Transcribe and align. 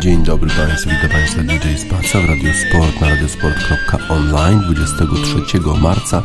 Dzień 0.00 0.24
dobry 0.24 0.50
Państwu, 0.50 0.90
witam 0.90 1.10
Państwa 1.10 1.42
DJ 1.42 1.76
Spaca 1.86 2.20
w 2.20 2.24
Radiosport 2.24 3.00
na 3.00 3.08
radiosport.online 3.08 4.60
23 4.60 5.60
marca 5.80 6.22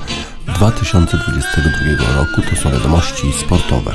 2022 0.56 2.14
roku. 2.16 2.42
To 2.50 2.62
są 2.62 2.72
wiadomości 2.72 3.34
sportowe. 3.40 3.94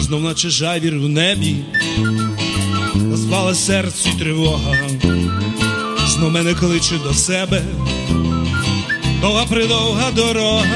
Знов 0.00 0.22
наче 0.22 0.50
жайвір 0.50 0.98
в 0.98 1.08
небі, 1.08 1.56
розпала 3.10 3.54
серці 3.54 4.10
тривога, 4.18 4.76
знов 6.06 6.32
мене 6.32 6.54
кличе 6.54 6.98
до 6.98 7.14
себе, 7.14 7.62
довга 9.20 9.44
придовга 9.44 10.10
дорога, 10.10 10.66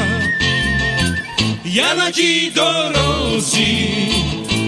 Я 1.74 1.96
на 1.96 2.12
тій 2.12 2.52
дорозі 2.56 3.90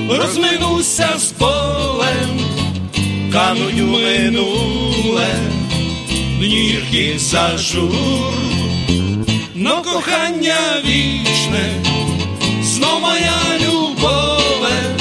розминуся 0.10 1.10
з 1.18 1.32
полем, 1.32 2.40
кануть 3.34 3.82
у 3.82 3.88
минуле, 3.88 5.36
дні 6.40 7.16
зажур, 7.18 8.34
но 9.56 9.82
кохання 9.82 10.58
вічне, 10.86 11.84
знов 12.64 13.02
моя 13.02 13.42
любове, 13.60 14.98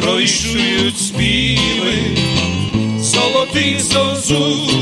пройшують 0.00 0.98
співи, 0.98 2.16
золотий 3.00 3.80
зозуль. 3.80 4.81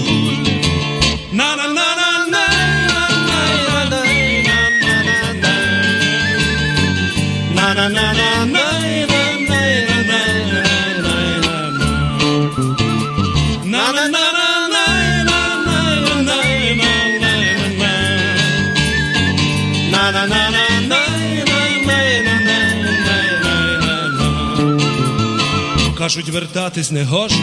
Кажуть, 26.10 26.28
вертатись 26.28 26.90
не 26.90 27.04
гоже, 27.04 27.34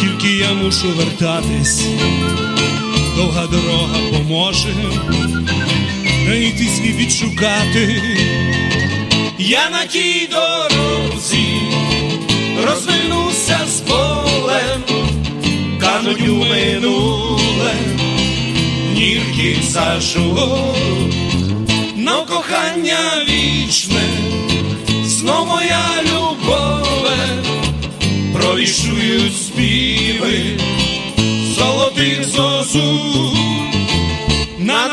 тільки 0.00 0.36
я 0.36 0.52
мушу 0.52 0.88
вертатись, 0.96 1.84
довга 3.16 3.46
дорога 3.46 3.98
поможе, 4.12 4.74
знайти 6.24 6.68
свій 6.76 6.92
відшукати. 6.92 8.02
Я 9.38 9.70
на 9.70 9.86
тій 9.86 10.28
дорозі 10.30 11.46
розвернуся 12.66 13.58
з 13.68 13.80
полем, 13.80 14.82
кануть 15.80 16.28
у 16.28 16.44
минуле, 16.44 17.74
нірки 18.94 19.58
зажу, 19.68 20.48
но 21.96 22.26
кохання 22.26 22.98
вічне, 23.28 24.08
знов 25.04 25.46
моя 25.46 25.86
любове, 26.00 26.05
провішують 28.66 29.36
співи, 29.36 30.60
золотих 31.58 32.24
зозу. 32.24 33.32
на 34.58 34.88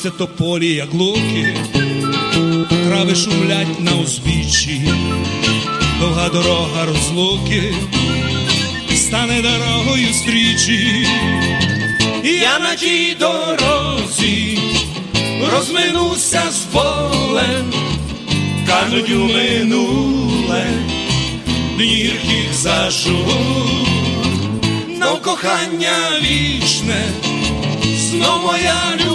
Гнуться 0.00 0.18
тополі, 0.18 0.74
як 0.74 0.94
луки, 0.94 1.56
трави 2.68 3.14
шумлять 3.14 3.80
на 3.80 3.92
узбіччі, 3.92 4.92
довга 6.00 6.28
дорога 6.28 6.86
розлуки, 6.86 7.74
стане 8.94 9.42
дорогою 9.42 10.14
стрічі, 10.14 11.06
я 12.24 12.58
на 12.58 12.74
тій 12.74 13.16
дорозі 13.20 14.58
розминуся 15.52 16.42
з 16.50 16.58
полем, 16.58 17.72
кажуть 18.66 19.10
у 19.10 19.18
минуле, 19.18 20.66
днірких 21.76 22.54
зажур, 22.54 23.14
но 25.00 25.16
кохання 25.16 25.92
вічне, 26.22 27.04
знов 27.96 28.42
моя 28.42 28.74
любове, 28.94 29.09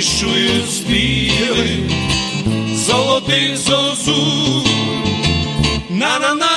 bicho 0.00 0.26
e 0.28 0.60
os 0.60 0.80
bichos, 0.80 2.86
só 2.86 3.20
tem 3.20 3.54
sozinho. 3.54 4.64
Na 5.90 6.18
na 6.18 6.34
na. 6.34 6.49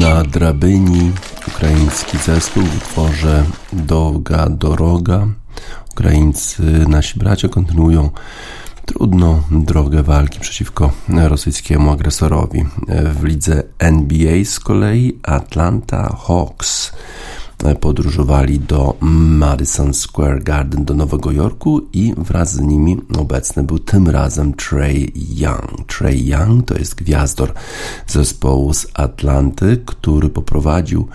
Na 0.00 0.22
drabyni 0.22 1.12
ukraiński 1.48 2.18
zespół 2.18 2.62
w 2.62 2.76
utworze 2.76 3.44
Dowga 3.72 4.48
Doroga. 4.48 5.26
Ukraińcy, 5.90 6.62
nasi 6.88 7.18
bracia 7.18 7.48
kontynuują 7.48 8.10
trudną 8.86 9.42
drogę 9.50 10.02
walki 10.02 10.40
przeciwko 10.40 10.92
rosyjskiemu 11.08 11.90
agresorowi. 11.90 12.64
W 13.14 13.24
lidze 13.24 13.62
NBA 13.78 14.44
z 14.44 14.60
kolei 14.60 15.18
Atlanta 15.22 16.16
Hawks 16.26 16.92
podróżowali 17.80 18.58
do 18.58 18.96
Madison 19.00 19.94
Square 19.94 20.42
Garden 20.42 20.84
do 20.84 20.94
Nowego 20.94 21.32
Jorku 21.32 21.80
i 21.92 22.14
wraz 22.16 22.54
z 22.54 22.60
nimi 22.60 22.96
obecny 23.18 23.62
był 23.62 23.78
tym 23.78 24.08
razem 24.08 24.54
Trey 24.54 25.12
Young. 25.14 25.86
Trey 25.86 26.26
Young 26.26 26.66
to 26.66 26.78
jest 26.78 26.94
gwiazdor 26.94 27.52
zespołu 28.06 28.74
z 28.74 28.86
Atlanty, 28.94 29.82
który 29.86 30.28
poprowadził 30.28 31.08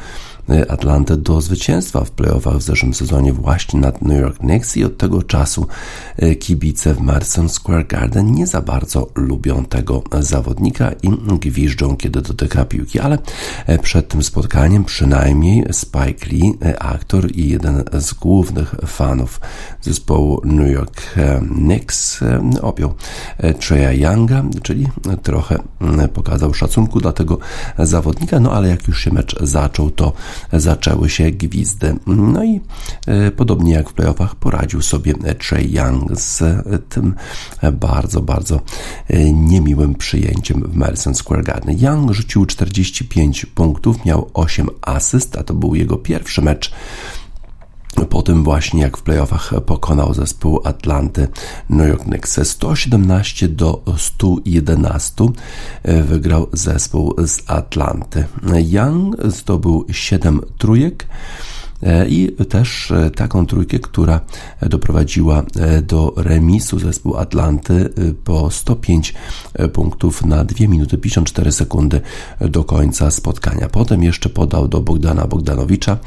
Atlantę 0.70 1.18
do 1.18 1.42
zwycięstwa 1.42 2.04
w 2.04 2.12
playoffach 2.12 2.58
w 2.58 2.62
zeszłym 2.62 2.94
sezonie 2.94 3.34
właśnie 3.34 3.80
nad 3.80 4.02
New 4.02 4.22
York 4.22 4.38
Knicks 4.38 4.78
i 4.78 4.84
od 4.84 4.98
tego 4.98 5.24
czasu 5.24 5.68
kibice 6.40 6.94
w 6.94 7.00
Madison 7.00 7.50
Square 7.50 7.88
Garden 7.88 8.32
nie 8.32 8.48
za 8.48 8.62
bardzo 8.62 9.08
lubią 9.16 9.66
tego 9.66 10.04
zawodnika 10.20 10.92
i 11.04 11.10
gwiżdżą, 11.40 11.98
kiedy 11.98 12.22
dotyka 12.22 12.66
piłki, 12.66 13.00
ale 13.00 13.18
przed 13.82 14.08
tym 14.08 14.24
spotkaniem 14.24 14.84
przynajmniej 14.84 15.66
Spike 15.72 16.26
Lee, 16.32 16.58
aktor 16.80 17.32
i 17.32 17.50
jeden 17.50 17.84
z 18.00 18.14
głównych 18.14 18.76
fanów 18.86 19.40
zespołu 19.82 20.42
New 20.44 20.72
York 20.72 21.16
Knicks 21.56 22.20
objął 22.62 22.94
Treya 23.60 24.02
Younga, 24.02 24.44
czyli 24.64 24.88
trochę 25.24 25.60
pokazał 26.14 26.54
szacunku 26.54 27.00
dla 27.00 27.12
tego 27.12 27.38
zawodnika, 27.80 28.40
no 28.40 28.52
ale 28.52 28.70
jak 28.70 28.88
już 28.88 29.04
się 29.04 29.14
mecz 29.14 29.44
zaczął, 29.44 29.92
to 29.92 30.14
zaczęły 30.54 31.10
się 31.10 31.32
gwizdy. 31.32 31.96
No 32.08 32.44
i 32.44 32.62
podobnie 33.36 33.74
jak 33.74 33.90
w 33.90 33.94
playoffach 33.94 34.36
poradził 34.36 34.82
sobie 34.82 35.14
Trey 35.14 35.72
Young 35.74 36.20
z 36.20 36.44
tym 36.90 37.16
bardzo, 37.74 38.22
bardzo 38.22 38.62
niemiłym 39.34 39.96
przyjęciem 39.96 40.62
w 40.62 40.76
Madison 40.76 41.16
Square 41.16 41.44
Garden. 41.44 41.78
Young 41.80 42.12
rzucił 42.12 42.46
45 42.46 43.46
punktów, 43.46 44.06
miał 44.06 44.30
8 44.34 44.70
asyst, 44.82 45.38
a 45.38 45.44
to 45.44 45.54
był 45.54 45.76
jego 45.76 45.98
pierwszy 45.98 46.42
mecz 46.42 46.72
po 48.10 48.22
tym 48.22 48.44
właśnie 48.44 48.82
jak 48.82 48.98
w 48.98 49.02
playoffach 49.02 49.54
pokonał 49.66 50.14
zespół 50.14 50.62
Atlanty 50.64 51.28
New 51.70 51.88
York 51.88 52.04
Knicks 52.04 52.40
117 52.48 53.48
do 53.48 53.82
111 53.98 55.26
wygrał 55.84 56.48
zespół 56.54 57.16
z 57.18 57.44
Atlanty. 57.48 58.26
Young 58.72 59.16
zdobył 59.24 59.86
7 59.92 60.42
trójek 60.58 61.08
i 62.08 62.36
też 62.50 62.94
taką 63.16 63.46
trójkę, 63.46 63.80
która 63.80 64.22
doprowadziła 64.62 65.44
do 65.88 66.14
remisu 66.18 66.80
zespół 66.80 67.18
Atlanty 67.18 67.90
po 68.24 68.52
105 68.52 69.14
punktów 69.74 70.26
na 70.26 70.44
2 70.44 70.68
minuty 70.68 70.98
54 70.98 71.52
sekundy 71.52 72.02
do 72.42 72.64
końca 72.64 73.12
spotkania. 73.12 73.70
Potem 73.70 74.04
jeszcze 74.04 74.30
podał 74.30 74.68
do 74.68 74.82
Bogdana 74.82 75.28
Bogdanowicza. 75.28 75.98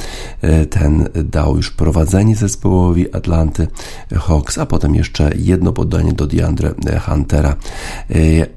Ten 0.71 1.09
dał 1.15 1.57
już 1.57 1.71
prowadzenie 1.71 2.37
zespołowi 2.37 3.15
Atlanty 3.15 3.67
Hawks, 4.13 4.59
a 4.59 4.67
potem 4.67 4.95
jeszcze 4.95 5.31
jedno 5.37 5.73
podanie 5.73 6.13
do 6.13 6.27
DeAndre 6.27 6.75
Huntera 7.07 7.57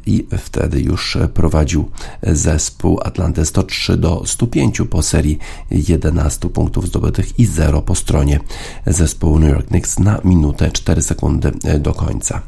i 0.05 0.27
wtedy 0.37 0.81
już 0.81 1.17
prowadził 1.33 1.89
zespół 2.23 2.99
Atlanty 3.03 3.45
103 3.45 3.97
do 3.97 4.23
105 4.25 4.81
po 4.89 5.01
serii 5.01 5.37
11 5.71 6.49
punktów 6.49 6.87
zdobytych 6.87 7.00
i 7.37 7.45
0 7.45 7.81
po 7.81 7.95
stronie 7.95 8.39
zespołu 8.85 9.39
New 9.39 9.49
York 9.49 9.67
Knicks 9.67 9.99
na 9.99 10.19
minutę 10.23 10.71
4 10.71 11.01
sekundy 11.01 11.51
do 11.79 11.93
końca. 11.93 12.41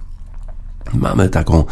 Mamy 0.94 1.30
taką 1.30 1.64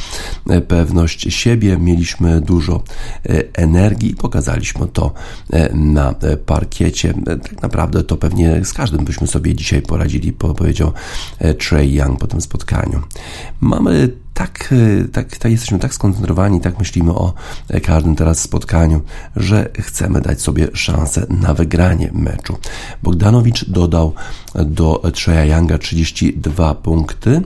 e, 0.50 0.62
pewność 0.62 1.34
siebie, 1.34 1.78
mieliśmy 1.78 2.42
dużo 2.42 2.84
e, 3.26 3.44
energii, 3.54 4.16
pokazaliśmy 4.16 4.88
to 4.88 5.14
e, 5.50 5.76
na 5.76 6.16
parkiecie. 6.46 7.14
Tak 7.26 7.62
naprawdę 7.62 8.04
to 8.04 8.18
pewnie 8.18 8.66
z 8.66 8.74
każdym 8.74 9.06
byśmy 9.06 9.28
sobie 9.28 9.56
dzisiaj 9.56 9.82
poradzili, 9.82 10.34
powiedział 10.34 10.92
Trey 11.60 11.94
Young 11.94 12.20
po 12.20 12.28
tym 12.28 12.42
spotkaniu. 12.42 13.02
Mamy 13.62 14.10
tak, 14.42 14.74
tak, 15.12 15.38
tak 15.38 15.52
jesteśmy 15.52 15.80
tak 15.80 15.94
skoncentrowani, 15.94 16.62
tak 16.62 16.80
myślimy 16.80 17.12
o 17.12 17.34
każdym 17.84 18.16
teraz 18.16 18.40
spotkaniu, 18.40 19.02
że 19.36 19.70
chcemy 19.80 20.22
dać 20.22 20.42
sobie 20.42 20.68
szansę 20.74 21.26
na 21.30 21.54
wygranie 21.54 22.10
meczu. 22.14 22.58
Bogdanowicz 23.04 23.70
dodał 23.70 24.14
do 24.56 25.02
Treya 25.14 25.50
Younga 25.50 25.78
32 25.78 26.76
punkty. 26.76 27.42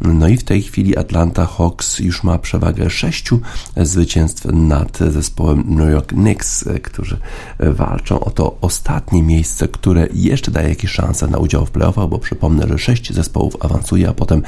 No 0.00 0.28
i 0.28 0.36
w 0.36 0.44
tej 0.44 0.62
chwili 0.62 0.96
Atlanta 0.96 1.46
Hawks 1.46 1.98
już 1.98 2.22
ma 2.22 2.38
przewagę 2.38 2.90
sześciu 2.90 3.40
zwycięstw 3.76 4.44
nad 4.52 4.98
zespołem 4.98 5.64
New 5.66 5.90
York 5.90 6.06
Knicks, 6.06 6.64
którzy 6.82 7.18
walczą 7.58 8.20
o 8.20 8.30
to 8.30 8.56
ostatnie 8.60 9.22
miejsce, 9.22 9.68
które 9.68 10.08
jeszcze 10.12 10.50
daje 10.50 10.68
jakieś 10.68 10.90
szanse 10.90 11.26
na 11.26 11.38
udział 11.38 11.66
w 11.66 11.70
playoffach, 11.70 12.08
bo 12.08 12.18
przypomnę, 12.18 12.68
że 12.68 12.78
sześć 12.78 13.12
zespołów 13.12 13.56
awansuje, 13.60 14.08
a 14.08 14.12
potem 14.12 14.42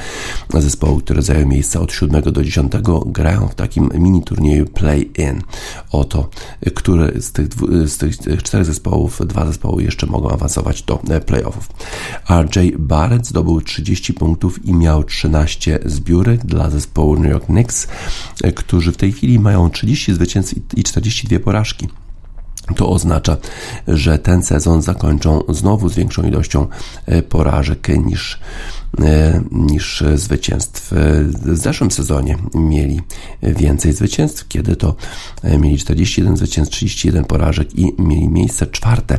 zespoły, 0.54 1.02
które 1.02 1.22
zajęły 1.22 1.46
miejsce 1.46 1.80
od 1.86 1.92
7 1.92 2.22
do 2.32 2.44
10 2.44 2.72
grają 3.06 3.48
w 3.48 3.54
takim 3.54 3.90
mini 3.94 4.22
turnieju 4.22 4.66
play-in. 4.66 5.42
Oto, 5.92 6.28
które 6.74 7.20
z 7.20 7.32
tych, 7.32 7.48
z 7.86 7.96
tych 7.96 8.42
czterech 8.42 8.66
zespołów, 8.66 9.20
dwa 9.26 9.46
zespoły 9.46 9.82
jeszcze 9.82 10.06
mogą 10.06 10.30
awansować 10.30 10.82
do 10.82 11.00
playoffów. 11.26 11.68
RJ 12.30 12.72
Barrett 12.78 13.26
zdobył 13.26 13.60
30 13.60 14.14
punktów 14.14 14.64
i 14.64 14.74
miał 14.74 15.04
13 15.04 15.78
zbiórek 15.84 16.46
dla 16.46 16.70
zespołu 16.70 17.16
New 17.16 17.32
York 17.32 17.46
Knicks, 17.46 17.88
którzy 18.54 18.92
w 18.92 18.96
tej 18.96 19.12
chwili 19.12 19.38
mają 19.38 19.70
30 19.70 20.14
zwycięstw 20.14 20.54
i 20.76 20.84
42 20.84 21.40
porażki. 21.40 21.88
To 22.76 22.88
oznacza, 22.90 23.36
że 23.88 24.18
ten 24.18 24.42
sezon 24.42 24.82
zakończą 24.82 25.42
znowu 25.48 25.88
z 25.88 25.94
większą 25.94 26.22
ilością 26.22 26.66
porażek 27.28 27.88
niż 27.88 28.40
E, 28.85 28.85
niż 29.52 30.04
zwycięstw. 30.14 30.92
E, 30.92 30.96
w 31.24 31.56
zeszłym 31.56 31.90
sezonie 31.90 32.36
mieli 32.54 33.00
więcej 33.42 33.92
zwycięstw, 33.92 34.48
kiedy 34.48 34.76
to 34.76 34.94
e, 35.42 35.58
mieli 35.58 35.78
41 35.78 36.36
zwycięstw, 36.36 36.74
31 36.74 37.24
porażek 37.24 37.78
i 37.78 37.94
mieli 37.98 38.28
miejsce 38.28 38.66
czwarte 38.66 39.18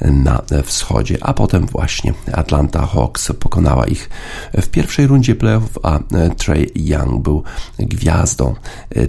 na 0.00 0.42
wschodzie, 0.64 1.18
a 1.20 1.34
potem 1.34 1.66
właśnie 1.66 2.14
Atlanta 2.32 2.86
Hawks 2.86 3.32
pokonała 3.38 3.86
ich 3.86 4.10
w 4.52 4.68
pierwszej 4.68 5.06
rundzie 5.06 5.34
playoffów, 5.34 5.78
a 5.82 5.98
Trey 6.36 6.70
Young 6.74 7.22
był 7.22 7.42
gwiazdą 7.78 8.54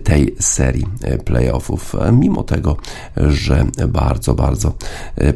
tej 0.03 0.35
serii 0.39 0.85
playoffów, 1.25 1.95
mimo 2.11 2.43
tego, 2.43 2.77
że 3.17 3.65
bardzo, 3.87 4.35
bardzo 4.35 4.73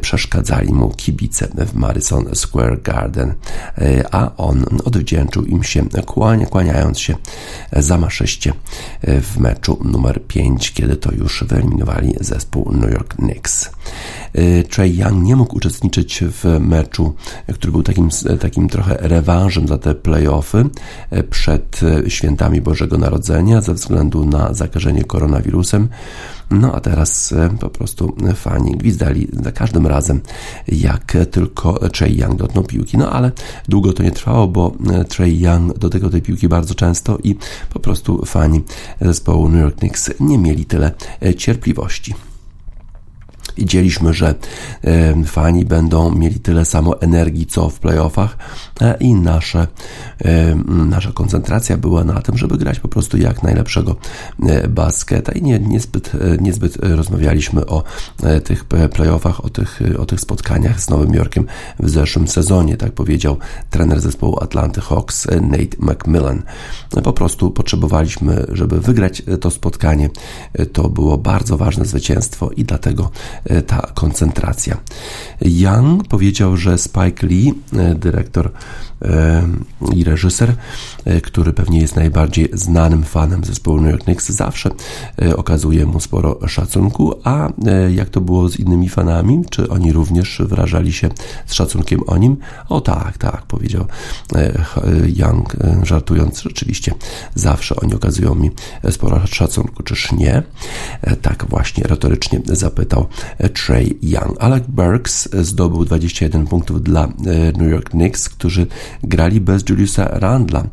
przeszkadzali 0.00 0.72
mu 0.72 0.90
kibice 0.90 1.48
w 1.56 1.74
Madison 1.74 2.24
Square 2.34 2.82
Garden, 2.82 3.34
a 4.10 4.36
on 4.36 4.64
odwdzięczył 4.84 5.44
im 5.44 5.62
się 5.62 5.88
kłania, 6.06 6.46
kłaniając 6.46 6.98
się 6.98 7.14
zamaszyście 7.72 8.52
w 9.02 9.38
meczu 9.38 9.78
numer 9.84 10.22
5, 10.26 10.72
kiedy 10.72 10.96
to 10.96 11.12
już 11.12 11.44
wyeliminowali 11.44 12.14
zespół 12.20 12.72
New 12.72 12.90
York 12.90 13.14
Knicks. 13.14 13.70
Trey 14.70 14.96
Young 14.96 15.24
nie 15.24 15.36
mógł 15.36 15.56
uczestniczyć 15.56 16.24
w 16.26 16.44
meczu, 16.60 17.14
który 17.54 17.72
był 17.72 17.82
takim, 17.82 18.08
takim 18.40 18.68
trochę 18.68 18.96
rewanżem 19.00 19.68
za 19.68 19.78
te 19.78 19.94
playoffy 19.94 20.64
przed 21.30 21.80
świętami 22.08 22.60
Bożego 22.60 22.98
Narodzenia 22.98 23.60
ze 23.60 23.74
względu 23.74 24.26
na 24.26 24.54
zakażenie 24.54 25.04
koronawirusem. 25.04 25.88
No 26.50 26.74
a 26.74 26.80
teraz 26.80 27.34
po 27.60 27.70
prostu 27.70 28.16
fani 28.34 28.76
gwizdali 28.76 29.28
za 29.42 29.52
każdym 29.52 29.86
razem, 29.86 30.20
jak 30.68 31.16
tylko 31.30 31.88
Trey 31.88 32.18
Young 32.18 32.36
dotknął 32.36 32.64
piłki. 32.64 32.98
No 32.98 33.12
ale 33.12 33.32
długo 33.68 33.92
to 33.92 34.02
nie 34.02 34.10
trwało, 34.10 34.48
bo 34.48 34.72
Trey 35.08 35.40
Young 35.40 35.78
dotykał 35.78 36.10
tej 36.10 36.22
piłki 36.22 36.48
bardzo 36.48 36.74
często 36.74 37.18
i 37.24 37.36
po 37.72 37.80
prostu 37.80 38.26
fani 38.26 38.62
zespołu 39.00 39.48
New 39.48 39.62
York 39.62 39.76
Knicks 39.76 40.10
nie 40.20 40.38
mieli 40.38 40.64
tyle 40.64 40.92
cierpliwości. 41.36 42.14
Widzieliśmy, 43.60 44.14
że 44.14 44.34
fani 45.26 45.64
będą 45.64 46.14
mieli 46.14 46.40
tyle 46.40 46.64
samo 46.64 47.00
energii 47.00 47.46
co 47.46 47.70
w 47.70 47.80
playoffach 47.80 48.36
i 49.00 49.14
nasze, 49.14 49.66
nasza 50.66 51.12
koncentracja 51.12 51.76
była 51.76 52.04
na 52.04 52.22
tym, 52.22 52.38
żeby 52.38 52.58
grać 52.58 52.80
po 52.80 52.88
prostu 52.88 53.16
jak 53.16 53.42
najlepszego 53.42 53.96
e, 54.46 54.68
basketa 54.68 55.32
i 55.32 55.42
nie, 55.42 55.58
niezbyt, 55.58 56.12
e, 56.14 56.36
niezbyt 56.40 56.76
rozmawialiśmy 56.80 57.66
o 57.66 57.82
e, 58.22 58.40
tych 58.40 58.64
playoffach, 58.64 59.44
o 59.44 59.48
tych, 59.48 59.80
o 59.98 60.06
tych 60.06 60.20
spotkaniach 60.20 60.80
z 60.80 60.90
Nowym 60.90 61.14
Jorkiem 61.14 61.46
w 61.78 61.90
zeszłym 61.90 62.28
sezonie, 62.28 62.76
tak 62.76 62.92
powiedział 62.92 63.36
trener 63.70 64.00
zespołu 64.00 64.38
Atlanty 64.42 64.80
Hawks 64.80 65.26
Nate 65.26 65.76
McMillan. 65.78 66.42
Po 67.04 67.12
prostu 67.12 67.50
potrzebowaliśmy, 67.50 68.46
żeby 68.52 68.80
wygrać 68.80 69.22
to 69.40 69.50
spotkanie. 69.50 70.10
To 70.72 70.88
było 70.88 71.18
bardzo 71.18 71.56
ważne 71.56 71.84
zwycięstwo 71.84 72.50
i 72.50 72.64
dlatego 72.64 73.10
ta 73.66 73.92
koncentracja. 73.94 74.76
Young 75.40 76.08
powiedział, 76.08 76.56
że 76.56 76.78
Spike 76.78 77.26
Lee, 77.26 77.54
dyrektor 77.94 78.46
e, 78.46 78.50
i 79.94 80.04
reżyser, 80.04 80.54
e, 81.04 81.20
który 81.20 81.52
pewnie 81.52 81.80
jest 81.80 81.96
najbardziej 81.96 82.48
znanym 82.52 83.02
fanem 83.02 83.44
zespołu 83.44 83.80
New 83.80 83.90
York 83.90 84.04
Knicks, 84.04 84.30
zawsze 84.30 84.70
e, 85.22 85.36
okazuje 85.36 85.86
mu 85.86 86.00
sporo 86.00 86.48
szacunku, 86.48 87.14
a 87.24 87.48
jak 87.90 88.08
to 88.08 88.20
było 88.20 88.48
z 88.48 88.58
innymi 88.58 88.88
fanami? 88.88 89.44
Czy 89.50 89.68
oni 89.68 89.92
również 89.92 90.42
wyrażali 90.46 90.92
się 90.92 91.08
z 91.46 91.52
szacunkiem 91.52 92.00
o 92.06 92.16
nim? 92.18 92.36
O 92.68 92.80
tak, 92.80 93.18
tak, 93.18 93.42
powiedział 93.42 93.84
Young, 95.16 95.56
żartując, 95.82 96.42
rzeczywiście 96.42 96.94
zawsze 97.34 97.76
oni 97.76 97.94
okazują 97.94 98.34
mi 98.34 98.50
sporo 98.90 99.26
szacunku, 99.26 99.82
czyż 99.82 100.12
nie? 100.12 100.42
Tak 101.22 101.46
właśnie 101.48 101.84
retorycznie 101.84 102.40
zapytał 102.44 103.06
Trey 103.54 103.98
Young. 104.02 104.36
Alec 104.38 104.64
Burks 104.68 105.28
zdobył 105.32 105.84
21 105.84 106.46
punktów 106.46 106.82
dla 106.82 107.08
New 107.58 107.70
York 107.70 107.90
Knicks, 107.90 108.28
którzy 108.28 108.66
grali 109.02 109.40
bez 109.40 109.68
Juliusa 109.68 110.08
Randla 110.12 110.64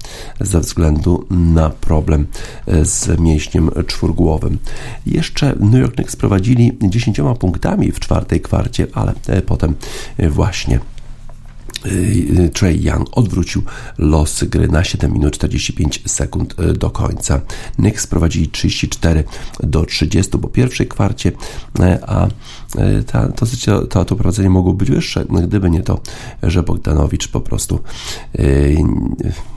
ze 0.42 0.60
względu 0.60 1.26
na 1.30 1.70
problem 1.70 2.28
e, 2.68 2.86
z 2.86 3.20
mięśniem 3.20 3.70
czwórgłowym. 3.88 4.58
Jeszcze 5.06 5.56
New 5.60 5.82
York 5.82 5.96
Knicks 5.96 6.16
prowadzili 6.16 6.78
10 6.82 7.22
punktami 7.40 7.92
w 7.92 8.00
czwartej 8.00 8.42
kwarcie, 8.42 8.88
ale 8.94 9.14
e, 9.28 9.42
potem 9.42 9.76
e, 10.18 10.30
właśnie 10.30 10.80
Trey 12.54 12.84
Young 12.84 13.18
odwrócił 13.18 13.64
los 13.98 14.44
gry 14.44 14.68
na 14.68 14.84
7 14.84 15.14
minut 15.14 15.34
45 15.34 16.02
sekund 16.06 16.60
y, 16.60 16.74
do 16.74 16.90
końca. 16.90 17.42
Knicks 17.76 18.08
prowadzili 18.08 18.48
34 18.48 19.24
do 19.60 19.86
30 19.86 20.38
po 20.38 20.48
pierwszej 20.48 20.88
kwarcie, 20.88 21.30
y, 21.30 22.06
a 22.08 22.28
ta, 23.08 23.28
to, 23.28 23.46
to, 23.90 24.06
to 24.06 24.16
prowadzenie 24.16 24.50
mogło 24.50 24.74
być 24.74 24.92
wyższe, 24.92 25.26
gdyby 25.26 25.70
nie 25.70 25.84
to, 25.84 26.00
że 26.44 26.64
Bogdanowicz 26.64 27.28
po 27.28 27.42
prostu 27.42 27.80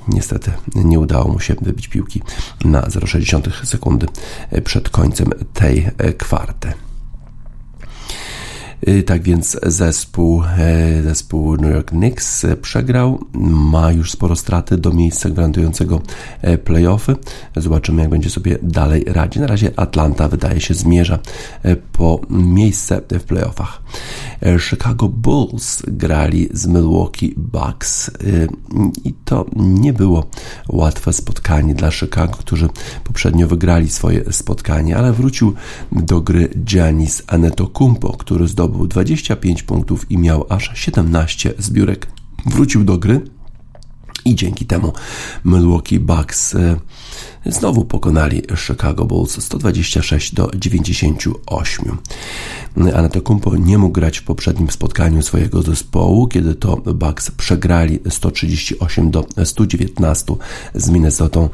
niestety 0.09 0.53
nie 0.75 0.99
udało 0.99 1.33
mu 1.33 1.41
się 1.41 1.55
wybić 1.63 1.89
piłki 1.89 2.23
na 2.65 2.83
0,6 2.83 3.67
sekundy 3.67 4.07
przed 4.65 4.89
końcem 4.89 5.31
tej 5.55 5.91
kwarty. 6.19 6.73
Y, 8.89 9.03
tak 9.03 9.23
więc 9.23 9.57
zespół, 9.63 10.43
e, 10.45 11.03
zespół 11.03 11.57
New 11.57 11.73
York 11.73 11.91
Knicks 11.91 12.47
przegrał, 12.63 13.25
ma 13.33 13.93
już 13.93 14.11
sporo 14.11 14.37
straty 14.37 14.79
do 14.79 14.93
miejsca 14.93 15.31
gwarantującego 15.31 16.01
e, 16.43 16.59
playoffy. 16.59 17.17
Zobaczymy, 17.57 18.03
jak 18.03 18.11
będzie 18.11 18.31
sobie 18.31 18.59
dalej 18.63 19.05
radzić. 19.07 19.41
Na 19.41 19.47
razie 19.47 19.71
Atlanta 19.77 20.29
wydaje 20.29 20.61
się 20.61 20.75
zmierza 20.75 21.19
e, 21.63 21.77
po 21.77 22.21
miejsce 22.31 23.01
w 23.11 23.25
playoffach. 23.25 23.83
Chicago 24.59 25.09
Bulls 25.09 25.83
grali 25.87 26.49
z 26.53 26.67
Milwaukee 26.67 27.35
Bucks 27.37 28.11
i 29.05 29.15
to 29.25 29.47
nie 29.57 29.93
było 29.93 30.27
łatwe 30.69 31.13
spotkanie 31.13 31.75
dla 31.75 31.91
Chicago, 31.91 32.37
którzy 32.39 32.69
poprzednio 33.05 33.47
wygrali 33.49 33.89
swoje 33.89 34.33
spotkanie, 34.33 34.97
ale 34.97 35.13
wrócił 35.13 35.55
do 35.93 36.21
gry 36.21 36.49
Giannis 36.65 37.23
Antetokounmpo, 37.27 38.17
który 38.17 38.49
zdobył 38.49 38.70
25 38.71 39.63
punktów 39.63 40.11
i 40.11 40.19
miał 40.19 40.47
aż 40.49 40.71
17 40.75 41.55
zbiórek. 41.59 42.07
Wrócił 42.47 42.85
do 42.85 42.99
gry 42.99 43.21
i 44.25 44.35
dzięki 44.35 44.67
temu 44.67 44.93
Milwaukee 45.45 46.01
Bucks 46.01 46.57
znowu 47.47 47.85
pokonali 47.85 48.43
Chicago 48.57 49.05
Bulls 49.05 49.43
126 49.45 50.35
do 50.35 50.51
98. 50.55 51.99
Antetokounmpo 52.95 53.57
nie 53.57 53.79
mógł 53.79 53.93
grać 53.93 54.19
w 54.19 54.23
poprzednim 54.23 54.71
spotkaniu 54.71 55.23
swojego 55.23 55.63
zespołu, 55.63 56.29
kiedy 56.29 56.55
to 56.55 56.77
Bucks 56.77 57.31
przegrali 57.31 57.99
138 58.11 59.11
do 59.11 59.25
119 59.45 60.35
z 60.75 60.91
Minnesota 60.91 61.49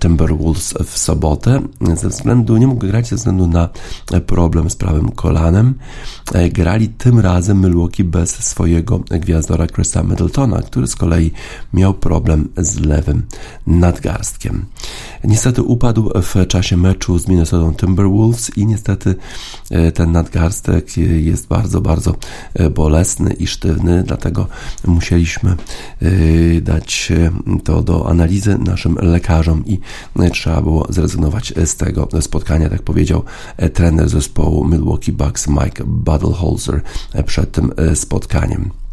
Timberwolves 0.00 0.74
w 0.84 0.98
sobotę. 0.98 1.62
Ze 1.94 2.08
względu, 2.08 2.56
nie 2.56 2.66
mógł 2.66 2.86
grać 2.86 3.08
ze 3.08 3.16
względu 3.16 3.46
na 3.46 3.68
problem 4.26 4.70
z 4.70 4.76
prawym 4.76 5.12
kolanem. 5.12 5.74
Grali 6.50 6.88
tym 6.88 7.20
razem 7.20 7.60
Milwaukee 7.60 8.04
bez 8.04 8.30
swojego 8.30 8.98
gwiazdora 8.98 9.66
Chrisa 9.66 10.02
Middletona, 10.02 10.62
który 10.62 10.86
z 10.86 10.96
kolei 10.96 11.30
miał 11.72 11.94
problem 11.94 12.48
z 12.56 12.78
lewym 12.78 13.22
nadgarstkiem. 13.66 14.66
Niestety 15.24 15.62
upadł 15.62 16.10
w 16.22 16.46
czasie 16.46 16.76
meczu 16.76 17.18
z 17.18 17.28
Minnesota 17.28 17.76
Timberwolves 17.76 18.56
i 18.56 18.66
niestety 18.66 19.14
e, 19.70 19.92
ten 19.92 20.12
nadgarstek 20.12 20.96
jest 20.96 21.46
bardzo, 21.46 21.80
bardzo 21.80 22.14
e, 22.54 22.70
bolesny 22.70 23.32
i 23.32 23.46
sztywny, 23.46 24.02
dlatego 24.02 24.46
musieliśmy 24.86 25.50
e, 25.50 26.60
dać 26.60 27.12
to 27.64 27.82
do 27.82 28.08
analizy 28.08 28.58
naszym 28.58 28.96
lekarzom 29.00 29.64
i 29.66 29.80
trzeba 30.32 30.62
było 30.62 30.86
zrezygnować 30.88 31.52
z 31.64 31.76
tego 31.76 32.08
spotkania, 32.20 32.70
tak 32.70 32.82
powiedział 32.82 33.22
trener 33.74 34.08
zespołu 34.08 34.68
Milwaukee 34.68 35.12
Bucks 35.12 35.48
Mike 35.48 35.84
Budenholzer 35.86 36.80
przed 37.26 37.52
tym 37.52 37.72
spotkaniem. 37.94 38.83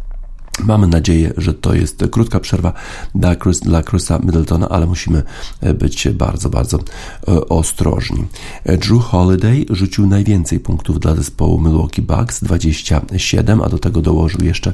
Mamy 0.60 0.86
nadzieję, 0.86 1.32
że 1.36 1.54
to 1.54 1.74
jest 1.74 2.04
krótka 2.10 2.40
przerwa 2.40 2.72
dla, 3.14 3.36
Chris, 3.36 3.60
dla 3.60 3.82
Chrisa 3.82 4.18
Middletona, 4.18 4.68
ale 4.68 4.86
musimy 4.86 5.22
e, 5.60 5.74
być 5.74 6.08
bardzo, 6.08 6.48
bardzo 6.48 6.78
e, 6.78 7.48
ostrożni. 7.48 8.24
E, 8.64 8.76
Drew 8.76 9.02
Holiday 9.02 9.64
rzucił 9.70 10.06
najwięcej 10.06 10.60
punktów 10.60 11.00
dla 11.00 11.14
zespołu 11.14 11.60
Milwaukee 11.60 12.02
Bucks, 12.02 12.44
27, 12.44 13.62
a 13.62 13.68
do 13.68 13.78
tego 13.78 14.00
dołożył 14.00 14.44
jeszcze 14.44 14.72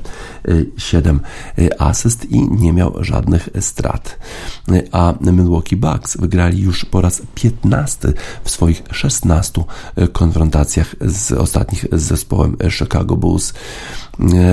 7 0.77 1.21
asyst 1.79 2.31
i 2.31 2.51
nie 2.51 2.73
miał 2.73 3.05
żadnych 3.05 3.49
strat. 3.61 4.19
A 4.93 5.15
Milwaukee 5.21 5.77
Bucks 5.77 6.17
wygrali 6.17 6.63
już 6.63 6.85
po 6.85 7.01
raz 7.01 7.23
15 7.35 8.13
w 8.45 8.51
swoich 8.51 8.83
16 8.91 9.65
konfrontacjach 10.13 10.95
z 11.01 11.33
ostatnich 11.33 11.87
z 11.93 12.03
zespołem 12.03 12.57
Chicago 12.71 13.17
Bulls. 13.17 13.55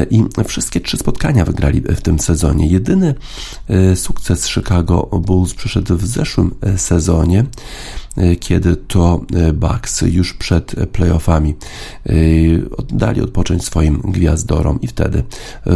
I 0.10 0.24
wszystkie 0.46 0.79
trzy 0.79 0.98
spotkania 0.98 1.14
wygrali 1.45 1.81
w 1.81 2.01
tym 2.01 2.19
sezonie. 2.19 2.67
Jedyny 2.67 3.15
e, 3.67 3.95
sukces 3.95 4.48
Chicago 4.48 5.03
Bulls 5.03 5.53
przyszedł 5.53 5.98
w 5.98 6.05
zeszłym 6.05 6.55
e, 6.62 6.77
sezonie. 6.77 7.45
E, 8.17 8.36
kiedy 8.36 8.75
to 8.75 9.22
e, 9.34 9.53
Bucks 9.53 10.01
już 10.01 10.34
przed 10.34 10.75
playoffami 10.91 11.55
e, 12.05 12.13
dali 12.88 13.22
odpocząć 13.22 13.65
swoim 13.65 14.01
gwiazdorom 14.01 14.81
i 14.81 14.88
wtedy 14.88 15.24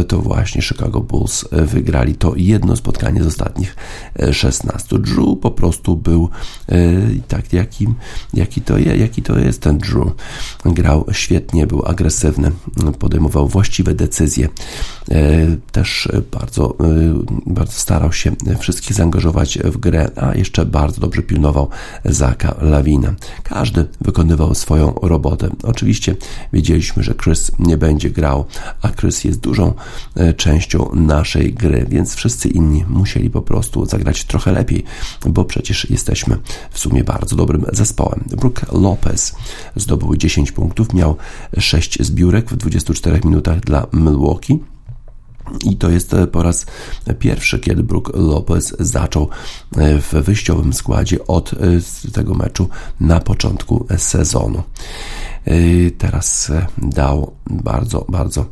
to 0.08 0.18
właśnie 0.18 0.62
Chicago 0.62 1.00
Bulls 1.00 1.44
wygrali 1.52 2.14
to 2.14 2.32
jedno 2.36 2.76
spotkanie 2.76 3.22
z 3.22 3.26
ostatnich 3.26 3.76
16. 4.32 4.98
Drew 4.98 5.38
po 5.40 5.50
prostu 5.50 5.96
był 5.96 6.28
tak, 7.28 7.52
jakim, 7.52 7.94
jaki, 8.34 8.60
to 8.60 8.78
je, 8.78 8.96
jaki 8.96 9.22
to 9.22 9.38
jest 9.38 9.62
ten 9.62 9.78
Drew. 9.78 10.12
Grał 10.64 11.04
świetnie, 11.12 11.66
był 11.66 11.86
agresywny, 11.86 12.50
podejmował 12.98 13.48
właściwe 13.48 13.94
decyzje. 13.94 14.48
Też 15.72 16.08
bardzo, 16.30 16.76
bardzo 17.46 17.72
starał 17.72 18.12
się 18.12 18.32
wszystkich 18.58 18.96
zaangażować 18.96 19.58
w 19.58 19.76
grę, 19.76 20.10
a 20.16 20.34
jeszcze 20.34 20.66
bardzo 20.66 21.00
dobrze 21.00 21.22
pilnował 21.22 21.68
za 22.04 22.29
Zaka 22.30 22.54
Lawina. 22.60 23.14
Każdy 23.42 23.86
wykonywał 24.00 24.54
swoją 24.54 24.94
robotę. 25.02 25.50
Oczywiście 25.62 26.16
wiedzieliśmy, 26.52 27.02
że 27.02 27.14
Chris 27.14 27.52
nie 27.58 27.76
będzie 27.76 28.10
grał, 28.10 28.44
a 28.82 28.88
Chris 28.88 29.24
jest 29.24 29.40
dużą 29.40 29.74
e, 30.14 30.34
częścią 30.34 30.90
naszej 30.94 31.54
gry, 31.54 31.86
więc 31.88 32.14
wszyscy 32.14 32.48
inni 32.48 32.84
musieli 32.88 33.30
po 33.30 33.42
prostu 33.42 33.86
zagrać 33.86 34.24
trochę 34.24 34.52
lepiej, 34.52 34.84
bo 35.26 35.44
przecież 35.44 35.90
jesteśmy 35.90 36.36
w 36.70 36.78
sumie 36.78 37.04
bardzo 37.04 37.36
dobrym 37.36 37.64
zespołem. 37.72 38.24
Brook 38.26 38.72
Lopez 38.72 39.34
zdobył 39.76 40.16
10 40.16 40.52
punktów, 40.52 40.94
miał 40.94 41.16
6 41.58 42.02
zbiórek 42.02 42.50
w 42.50 42.56
24 42.56 43.20
minutach 43.24 43.60
dla 43.60 43.86
Milwaukee. 43.92 44.58
I 45.64 45.76
to 45.76 45.90
jest 45.90 46.14
e, 46.14 46.26
po 46.26 46.42
raz 46.42 46.66
pierwszy, 47.18 47.58
kiedy 47.58 47.82
Brook 47.82 48.12
Lopez 48.14 48.76
zaczął 48.78 49.28
e, 49.76 50.00
w 50.00 50.12
wyjściowym 50.12 50.72
składzie 50.72 51.26
od 51.26 51.52
e, 51.52 51.56
tego 52.12 52.34
meczu 52.34 52.68
na 53.00 53.20
początku 53.20 53.86
sezonu. 53.96 54.62
Teraz 55.98 56.52
dał 56.78 57.32
bardzo, 57.46 58.06
bardzo 58.08 58.46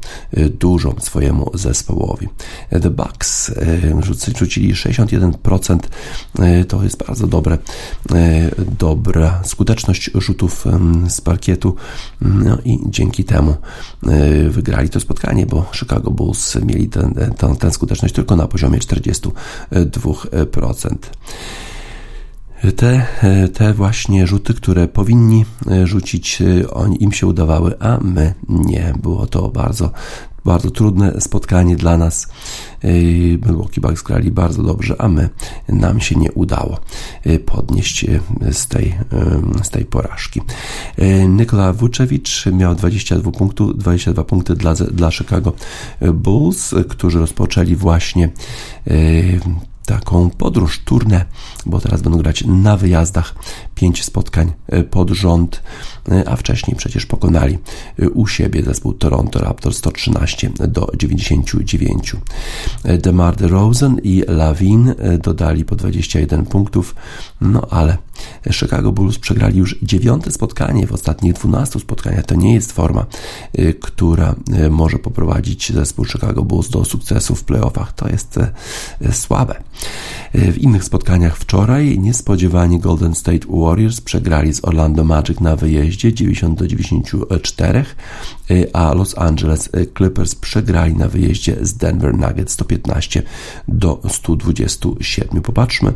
dużo 0.60 0.94
swojemu 1.00 1.50
zespołowi. 1.54 2.28
The 2.70 2.90
Bucks 2.90 3.52
rzucili 4.38 4.74
61%, 4.74 5.78
to 6.68 6.82
jest 6.82 7.04
bardzo 7.06 7.26
dobre, 7.26 7.58
dobra 8.78 9.40
skuteczność 9.44 10.10
rzutów 10.14 10.64
z 11.08 11.20
parkietu 11.20 11.74
no 12.20 12.58
i 12.64 12.78
dzięki 12.86 13.24
temu 13.24 13.54
wygrali 14.48 14.88
to 14.88 15.00
spotkanie, 15.00 15.46
bo 15.46 15.66
Chicago 15.72 16.10
Bulls 16.10 16.58
mieli 16.64 16.88
ten, 16.88 17.14
ten, 17.36 17.56
tę 17.56 17.72
skuteczność 17.72 18.14
tylko 18.14 18.36
na 18.36 18.46
poziomie 18.46 18.78
42%. 18.78 19.30
Te, 22.76 23.06
te 23.54 23.74
właśnie 23.74 24.26
rzuty, 24.26 24.54
które 24.54 24.88
powinni 24.88 25.44
rzucić, 25.84 26.42
oni, 26.70 27.02
im 27.02 27.12
się 27.12 27.26
udawały, 27.26 27.80
a 27.80 27.98
my 28.02 28.34
nie. 28.48 28.94
Było 29.02 29.26
to 29.26 29.48
bardzo 29.48 29.90
bardzo 30.44 30.70
trudne 30.70 31.20
spotkanie 31.20 31.76
dla 31.76 31.96
nas. 31.96 32.28
Milwaukee 33.46 33.80
Bucks 33.80 34.02
grali 34.02 34.30
bardzo 34.30 34.62
dobrze, 34.62 34.94
a 34.98 35.08
my 35.08 35.28
nam 35.68 36.00
się 36.00 36.16
nie 36.16 36.32
udało 36.32 36.78
podnieść 37.46 38.06
z 38.52 38.66
tej, 38.66 38.94
z 39.62 39.70
tej 39.70 39.84
porażki. 39.84 40.40
Nikola 41.28 41.72
Vucevic 41.72 42.44
miał 42.52 42.74
22 42.74 43.30
punktów, 43.30 43.78
22 43.78 44.24
punkty 44.24 44.54
dla, 44.54 44.74
dla 44.74 45.10
Chicago 45.10 45.52
Bulls, 46.14 46.74
którzy 46.88 47.18
rozpoczęli 47.18 47.76
właśnie 47.76 48.30
taką 49.88 50.30
podróż, 50.30 50.78
turnę, 50.78 51.24
bo 51.66 51.80
teraz 51.80 52.02
będą 52.02 52.18
grać 52.18 52.44
na 52.46 52.76
wyjazdach. 52.76 53.34
Pięć 53.74 54.04
spotkań 54.04 54.52
e, 54.66 54.82
pod 54.82 55.10
rząd, 55.10 55.62
a 56.26 56.36
wcześniej 56.36 56.76
przecież 56.76 57.06
pokonali 57.06 57.58
e, 57.98 58.10
u 58.10 58.26
siebie 58.26 58.62
zespół 58.62 58.92
Toronto 58.92 59.38
Raptors 59.38 59.76
113 59.76 60.50
do 60.68 60.92
99. 60.96 62.16
DeMar 62.98 63.36
DeRozan 63.36 63.98
i 64.02 64.22
Lavin 64.28 64.94
dodali 65.22 65.64
po 65.64 65.76
21 65.76 66.46
punktów, 66.46 66.94
no 67.40 67.66
ale 67.70 67.96
Chicago 68.50 68.92
Bulls 68.92 69.18
przegrali 69.18 69.58
już 69.58 69.78
dziewiąte 69.82 70.30
spotkanie 70.30 70.86
w 70.86 70.92
ostatnich 70.92 71.32
12 71.32 71.80
spotkaniach. 71.80 72.26
To 72.26 72.34
nie 72.34 72.54
jest 72.54 72.72
forma, 72.72 73.06
która 73.80 74.34
może 74.70 74.98
poprowadzić 74.98 75.72
zespół 75.72 76.04
Chicago 76.04 76.42
Bulls 76.42 76.68
do 76.68 76.84
sukcesu 76.84 77.34
w 77.34 77.44
playoffach. 77.44 77.92
To 77.92 78.08
jest 78.08 78.38
słabe. 79.12 79.54
W 80.34 80.58
innych 80.58 80.84
spotkaniach 80.84 81.36
wczoraj 81.36 81.98
niespodziewanie 81.98 82.78
Golden 82.80 83.14
State 83.14 83.46
Warriors 83.50 84.00
przegrali 84.00 84.54
z 84.54 84.64
Orlando 84.64 85.04
Magic 85.04 85.40
na 85.40 85.56
wyjeździe 85.56 85.97
90 85.98 86.58
do 86.58 86.66
94, 86.66 87.84
a 88.72 88.94
Los 88.94 89.18
Angeles 89.18 89.68
Clippers 89.96 90.34
przegrali 90.34 90.94
na 90.94 91.08
wyjeździe 91.08 91.56
z 91.60 91.74
Denver 91.74 92.14
Nuggets 92.14 92.52
115 92.52 93.22
do 93.68 94.00
127. 94.08 95.42
Popatrzmy, 95.42 95.92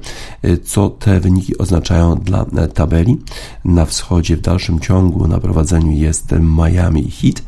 co 0.64 0.90
te 0.90 1.20
wyniki 1.20 1.58
oznaczają 1.58 2.16
dla 2.16 2.44
tabeli. 2.74 3.18
Na 3.64 3.84
wschodzie 3.84 4.36
w 4.36 4.40
dalszym 4.40 4.80
ciągu 4.80 5.28
na 5.28 5.38
prowadzeniu 5.38 5.92
jest 5.92 6.32
Miami 6.40 7.10
Heat 7.10 7.42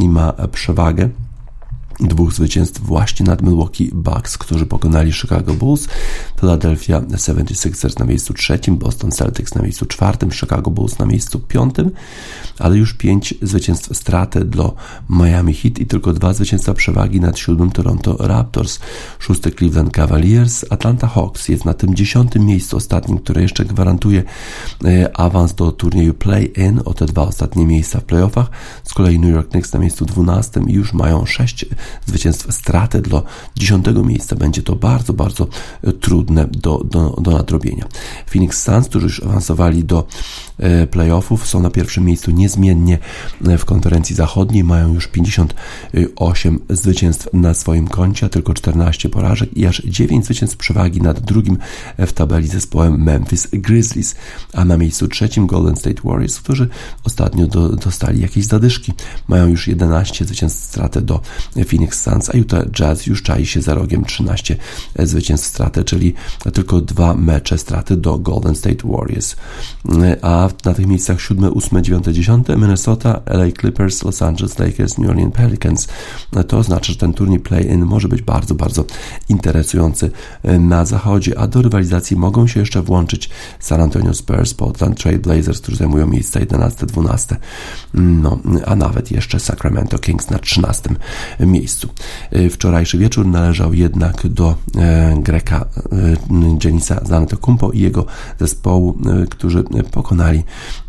i 0.00 0.08
ma 0.08 0.32
przewagę 0.32 1.08
dwóch 2.00 2.32
zwycięstw 2.32 2.80
właśnie 2.80 3.26
nad 3.26 3.42
Milwaukee 3.42 3.90
Bucks, 3.94 4.38
którzy 4.38 4.66
pokonali 4.66 5.12
Chicago 5.12 5.54
Bulls, 5.54 5.88
Philadelphia 6.40 7.00
76ers 7.00 7.98
na 7.98 8.04
miejscu 8.04 8.34
trzecim, 8.34 8.76
Boston 8.76 9.10
Celtics 9.10 9.54
na 9.54 9.62
miejscu 9.62 9.86
czwartym, 9.86 10.30
Chicago 10.30 10.70
Bulls 10.70 10.98
na 10.98 11.06
miejscu 11.06 11.40
piątym, 11.40 11.90
ale 12.58 12.76
już 12.76 12.94
pięć 12.94 13.34
zwycięstw 13.42 13.96
straty 13.96 14.44
dla 14.44 14.70
Miami 15.10 15.54
Heat 15.54 15.78
i 15.78 15.86
tylko 15.86 16.12
dwa 16.12 16.34
zwycięstwa 16.34 16.74
przewagi 16.74 17.20
nad 17.20 17.38
siódmym 17.38 17.70
Toronto 17.70 18.16
Raptors, 18.18 18.78
szósty 19.18 19.50
Cleveland 19.50 19.90
Cavaliers, 19.92 20.64
Atlanta 20.70 21.06
Hawks 21.06 21.48
jest 21.48 21.64
na 21.64 21.74
tym 21.74 21.94
dziesiątym 21.94 22.46
miejscu 22.46 22.76
ostatnim, 22.76 23.18
które 23.18 23.42
jeszcze 23.42 23.64
gwarantuje 23.64 24.22
e, 24.84 25.16
awans 25.16 25.54
do 25.54 25.72
turnieju 25.72 26.14
play-in 26.14 26.80
o 26.84 26.94
te 26.94 27.06
dwa 27.06 27.22
ostatnie 27.22 27.66
miejsca 27.66 28.00
w 28.00 28.04
playoffach, 28.04 28.50
z 28.84 28.94
kolei 28.94 29.18
New 29.18 29.34
York 29.34 29.50
Knicks 29.50 29.72
na 29.72 29.78
miejscu 29.78 30.04
dwunastym 30.04 30.70
już 30.70 30.92
mają 30.92 31.26
sześć 31.26 31.66
zwycięstw 32.06 32.54
straty 32.54 33.00
dla 33.00 33.22
dziesiątego 33.56 34.04
miejsca. 34.04 34.36
Będzie 34.36 34.62
to 34.62 34.76
bardzo, 34.76 35.12
bardzo 35.12 35.46
e, 35.84 35.92
trudne 35.92 36.46
do, 36.46 36.84
do, 36.84 37.10
do 37.20 37.30
nadrobienia. 37.30 37.86
Phoenix 38.26 38.62
Suns, 38.62 38.88
którzy 38.88 39.06
już 39.06 39.22
awansowali 39.22 39.84
do 39.84 40.06
e, 40.58 40.86
playoffów, 40.86 41.46
są 41.46 41.60
na 41.60 41.70
pierwszym 41.70 42.04
miejscu 42.04 42.30
niezmiennie 42.30 42.98
e, 43.46 43.58
w 43.58 43.64
konferencji 43.64 44.16
zachodniej, 44.16 44.64
mają 44.64 44.94
już 44.94 45.08
58 45.08 46.58
zwycięstw 46.70 47.28
na 47.32 47.54
swoim 47.54 47.88
koncie, 47.88 48.26
a 48.26 48.28
tylko 48.28 48.54
14 48.54 49.08
porażek 49.08 49.56
i 49.56 49.66
aż 49.66 49.82
9 49.84 50.24
zwycięstw 50.24 50.56
przewagi 50.56 51.02
nad 51.02 51.20
drugim 51.20 51.58
w 51.98 52.12
tabeli 52.12 52.48
zespołem 52.48 53.02
Memphis 53.02 53.48
Grizzlies, 53.52 54.14
a 54.52 54.64
na 54.64 54.76
miejscu 54.76 55.08
trzecim 55.08 55.46
Golden 55.46 55.76
State 55.76 56.02
Warriors, 56.04 56.40
którzy 56.40 56.68
ostatnio 57.04 57.46
do, 57.46 57.68
dostali 57.68 58.20
jakieś 58.20 58.44
zadyszki. 58.44 58.92
Mają 59.28 59.46
już 59.46 59.68
11 59.68 60.24
zwycięstw 60.24 60.64
straty 60.64 61.02
do 61.02 61.20
Phoenix 61.72 62.02
Suns, 62.02 62.30
a 62.30 62.36
Utah 62.36 62.64
Jazz 62.70 63.06
już 63.06 63.22
czai 63.22 63.46
się 63.46 63.62
za 63.62 63.74
rogiem 63.74 64.04
13 64.04 64.56
zwycięstw 64.98 65.46
straty, 65.46 65.84
czyli 65.84 66.14
tylko 66.52 66.80
dwa 66.80 67.14
mecze 67.14 67.58
straty 67.58 67.96
do 67.96 68.18
Golden 68.18 68.54
State 68.54 68.88
Warriors. 68.88 69.36
A 70.22 70.48
na 70.64 70.74
tych 70.74 70.86
miejscach 70.86 71.20
7, 71.20 71.52
8, 71.56 71.84
9, 71.84 72.04
10 72.06 72.48
Minnesota, 72.48 73.20
LA 73.26 73.52
Clippers, 73.60 74.04
Los 74.04 74.22
Angeles 74.22 74.58
Lakers, 74.58 74.98
New 74.98 75.10
Orleans 75.10 75.34
Pelicans. 75.34 75.88
To 76.48 76.58
oznacza, 76.58 76.92
że 76.92 76.98
ten 76.98 77.12
turniej 77.12 77.40
play-in 77.40 77.84
może 77.84 78.08
być 78.08 78.22
bardzo, 78.22 78.54
bardzo 78.54 78.84
interesujący 79.28 80.10
na 80.58 80.84
zachodzie, 80.84 81.38
a 81.38 81.46
do 81.46 81.62
rywalizacji 81.62 82.16
mogą 82.16 82.46
się 82.46 82.60
jeszcze 82.60 82.82
włączyć 82.82 83.30
San 83.60 83.80
Antonio 83.80 84.14
Spurs, 84.14 84.54
Portland 84.54 85.02
Trail 85.02 85.18
Blazers, 85.18 85.60
którzy 85.60 85.76
zajmują 85.76 86.06
miejsca 86.06 86.40
11-12, 86.40 87.36
no, 87.94 88.38
a 88.66 88.76
nawet 88.76 89.10
jeszcze 89.10 89.40
Sacramento 89.40 89.98
Kings 89.98 90.30
na 90.30 90.38
13 90.38 90.90
miejscu. 91.40 91.61
E, 92.30 92.50
wczorajszy 92.50 92.98
wieczór 92.98 93.26
należał 93.26 93.74
jednak 93.74 94.28
do 94.28 94.56
e, 94.76 95.16
Greka 95.22 95.66
e, 95.92 96.16
Janisa 96.64 97.00
Zanetokumpo 97.04 97.70
i 97.70 97.80
jego 97.80 98.06
zespołu, 98.40 98.98
którzy 99.30 99.64
pokonali 99.90 100.42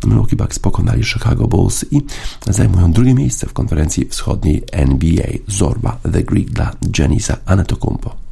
Milwaukee 0.04 0.36
Bucks, 0.36 0.58
pokonali 0.58 1.04
Chicago 1.04 1.48
Bulls 1.48 1.84
i 1.90 2.02
zajmują 2.46 2.92
drugie 2.92 3.14
miejsce 3.14 3.46
w 3.46 3.52
konferencji 3.52 4.08
wschodniej 4.08 4.62
NBA. 4.72 5.26
Zorba 5.48 5.98
The 6.12 6.22
Greek 6.22 6.50
dla 6.50 6.72
Janisa 6.98 7.36
Antetokounmpo. 7.46 8.23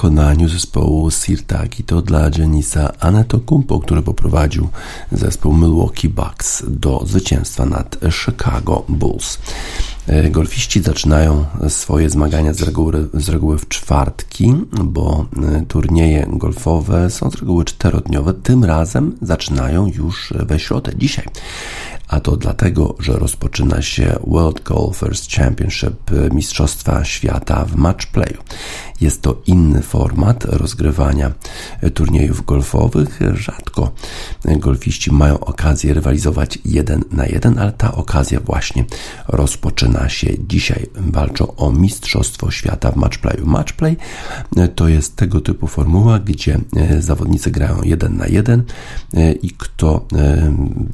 Wykonaniu 0.00 0.48
zespołu 0.48 1.10
Sirtaki. 1.10 1.84
To 1.84 2.02
dla 2.02 2.30
Janisa 2.38 2.92
Kumpo, 3.46 3.80
który 3.80 4.02
poprowadził 4.02 4.68
zespół 5.12 5.54
Milwaukee 5.54 6.08
Bucks 6.08 6.64
do 6.68 7.02
zwycięstwa 7.06 7.66
nad 7.66 7.96
Chicago 8.10 8.84
Bulls. 8.88 9.38
E, 10.06 10.30
golfiści 10.30 10.82
zaczynają 10.82 11.44
swoje 11.68 12.10
zmagania 12.10 12.52
z 12.54 12.62
reguły, 12.62 13.08
z 13.14 13.28
reguły 13.28 13.58
w 13.58 13.68
czwartki, 13.68 14.54
bo 14.84 15.26
e, 15.42 15.66
turnieje 15.66 16.26
golfowe 16.28 17.10
są 17.10 17.30
z 17.30 17.34
reguły 17.34 17.64
czterodniowe. 17.64 18.34
Tym 18.34 18.64
razem 18.64 19.16
zaczynają 19.22 19.86
już 19.86 20.32
we 20.36 20.58
środę, 20.58 20.92
dzisiaj 20.96 21.26
to 22.20 22.36
dlatego, 22.36 22.94
że 22.98 23.12
rozpoczyna 23.12 23.82
się 23.82 24.18
World 24.26 24.62
Golfers 24.62 25.28
Championship 25.28 26.10
Mistrzostwa 26.32 27.04
Świata 27.04 27.64
w 27.64 27.76
matchplayu. 27.76 28.36
Jest 29.00 29.22
to 29.22 29.42
inny 29.46 29.82
format 29.82 30.44
rozgrywania 30.44 31.32
turniejów 31.94 32.44
golfowych. 32.44 33.20
Rzadko 33.34 33.92
golfiści 34.44 35.12
mają 35.12 35.40
okazję 35.40 35.94
rywalizować 35.94 36.58
jeden 36.64 37.04
na 37.12 37.26
jeden, 37.26 37.58
ale 37.58 37.72
ta 37.72 37.94
okazja 37.94 38.40
właśnie 38.40 38.84
rozpoczyna 39.28 40.08
się 40.08 40.26
dzisiaj. 40.48 40.86
Walczą 40.96 41.56
o 41.56 41.72
Mistrzostwo 41.72 42.50
Świata 42.50 42.92
w 42.92 42.96
matchplayu. 42.96 43.46
Matchplay 43.46 43.96
to 44.74 44.88
jest 44.88 45.16
tego 45.16 45.40
typu 45.40 45.66
formuła, 45.66 46.18
gdzie 46.18 46.60
zawodnicy 46.98 47.50
grają 47.50 47.82
jeden 47.82 48.16
na 48.16 48.26
jeden 48.26 48.62
i 49.42 49.50
kto 49.50 50.06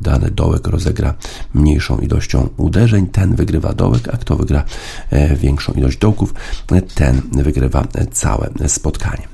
dany 0.01 0.31
dołek 0.31 0.67
rozegra 0.67 1.15
mniejszą 1.55 1.99
ilością 1.99 2.49
uderzeń, 2.57 3.07
ten 3.07 3.35
wygrywa 3.35 3.73
dołek, 3.73 4.09
a 4.13 4.17
kto 4.17 4.37
wygra 4.37 4.65
e, 5.11 5.37
większą 5.37 5.73
ilość 5.73 5.99
dołków, 5.99 6.35
ten 6.95 7.23
wygrywa 7.33 7.87
całe 8.13 8.51
spotkanie. 8.67 9.29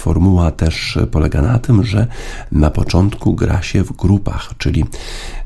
E, 0.00 0.10
formuła 0.10 0.50
też 0.50 0.98
polega 1.10 1.42
na 1.42 1.58
tym, 1.58 1.84
że 1.84 2.06
na 2.52 2.70
początku 2.70 3.34
gra 3.34 3.62
się 3.62 3.84
w 3.84 3.92
grupach, 3.92 4.50
czyli 4.58 4.84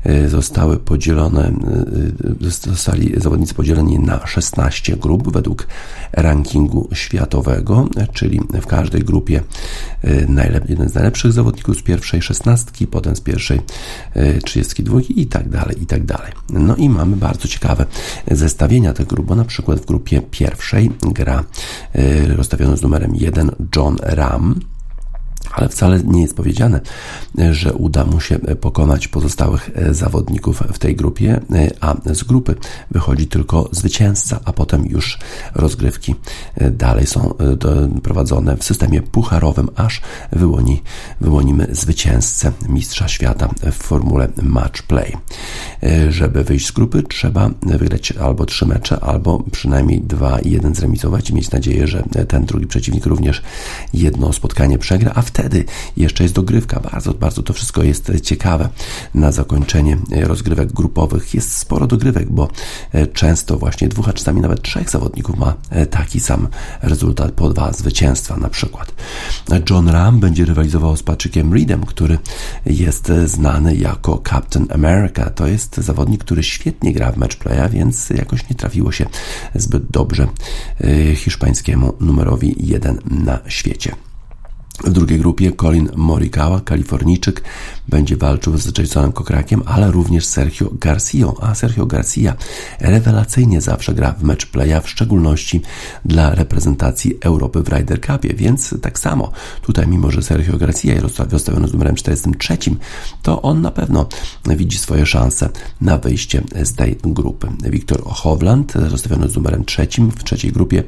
e, 0.03 0.29
zostały 0.29 0.77
podzielone, 0.77 1.47
e, 1.47 2.69
zostali 2.69 3.13
zawodnicy 3.21 3.53
podzieleni 3.53 3.99
na 3.99 4.27
16 4.27 4.97
grup 4.97 5.33
według 5.33 5.67
rankingu 6.13 6.89
światowego, 6.93 7.87
czyli 8.13 8.41
w 8.61 8.65
każdej 8.65 9.01
grupie 9.01 9.41
jeden 10.69 10.89
z 10.89 10.93
najlepszych 10.93 11.31
zawodników 11.31 11.77
z 11.77 11.81
pierwszej 11.81 12.21
szesnastki, 12.21 12.87
potem 12.87 13.15
z 13.15 13.21
pierwszej 13.21 13.61
32 14.45 14.99
i 15.09 15.25
tak 15.25 15.49
dalej, 15.49 15.83
i 15.83 15.85
tak 15.85 16.05
dalej. 16.05 16.31
No 16.49 16.75
i 16.75 16.89
mamy 16.89 17.15
bardzo 17.15 17.47
ciekawe 17.47 17.85
zestawienia 18.31 18.93
tych 18.93 19.07
grup, 19.07 19.25
bo 19.25 19.35
na 19.35 19.45
przykład 19.45 19.79
w 19.79 19.85
grupie 19.85 20.21
pierwszej 20.21 20.91
gra 21.01 21.43
rozstawiona 22.35 22.75
z 22.75 22.81
numerem 22.81 23.15
1 23.15 23.51
John 23.75 23.97
Ram 24.01 24.44
haben 24.45 24.74
ale 25.51 25.69
wcale 25.69 25.99
nie 26.03 26.21
jest 26.21 26.35
powiedziane, 26.35 26.81
że 27.51 27.73
uda 27.73 28.05
mu 28.05 28.19
się 28.19 28.39
pokonać 28.39 29.07
pozostałych 29.07 29.69
zawodników 29.91 30.63
w 30.73 30.79
tej 30.79 30.95
grupie, 30.95 31.39
a 31.81 31.95
z 32.13 32.23
grupy 32.23 32.55
wychodzi 32.91 33.27
tylko 33.27 33.69
zwycięzca, 33.71 34.39
a 34.45 34.53
potem 34.53 34.85
już 34.85 35.19
rozgrywki 35.55 36.15
dalej 36.71 37.07
są 37.07 37.33
prowadzone 38.03 38.57
w 38.57 38.63
systemie 38.63 39.01
pucharowym, 39.01 39.69
aż 39.75 40.01
wyłoni, 40.31 40.81
wyłonimy 41.21 41.67
zwycięzcę 41.71 42.51
Mistrza 42.69 43.07
Świata 43.07 43.49
w 43.71 43.75
formule 43.75 44.27
Match 44.41 44.81
Play. 44.81 45.17
Żeby 46.09 46.43
wyjść 46.43 46.67
z 46.67 46.71
grupy, 46.71 47.03
trzeba 47.03 47.49
wygrać 47.61 48.11
albo 48.11 48.45
trzy 48.45 48.65
mecze, 48.65 48.99
albo 48.99 49.43
przynajmniej 49.51 50.01
dwa 50.01 50.39
i 50.39 50.51
jeden 50.51 50.75
zremizować 50.75 51.29
i 51.29 51.35
mieć 51.35 51.51
nadzieję, 51.51 51.87
że 51.87 52.03
ten 52.27 52.45
drugi 52.45 52.67
przeciwnik 52.67 53.05
również 53.05 53.41
jedno 53.93 54.33
spotkanie 54.33 54.77
przegra, 54.77 55.11
a 55.15 55.21
wtedy 55.21 55.44
wtedy 55.45 55.65
jeszcze 55.97 56.23
jest 56.23 56.35
dogrywka. 56.35 56.79
Bardzo, 56.79 57.13
bardzo 57.13 57.43
to 57.43 57.53
wszystko 57.53 57.83
jest 57.83 58.11
ciekawe. 58.21 58.69
Na 59.13 59.31
zakończenie 59.31 59.97
rozgrywek 60.11 60.73
grupowych 60.73 61.33
jest 61.33 61.57
sporo 61.57 61.87
dogrywek, 61.87 62.29
bo 62.29 62.47
e, 62.91 63.07
często 63.07 63.57
właśnie 63.57 63.87
dwóch, 63.87 64.09
a 64.09 64.13
czasami 64.13 64.41
nawet 64.41 64.61
trzech 64.61 64.89
zawodników 64.89 65.37
ma 65.37 65.53
e, 65.69 65.85
taki 65.85 66.19
sam 66.19 66.47
rezultat 66.81 67.31
po 67.31 67.49
dwa 67.49 67.73
zwycięstwa 67.73 68.37
na 68.37 68.49
przykład. 68.49 68.93
John 69.69 69.89
Ram 69.89 70.19
będzie 70.19 70.45
rywalizował 70.45 70.97
z 70.97 71.03
Patrickiem 71.03 71.53
Reedem, 71.53 71.85
który 71.85 72.17
jest 72.65 73.11
znany 73.25 73.75
jako 73.75 74.21
Captain 74.29 74.67
America. 74.69 75.29
To 75.29 75.47
jest 75.47 75.77
zawodnik, 75.77 76.23
który 76.23 76.43
świetnie 76.43 76.93
gra 76.93 77.11
w 77.11 77.17
matchplaya, 77.17 77.69
więc 77.69 78.09
jakoś 78.09 78.49
nie 78.49 78.55
trafiło 78.55 78.91
się 78.91 79.05
zbyt 79.55 79.83
dobrze 79.91 80.27
e, 80.81 81.15
hiszpańskiemu 81.15 81.93
numerowi 81.99 82.55
jeden 82.59 82.99
na 83.05 83.39
świecie. 83.47 84.04
W 84.83 84.91
drugiej 84.91 85.19
grupie 85.19 85.51
Colin 85.51 85.89
Morikawa, 85.95 86.61
Kalifornijczyk, 86.61 87.43
będzie 87.87 88.17
walczył 88.17 88.57
z 88.57 88.77
Jasonem 88.77 89.11
Kokrakiem, 89.11 89.61
ale 89.65 89.91
również 89.91 90.25
Sergio 90.25 90.69
Garcia. 90.79 91.27
A 91.41 91.55
Sergio 91.55 91.85
Garcia 91.85 92.35
rewelacyjnie 92.79 93.61
zawsze 93.61 93.93
gra 93.93 94.11
w 94.11 94.23
mecz 94.23 94.45
playa, 94.45 94.81
w 94.83 94.89
szczególności 94.89 95.61
dla 96.05 96.35
reprezentacji 96.35 97.17
Europy 97.21 97.63
w 97.63 97.67
Ryder 97.69 98.01
Cupie, 98.01 98.33
więc 98.33 98.75
tak 98.81 98.99
samo 98.99 99.31
tutaj, 99.61 99.87
mimo 99.87 100.11
że 100.11 100.21
Sergio 100.21 100.57
Garcia 100.57 100.93
jest 100.93 101.19
rozstawiony 101.19 101.67
z 101.67 101.73
numerem 101.73 101.95
43, 101.95 102.57
to 103.21 103.41
on 103.41 103.61
na 103.61 103.71
pewno 103.71 104.07
widzi 104.45 104.77
swoje 104.77 105.05
szanse 105.05 105.49
na 105.81 105.97
wyjście 105.97 106.43
z 106.63 106.73
tej 106.73 106.97
grupy. 107.03 107.47
Wiktor 107.63 108.03
Hovland, 108.05 108.73
rozstawiony 108.75 109.29
z 109.29 109.35
numerem 109.35 109.65
trzecim 109.65 110.11
w 110.11 110.23
trzeciej 110.23 110.51
grupie, 110.51 110.83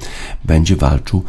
będzie 0.46 0.76
walczył 0.76 1.24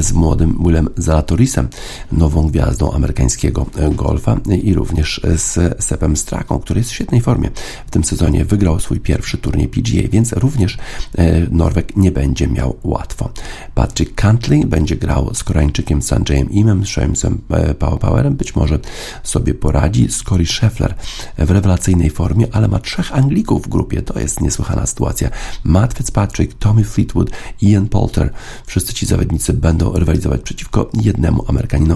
z 0.00 0.12
młodym 0.12 0.58
Willem 0.66 0.88
Zalatorisem 0.96 1.68
nową 2.12 2.48
gwiazdą 2.48 2.92
amerykańskiego 2.92 3.66
golfa 3.92 4.36
i 4.62 4.74
również 4.74 5.20
z 5.36 5.84
Sepem 5.84 6.16
Straką, 6.16 6.58
który 6.58 6.80
jest 6.80 6.90
w 6.90 6.94
świetnej 6.94 7.20
formie. 7.20 7.50
W 7.86 7.90
tym 7.90 8.04
sezonie 8.04 8.44
wygrał 8.44 8.80
swój 8.80 9.00
pierwszy 9.00 9.38
turniej 9.38 9.68
PGA, 9.68 10.08
więc 10.10 10.32
również 10.32 10.78
e, 11.18 11.46
Norweg 11.50 11.96
nie 11.96 12.10
będzie 12.10 12.48
miał 12.48 12.76
łatwo. 12.82 13.30
Patrick 13.74 14.14
Cantley 14.14 14.66
będzie 14.66 14.96
grał 14.96 15.34
z 15.34 15.44
Koreańczykiem 15.44 16.02
Sanjayem 16.02 16.50
Imem, 16.50 16.86
z 16.86 16.88
Shamesem 16.88 17.38
e, 17.50 17.74
Powerem, 17.74 18.36
być 18.36 18.56
może 18.56 18.78
sobie 19.22 19.54
poradzi. 19.54 20.08
Z 20.08 20.22
Cory 20.22 20.46
Scheffler 20.46 20.94
w 21.38 21.50
rewelacyjnej 21.50 22.10
formie, 22.10 22.46
ale 22.52 22.68
ma 22.68 22.78
trzech 22.78 23.14
Anglików 23.14 23.62
w 23.62 23.68
grupie. 23.68 24.02
To 24.02 24.20
jest 24.20 24.40
niesłychana 24.40 24.86
sytuacja. 24.86 25.30
Matt 25.64 25.92
Fitzpatrick, 25.92 26.58
Tommy 26.58 26.84
Fleetwood, 26.84 27.30
Ian 27.62 27.88
Poulter. 27.88 28.32
Wszyscy 28.66 28.94
ci 28.94 29.06
zawodnicy 29.06 29.52
będą 29.52 29.92
rywalizować 29.92 30.40
przeciwko 30.40 30.90
jednemu 30.94 31.44
Amerykaninowi 31.48 31.89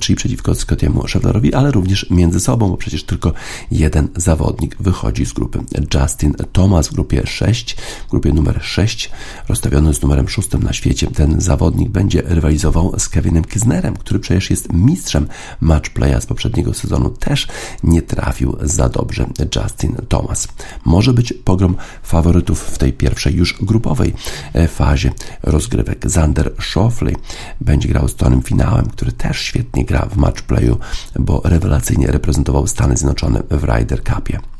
czyli 0.00 0.16
przeciwko 0.16 0.54
Scottiemu 0.54 1.08
Schefflerowi, 1.08 1.54
ale 1.54 1.70
również 1.70 2.10
między 2.10 2.40
sobą, 2.40 2.68
bo 2.68 2.76
przecież 2.76 3.04
tylko 3.04 3.32
jeden 3.70 4.08
zawodnik 4.16 4.76
wychodzi 4.80 5.26
z 5.26 5.32
grupy. 5.32 5.58
Justin 5.94 6.34
Thomas 6.52 6.88
w 6.88 6.92
grupie 6.92 7.26
6, 7.26 7.76
w 8.08 8.10
grupie 8.10 8.32
numer 8.32 8.60
6, 8.62 9.10
rozstawiony 9.48 9.94
z 9.94 10.02
numerem 10.02 10.28
6 10.28 10.52
na 10.52 10.72
świecie. 10.72 11.06
Ten 11.06 11.40
zawodnik 11.40 11.90
będzie 11.90 12.22
rywalizował 12.22 12.94
z 12.98 13.08
Kevinem 13.08 13.44
Kisnerem, 13.44 13.96
który 13.96 14.20
przecież 14.20 14.50
jest 14.50 14.72
mistrzem 14.72 15.28
matchplaya 15.60 16.20
z 16.20 16.26
poprzedniego 16.26 16.74
sezonu. 16.74 17.10
Też 17.10 17.48
nie 17.82 18.02
trafił 18.02 18.56
za 18.62 18.88
dobrze 18.88 19.26
Justin 19.56 19.96
Thomas. 20.08 20.48
Może 20.84 21.12
być 21.12 21.34
pogrom 21.44 21.76
faworytów 22.02 22.60
w 22.60 22.78
tej 22.78 22.92
pierwszej 22.92 23.34
już 23.34 23.54
grupowej 23.62 24.14
e, 24.52 24.68
fazie 24.68 25.12
rozgrywek. 25.42 26.10
Zander 26.10 26.52
Schauffele 26.60 27.12
będzie 27.60 27.88
grał 27.88 28.08
z 28.08 28.14
Tonym 28.16 28.42
Finałem, 28.42 28.86
który 28.86 29.12
też 29.28 29.40
świetnie 29.40 29.84
gra 29.84 30.06
w 30.10 30.16
matchplayu, 30.16 30.78
bo 31.18 31.40
rewelacyjnie 31.44 32.06
reprezentował 32.06 32.66
Stany 32.66 32.96
Zjednoczone 32.96 33.42
w 33.50 33.64
Ryder 33.64 34.02
Cupie. 34.04 34.53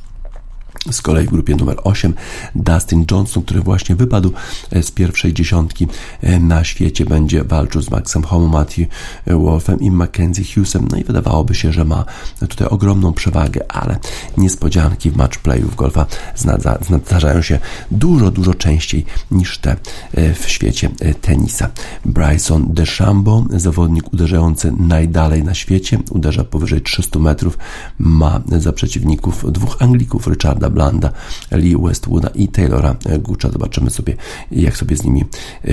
Z 0.91 1.03
kolei 1.03 1.27
w 1.27 1.31
grupie 1.31 1.57
numer 1.57 1.77
8 1.85 2.15
Dustin 2.55 3.05
Johnson, 3.11 3.43
który 3.43 3.61
właśnie 3.61 3.97
wypadł 3.97 4.33
e, 4.71 4.83
z 4.83 4.91
pierwszej 4.91 5.35
dziesiątki 5.35 5.89
e, 6.21 6.41
na 6.41 6.65
świecie, 6.65 7.05
będzie 7.05 7.45
walczył 7.45 7.83
z 7.83 7.91
Maxem 7.91 8.23
Homo, 8.23 8.49
Matthew 8.49 8.89
Wolfem 9.27 9.81
i 9.81 9.91
Mackenzie 9.91 10.45
Hughesem. 10.55 10.89
No 10.91 10.97
i 10.97 11.05
wydawałoby 11.05 11.55
się, 11.55 11.73
że 11.73 11.85
ma 11.85 12.05
tutaj 12.49 12.69
ogromną 12.69 13.13
przewagę, 13.13 13.61
ale 13.69 13.99
niespodzianki 14.37 15.11
w 15.11 15.17
match 15.17 15.39
w 15.45 15.75
golfa 15.75 16.07
zdarzają 17.05 17.43
się 17.43 17.59
dużo, 17.91 18.31
dużo 18.31 18.55
częściej 18.55 19.05
niż 19.31 19.59
te 19.59 19.77
e, 20.15 20.35
w 20.35 20.49
świecie 20.49 20.91
tenisa. 21.21 21.71
Bryson 22.05 22.67
DeChambeau, 22.69 23.47
zawodnik 23.51 24.13
uderzający 24.13 24.73
najdalej 24.79 25.45
na 25.45 25.55
świecie, 25.55 25.99
uderza 26.11 26.45
powyżej 26.45 26.83
300 26.83 27.19
metrów, 27.19 27.59
ma 27.99 28.41
za 28.59 28.73
przeciwników 28.73 29.53
dwóch 29.53 29.77
Anglików, 29.81 30.27
Richarda 30.27 30.71
Blanda, 30.75 31.13
Lee 31.51 31.77
Westwooda 31.77 32.29
i 32.29 32.49
Taylora 32.49 32.97
Gucza. 33.19 33.51
Zobaczymy 33.51 33.91
sobie, 33.91 34.17
jak 34.51 34.77
sobie 34.77 34.97
z 34.97 35.05
nimi 35.05 35.25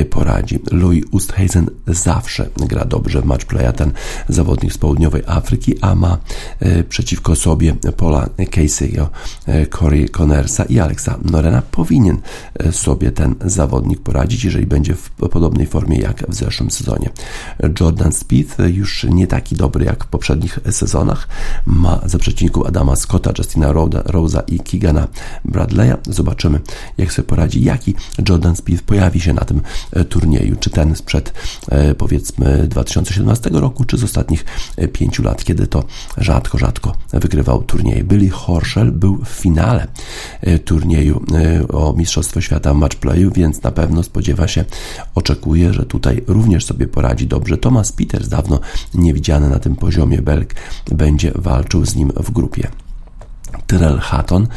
poradzi. 0.10 0.60
Louis 0.72 1.06
Oosthuizen 1.12 1.70
zawsze 1.88 2.50
gra 2.58 2.86
dobrze 2.86 3.22
w 3.22 3.26
matchplaya, 3.26 3.74
ten 3.74 3.92
zawodnik 4.30 4.74
z 4.74 4.78
południowej 4.78 5.24
Afryki, 5.28 5.80
a 5.82 5.96
ma 5.96 6.18
przeciwko 6.90 7.36
sobie 7.36 7.76
Paula 7.98 8.30
Casey'ego, 8.38 9.08
Corey 9.80 10.10
Connersa 10.10 10.64
i 10.64 10.80
Alexa 10.80 11.18
Norena. 11.32 11.62
Powinien 11.62 12.18
sobie 12.72 13.12
ten 13.12 13.36
zawodnik 13.46 14.00
poradzić, 14.00 14.44
jeżeli 14.44 14.66
będzie 14.66 14.96
w 14.96 15.10
podobnej 15.10 15.68
formie 15.68 15.98
jak 15.98 16.26
w 16.30 16.36
zeszłym 16.36 16.72
sezonie. 16.72 17.10
Jordan 17.80 18.12
Speed 18.12 18.70
już 18.70 19.04
nie 19.04 19.28
taki 19.28 19.56
dobry 19.56 19.86
jak 19.86 20.04
w 20.04 20.08
poprzednich 20.08 20.60
sezonach. 20.72 21.28
Ma 21.66 22.02
za 22.06 22.18
przeciwników 22.18 22.68
Adama 22.68 22.96
Scotta, 22.96 23.32
Justina 23.38 23.74
Rosa 24.06 24.42
i 24.42 24.60
Bradley'a. 25.46 25.98
Zobaczymy, 26.10 26.60
jak 26.98 27.14
sobie 27.14 27.28
poradzi, 27.28 27.64
jaki 27.64 27.96
Jordan 28.30 28.56
Speed 28.56 28.84
pojawi 28.84 29.20
się 29.20 29.34
na 29.34 29.46
tym 29.46 29.62
e, 29.92 30.06
turnieju. 30.06 30.56
Czy 30.56 30.70
ten 30.70 30.96
sprzed 30.96 31.34
e, 31.70 31.96
powiedzmy 31.96 32.68
2017 32.68 33.50
roku, 33.50 33.86
czy 33.86 33.98
z 33.98 34.04
ostatnich 34.04 34.46
e, 34.78 34.88
pięciu 34.88 35.24
lat, 35.24 35.44
kiedy 35.44 35.68
to 35.68 35.84
rzadko, 36.18 36.58
rzadko 36.58 36.96
wygrywał 37.14 37.64
turnieje. 37.64 38.04
Billy 38.04 38.30
Horschel 38.30 38.92
był 38.92 39.18
w 39.26 39.30
finale 39.30 39.88
turnieju 40.66 41.26
o 41.74 41.94
Mistrzostwo 41.94 42.42
Świata 42.42 42.74
w 42.74 42.78
matchplayu, 42.78 43.32
więc 43.32 43.64
na 43.64 43.72
pewno 43.72 44.04
spodziewa 44.04 44.48
się, 44.48 44.66
oczekuje, 45.16 45.74
że 45.74 45.86
tutaj 45.86 46.24
również 46.28 46.66
sobie 46.66 46.88
poradzi 46.88 47.28
dobrze. 47.28 47.58
Thomas 47.58 47.92
Peters, 47.92 48.28
dawno 48.28 48.60
niewidziany 48.94 49.50
na 49.50 49.60
tym 49.60 49.76
poziomie 49.76 50.22
Belg, 50.22 50.56
będzie 50.92 51.32
walczył 51.36 51.86
z 51.86 51.96
nim 51.96 52.12
w 52.16 52.32
grupie. 52.32 52.68
Tyrell 53.68 54.00
Hatton, 54.00 54.48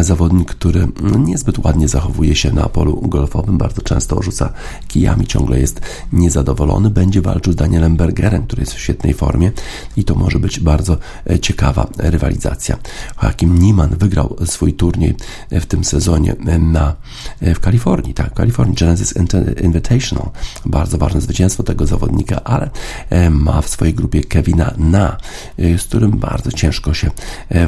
zawodnik, 0.00 0.50
który 0.50 0.88
niezbyt 1.18 1.58
ładnie 1.58 1.88
zachowuje 1.88 2.36
się 2.36 2.52
na 2.52 2.68
polu 2.68 3.00
golfowym, 3.08 3.58
bardzo 3.58 3.82
często 3.82 4.22
rzuca 4.22 4.52
kijami, 4.88 5.26
ciągle 5.26 5.60
jest 5.60 5.80
niezadowolony, 6.12 6.90
będzie 6.90 7.22
walczył 7.22 7.52
z 7.52 7.56
Danielem 7.56 7.96
Bergerem, 7.96 8.46
który 8.46 8.62
jest 8.62 8.72
w 8.72 8.80
świetnej 8.80 9.14
formie 9.14 9.52
i 9.96 10.04
to 10.04 10.14
może 10.14 10.38
być 10.38 10.60
bardzo 10.60 10.96
e, 11.30 11.38
ciekawa 11.38 11.86
rywalizacja. 11.98 12.78
Joachim 13.22 13.58
Niemann 13.58 13.96
wygrał 13.96 14.36
swój 14.44 14.72
turniej 14.72 15.14
w 15.50 15.66
tym 15.66 15.84
sezonie 15.84 16.36
na, 16.60 16.96
w 17.40 17.60
Kalifornii, 17.60 18.14
tak, 18.14 18.30
w 18.30 18.34
Kalifornii 18.34 18.76
Genesis 18.76 19.14
Invitational. 19.62 20.30
Bardzo 20.66 20.98
ważne 20.98 21.20
zwycięstwo 21.20 21.62
tego 21.62 21.86
zawodnika, 21.86 22.44
ale 22.44 22.70
e, 23.10 23.30
ma 23.30 23.62
w 23.62 23.68
swojej 23.68 23.94
grupie 23.94 24.24
Kevina 24.24 24.74
Na, 24.76 25.16
e, 25.58 25.78
z 25.78 25.84
którym 25.84 26.10
bardzo 26.10 26.52
ciężko 26.52 26.94
się 26.94 27.10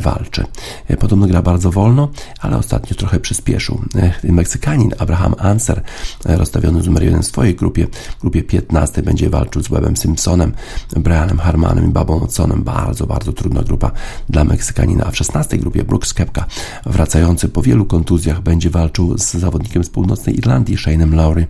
walczy. 0.01 0.45
E, 0.88 0.96
podobno 0.96 1.27
gra 1.27 1.42
bardzo 1.42 1.70
wolno, 1.70 2.09
ale 2.40 2.57
ostatnio 2.57 2.96
trochę 2.96 3.20
przyspieszył. 3.20 3.81
E, 4.24 4.33
Meksykanin 4.33 4.94
Abraham 4.98 5.35
Anser, 5.38 5.83
e, 6.27 6.37
rozstawiony 6.37 6.83
z 6.83 6.87
numer 6.87 7.03
1 7.03 7.22
w 7.22 7.27
swojej 7.27 7.55
grupie, 7.55 7.87
w 8.18 8.20
grupie 8.20 8.42
15 8.42 9.03
będzie 9.03 9.31
walczył 9.31 9.62
z 9.62 9.68
Webem 9.68 9.96
Simpsonem, 9.96 10.53
Brianem 10.96 11.38
Harmanem 11.38 11.85
i 11.85 11.88
Babą 11.88 12.18
Watsonem. 12.18 12.62
Bardzo, 12.62 13.07
bardzo 13.07 13.33
trudna 13.33 13.62
grupa 13.62 13.90
dla 14.29 14.44
Meksykanina. 14.44 15.05
A 15.05 15.11
w 15.11 15.16
16 15.16 15.59
grupie 15.59 15.85
Brooks 15.85 16.14
Kepka, 16.14 16.44
wracający 16.87 17.48
po 17.48 17.62
wielu 17.62 17.85
kontuzjach, 17.85 18.40
będzie 18.40 18.70
walczył 18.70 19.18
z 19.18 19.35
zawodnikiem 19.35 19.85
z 19.85 19.90
północnej 19.90 20.38
Irlandii, 20.38 20.77
Shaneem 20.77 21.14
Lowry, 21.14 21.46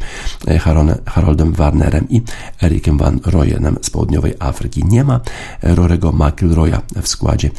Haroldem 1.07 1.53
Warnerem 1.53 2.09
i 2.11 2.23
Erikiem 2.63 2.99
Van 2.99 3.21
Royenem 3.25 3.77
z 3.83 3.91
południowej 3.91 4.35
Afryki. 4.39 4.85
Nie 4.85 5.05
ma 5.05 5.21
Rorego 5.63 6.13
McIlroya 6.13 6.83
w 7.03 7.09
składzie. 7.09 7.51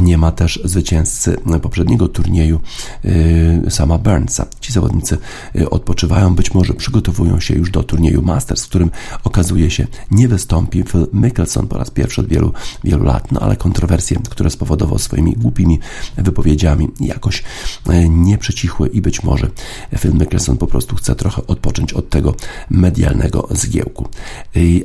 Nie 0.00 0.18
ma 0.18 0.32
też 0.32 0.60
zwycięstwa 0.64 1.01
zwycięzcy 1.06 1.60
poprzedniego 1.62 2.08
turnieju 2.08 2.60
y, 3.04 3.70
sama 3.70 3.98
Burnsa. 3.98 4.46
Ci 4.60 4.72
zawodnicy 4.72 5.18
y, 5.56 5.70
odpoczywają, 5.70 6.34
być 6.34 6.54
może 6.54 6.74
przygotowują 6.74 7.40
się 7.40 7.54
już 7.54 7.70
do 7.70 7.82
turnieju 7.82 8.22
Masters, 8.22 8.64
w 8.64 8.68
którym 8.68 8.90
okazuje 9.24 9.70
się 9.70 9.86
nie 10.10 10.28
wystąpi 10.28 10.84
Phil 10.84 11.06
Mickelson 11.12 11.66
po 11.66 11.78
raz 11.78 11.90
pierwszy 11.90 12.20
od 12.20 12.28
wielu, 12.28 12.52
wielu 12.84 13.04
lat, 13.04 13.32
no 13.32 13.40
ale 13.40 13.56
kontrowersje, 13.56 14.16
które 14.30 14.50
spowodował 14.50 14.98
swoimi 14.98 15.32
głupimi 15.32 15.78
wypowiedziami 16.16 16.88
jakoś 17.00 17.42
nie 18.08 18.38
przycichły 18.38 18.88
i 18.88 19.00
być 19.00 19.22
może 19.22 19.50
Phil 19.98 20.14
Mickelson 20.14 20.56
po 20.56 20.66
prostu 20.66 20.96
chce 20.96 21.14
trochę 21.14 21.46
odpocząć 21.46 21.92
od 21.92 22.08
tego 22.08 22.34
medialnego 22.70 23.48
zgiełku. 23.50 24.08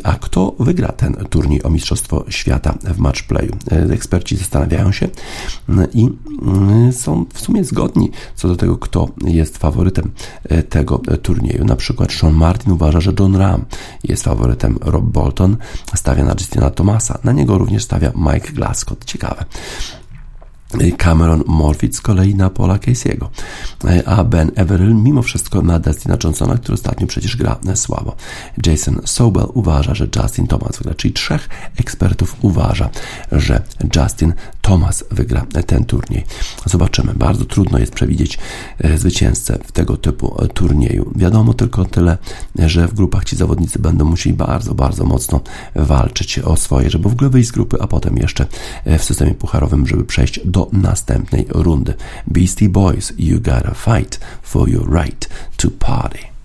A 0.03 0.13
kto 0.13 0.55
wygra 0.59 0.91
ten 0.91 1.13
turniej 1.13 1.63
o 1.63 1.69
Mistrzostwo 1.69 2.25
Świata 2.29 2.77
w 2.83 2.97
matchplayu? 2.97 3.57
Eksperci 3.91 4.37
zastanawiają 4.37 4.91
się 4.91 5.09
i 5.93 6.06
Mm, 6.41 6.93
są 6.93 7.25
w 7.33 7.39
sumie 7.41 7.63
zgodni 7.63 8.11
co 8.35 8.47
do 8.47 8.55
tego, 8.55 8.77
kto 8.77 9.09
jest 9.25 9.57
faworytem 9.57 10.11
e, 10.43 10.63
tego 10.63 11.01
e, 11.07 11.17
turnieju. 11.17 11.65
Na 11.65 11.75
przykład 11.75 12.11
Sean 12.11 12.33
Martin 12.33 12.71
uważa, 12.71 13.01
że 13.01 13.13
John 13.19 13.35
Ram 13.35 13.65
jest 14.03 14.23
faworytem, 14.23 14.77
Rob 14.81 15.03
Bolton 15.03 15.57
stawia 15.95 16.23
na 16.23 16.31
Justina 16.39 16.69
Thomasa, 16.69 17.19
na 17.23 17.31
niego 17.31 17.57
również 17.57 17.83
stawia 17.83 18.11
Mike 18.15 18.51
Glascott. 18.51 19.05
Ciekawe. 19.05 19.45
Cameron 20.97 21.43
Morfitt 21.47 21.95
z 21.95 22.01
kolei 22.01 22.35
na 22.35 22.49
Paula 22.49 22.77
Casey'ego, 22.77 23.29
a 24.05 24.23
Ben 24.23 24.51
Everill 24.55 24.95
mimo 24.95 25.21
wszystko 25.21 25.61
na 25.61 25.79
Destina 25.79 26.17
Johnsona, 26.23 26.55
który 26.55 26.73
ostatnio 26.73 27.07
przecież 27.07 27.37
gra 27.37 27.59
słabo. 27.75 28.15
Jason 28.65 29.01
Sobel 29.05 29.45
uważa, 29.53 29.95
że 29.95 30.07
Justin 30.15 30.47
Thomas 30.47 30.77
wygra, 30.77 30.93
czyli 30.93 31.13
trzech 31.13 31.49
ekspertów 31.77 32.35
uważa, 32.41 32.89
że 33.31 33.63
Justin 33.95 34.33
Thomas 34.67 35.03
wygra 35.11 35.45
ten 35.67 35.85
turniej. 35.85 36.25
Zobaczymy. 36.65 37.13
Bardzo 37.13 37.45
trudno 37.45 37.79
jest 37.79 37.93
przewidzieć 37.93 38.39
e, 38.77 38.97
zwycięzcę 38.97 39.59
w 39.65 39.71
tego 39.71 39.97
typu 39.97 40.43
e, 40.43 40.47
turnieju. 40.47 41.11
Wiadomo 41.15 41.53
tylko 41.53 41.85
tyle, 41.85 42.17
że 42.55 42.87
w 42.87 42.93
grupach 42.93 43.25
ci 43.25 43.35
zawodnicy 43.35 43.79
będą 43.79 44.05
musieli 44.05 44.35
bardzo, 44.35 44.75
bardzo 44.75 45.05
mocno 45.05 45.41
walczyć 45.75 46.39
o 46.39 46.55
swoje, 46.55 46.89
żeby 46.89 47.09
w 47.09 47.13
ogóle 47.13 47.29
wyjść 47.29 47.49
z 47.49 47.51
grupy, 47.51 47.77
a 47.81 47.87
potem 47.87 48.17
jeszcze 48.17 48.45
e, 48.85 48.99
w 48.99 49.03
systemie 49.03 49.33
pucharowym, 49.33 49.87
żeby 49.87 50.03
przejść 50.03 50.39
do 50.45 50.57
do 50.57 50.69
następnej 50.73 51.45
rundy. 51.49 51.93
Beastie 52.27 52.69
Boys, 52.69 53.13
you 53.17 53.39
gotta 53.39 53.73
fight 53.73 54.19
for 54.41 54.69
your 54.69 54.89
right 54.89 55.29
to 55.57 55.69
party. 55.69 56.36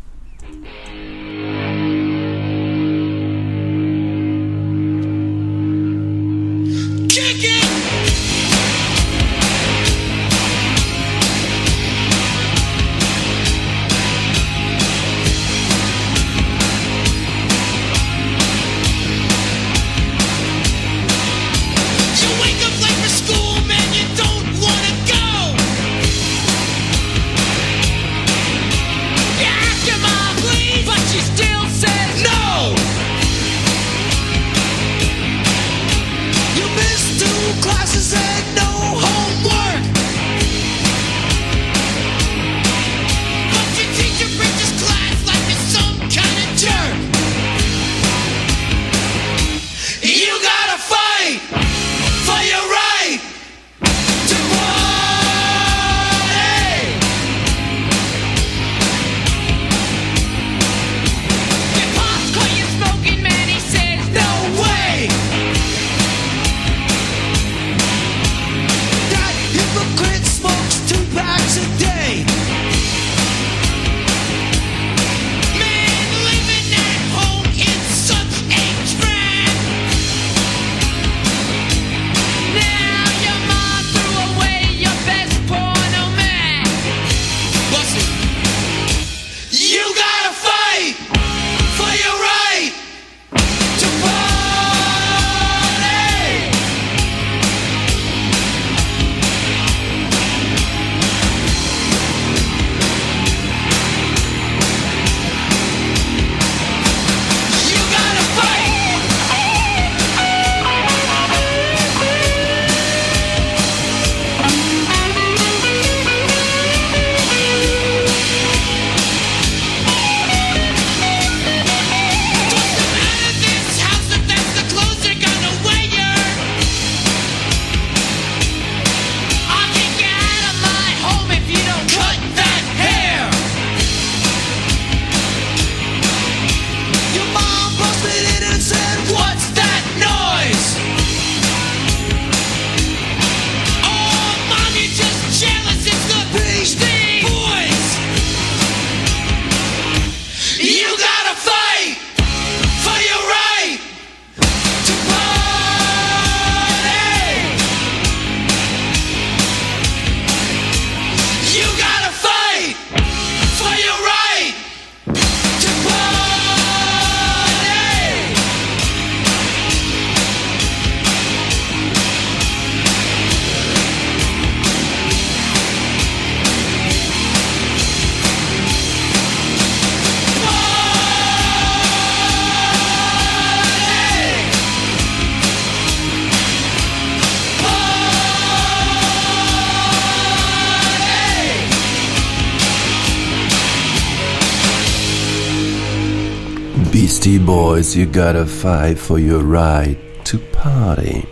Boys, 197.52 197.96
you 197.96 198.06
gotta 198.06 198.46
fight 198.46 198.98
for 198.98 199.20
your 199.20 199.44
right 199.44 199.98
to 200.24 200.38
party. 200.62 201.22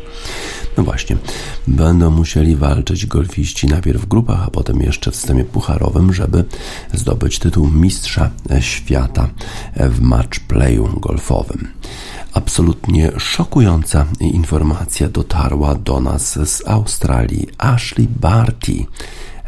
No 0.76 0.84
właśnie, 0.84 1.16
będą 1.68 2.10
musieli 2.10 2.56
walczyć 2.56 3.06
golfiści 3.06 3.66
najpierw 3.66 4.02
w 4.02 4.06
grupach, 4.06 4.42
a 4.46 4.50
potem 4.50 4.80
jeszcze 4.80 5.10
w 5.10 5.16
systemie 5.16 5.44
pucharowym, 5.44 6.12
żeby 6.12 6.44
zdobyć 6.92 7.38
tytuł 7.38 7.70
mistrza 7.70 8.30
świata 8.60 9.28
w 9.76 10.00
matchplayu 10.00 11.00
golfowym. 11.00 11.68
Absolutnie 12.32 13.12
szokująca 13.18 14.06
informacja 14.20 15.08
dotarła 15.08 15.74
do 15.74 16.00
nas 16.00 16.38
z 16.48 16.68
Australii. 16.68 17.48
Ashley 17.58 18.08
Barty 18.08 18.86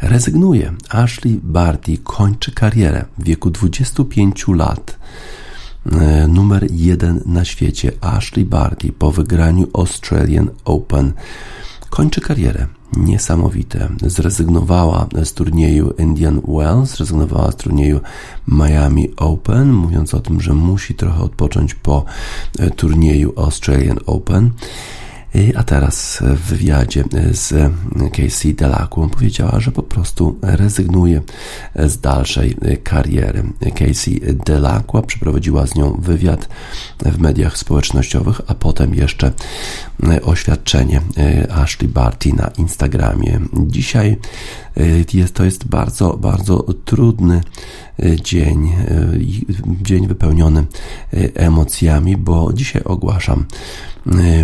rezygnuje. 0.01 0.73
Ashley 0.89 1.39
Barty 1.43 1.97
kończy 1.97 2.51
karierę 2.51 3.05
w 3.17 3.23
wieku 3.23 3.49
25 3.49 4.45
lat. 4.47 4.97
E, 5.91 6.27
numer 6.27 6.67
jeden 6.71 7.21
na 7.25 7.45
świecie, 7.45 7.91
Ashley 8.01 8.45
Barty, 8.45 8.91
po 8.91 9.11
wygraniu 9.11 9.67
Australian 9.73 10.49
Open, 10.65 11.13
kończy 11.89 12.21
karierę. 12.21 12.67
Niesamowite. 12.97 13.89
Zrezygnowała 14.01 15.07
z 15.23 15.33
turnieju 15.33 15.93
Indian 15.99 16.41
Wells, 16.47 16.89
zrezygnowała 16.89 17.51
z 17.51 17.55
turnieju 17.55 17.99
Miami 18.47 19.15
Open, 19.15 19.71
mówiąc 19.73 20.13
o 20.13 20.19
tym, 20.19 20.41
że 20.41 20.53
musi 20.53 20.95
trochę 20.95 21.23
odpocząć 21.23 21.75
po 21.75 22.05
e, 22.59 22.69
turnieju 22.69 23.33
Australian 23.37 23.99
Open. 24.05 24.51
A 25.55 25.63
teraz 25.63 26.19
w 26.21 26.39
wywiadzie 26.39 27.03
z 27.31 27.73
Casey 28.11 28.53
Delacqua 28.53 29.07
powiedziała, 29.07 29.59
że 29.59 29.71
po 29.71 29.83
prostu 29.83 30.39
rezygnuje 30.41 31.21
z 31.75 31.99
dalszej 31.99 32.57
kariery. 32.83 33.43
Casey 33.75 34.21
Delacqua 34.45 35.01
przeprowadziła 35.01 35.67
z 35.67 35.75
nią 35.75 35.93
wywiad 36.01 36.49
w 37.05 37.19
mediach 37.19 37.57
społecznościowych, 37.57 38.41
a 38.47 38.53
potem 38.53 38.95
jeszcze 38.95 39.31
oświadczenie 40.23 41.01
Ashley 41.49 41.87
Barty 41.87 42.33
na 42.33 42.47
Instagramie. 42.57 43.39
Dzisiaj 43.67 44.17
jest, 45.13 45.33
to 45.33 45.45
jest 45.45 45.67
bardzo, 45.67 46.17
bardzo 46.17 46.65
trudny 46.85 47.41
dzień, 48.23 48.71
dzień 49.81 50.07
wypełniony 50.07 50.65
emocjami, 51.35 52.17
bo 52.17 52.53
dzisiaj 52.53 52.83
ogłaszam 52.83 53.45
E, 53.45 53.92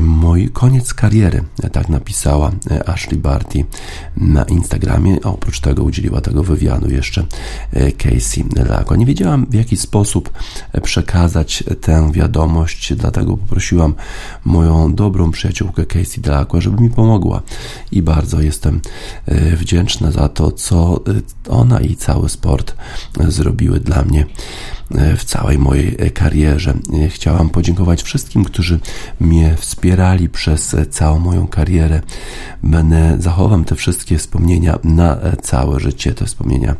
mój 0.02 0.50
koniec 0.50 0.94
kariery, 0.94 1.44
tak 1.72 1.90
napisała 1.90 2.52
e, 2.72 2.90
Ashley 2.90 3.18
Barty 3.18 3.66
na 4.18 4.44
Instagramie, 4.44 5.18
a 5.24 5.30
oprócz 5.30 5.60
tego 5.60 5.84
udzieliła 5.84 6.22
tego 6.22 6.44
wywiadu 6.44 6.90
jeszcze 6.90 7.26
e, 7.74 7.92
Casey 7.92 8.46
Lako. 8.70 8.96
Nie 8.96 9.06
wiedziałam 9.06 9.46
w 9.50 9.54
jaki 9.54 9.78
sposób 9.78 10.30
przekazać 10.84 11.64
tę 11.82 12.12
wiadomość, 12.12 12.94
dlatego 12.94 13.38
poprosiłam 13.38 13.94
moją 14.46 14.94
dobrą 14.94 15.32
przyjaciółkę 15.32 15.86
Casey 15.86 16.22
Delacqua, 16.22 16.62
żeby 16.62 16.84
mi 16.84 16.90
pomogła. 16.90 17.42
I 17.92 18.02
bardzo 18.02 18.42
jestem 18.42 18.82
wdzięczna 19.54 20.12
za 20.12 20.30
to, 20.30 20.52
co 20.52 21.04
ona 21.50 21.80
i 21.80 21.96
cały 21.96 22.30
sport 22.30 22.76
zrobiły 23.28 23.80
dla 23.80 24.02
mnie 24.02 24.26
w 25.18 25.24
całej 25.24 25.58
mojej 25.58 26.12
karierze. 26.14 26.74
Chciałam 27.10 27.50
podziękować 27.50 28.04
wszystkim, 28.04 28.44
którzy 28.46 28.80
mnie 29.20 29.56
wspierali 29.60 30.30
przez 30.30 30.76
całą 30.90 31.20
moją 31.20 31.48
karierę. 31.48 32.02
Będę 32.64 33.18
zachowam 33.20 33.66
te 33.66 33.76
wszystkie 33.76 34.18
wspomnienia 34.18 34.80
na 34.84 35.18
całe 35.42 35.80
życie, 35.80 36.14
te 36.14 36.26
wspomnienia 36.26 36.76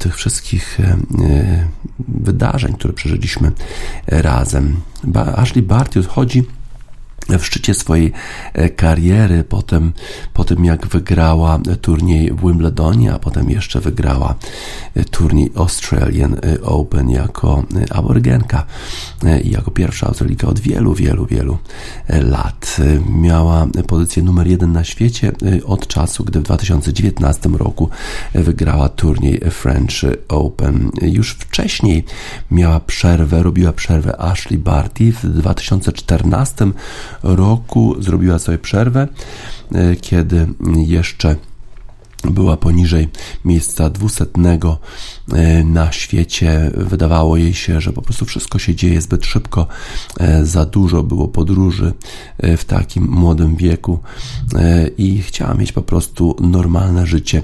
tych 0.00 0.16
wszystkich 0.16 0.78
wydarzeń, 2.08 2.74
które 2.74 2.92
przeżyliśmy 2.92 3.52
razem. 4.06 4.76
Ashley 5.36 5.62
Barty 5.62 6.00
odchodzi 6.00 6.44
w 7.38 7.46
szczycie 7.46 7.74
swojej 7.74 8.12
e, 8.52 8.68
kariery, 8.68 9.44
potem, 9.44 9.92
po 10.34 10.44
tym 10.44 10.64
jak 10.64 10.86
wygrała 10.86 11.58
turniej 11.80 12.32
w 12.32 12.40
Wimbledonie, 12.40 13.12
a 13.12 13.18
potem 13.18 13.50
jeszcze 13.50 13.80
wygrała 13.80 14.34
e, 14.94 15.04
turniej 15.04 15.52
Australian 15.54 16.34
e, 16.34 16.62
Open 16.62 17.10
jako 17.10 17.64
aborygenka 17.90 18.66
i 19.42 19.50
jako 19.50 19.70
pierwsza 19.70 20.06
Australijka 20.06 20.48
od 20.48 20.60
wielu, 20.60 20.94
wielu, 20.94 21.26
wielu 21.26 21.58
lat. 22.08 22.76
Miała 23.08 23.66
pozycję 23.86 24.22
numer 24.22 24.46
jeden 24.46 24.72
na 24.72 24.84
świecie 24.84 25.32
od 25.64 25.86
czasu, 25.86 26.24
gdy 26.24 26.40
w 26.40 26.42
2019 26.42 27.48
roku 27.48 27.90
wygrała 28.34 28.88
turniej 28.88 29.40
French 29.50 29.94
Open. 30.28 30.90
Już 31.02 31.30
wcześniej 31.30 32.04
miała 32.50 32.80
przerwę, 32.80 33.42
robiła 33.42 33.72
przerwę 33.72 34.20
Ashley 34.20 34.58
Barty 34.58 35.12
w 35.12 35.26
2014 35.26 36.72
roku 37.22 38.02
zrobiła 38.02 38.38
sobie 38.38 38.58
przerwę, 38.58 39.08
e, 39.74 39.96
kiedy 39.96 40.46
jeszcze 40.76 41.36
była 42.28 42.56
poniżej 42.56 43.08
miejsca 43.44 43.90
dwusetnego 43.90 44.78
e, 45.32 45.64
na 45.64 45.92
świecie. 45.92 46.70
Wydawało 46.74 47.36
jej 47.36 47.54
się, 47.54 47.80
że 47.80 47.92
po 47.92 48.02
prostu 48.02 48.24
wszystko 48.24 48.58
się 48.58 48.74
dzieje 48.74 49.00
zbyt 49.00 49.26
szybko, 49.26 49.66
e, 50.20 50.44
za 50.46 50.66
dużo 50.66 51.02
było 51.02 51.28
podróży 51.28 51.92
e, 52.38 52.56
w 52.56 52.64
takim 52.64 53.08
młodym 53.08 53.56
wieku 53.56 53.98
i 54.98 55.22
chciała 55.22 55.54
mieć 55.54 55.72
po 55.72 55.82
prostu 55.82 56.36
normalne 56.40 57.06
życie 57.06 57.42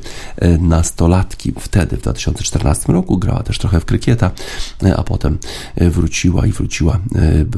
nastolatki. 0.58 1.52
Wtedy, 1.60 1.96
w 1.96 2.00
2014 2.02 2.92
roku, 2.92 3.18
grała 3.18 3.42
też 3.42 3.58
trochę 3.58 3.80
w 3.80 3.84
krykieta, 3.84 4.30
a 4.96 5.02
potem 5.02 5.38
wróciła 5.76 6.46
i 6.46 6.52
wróciła, 6.52 6.98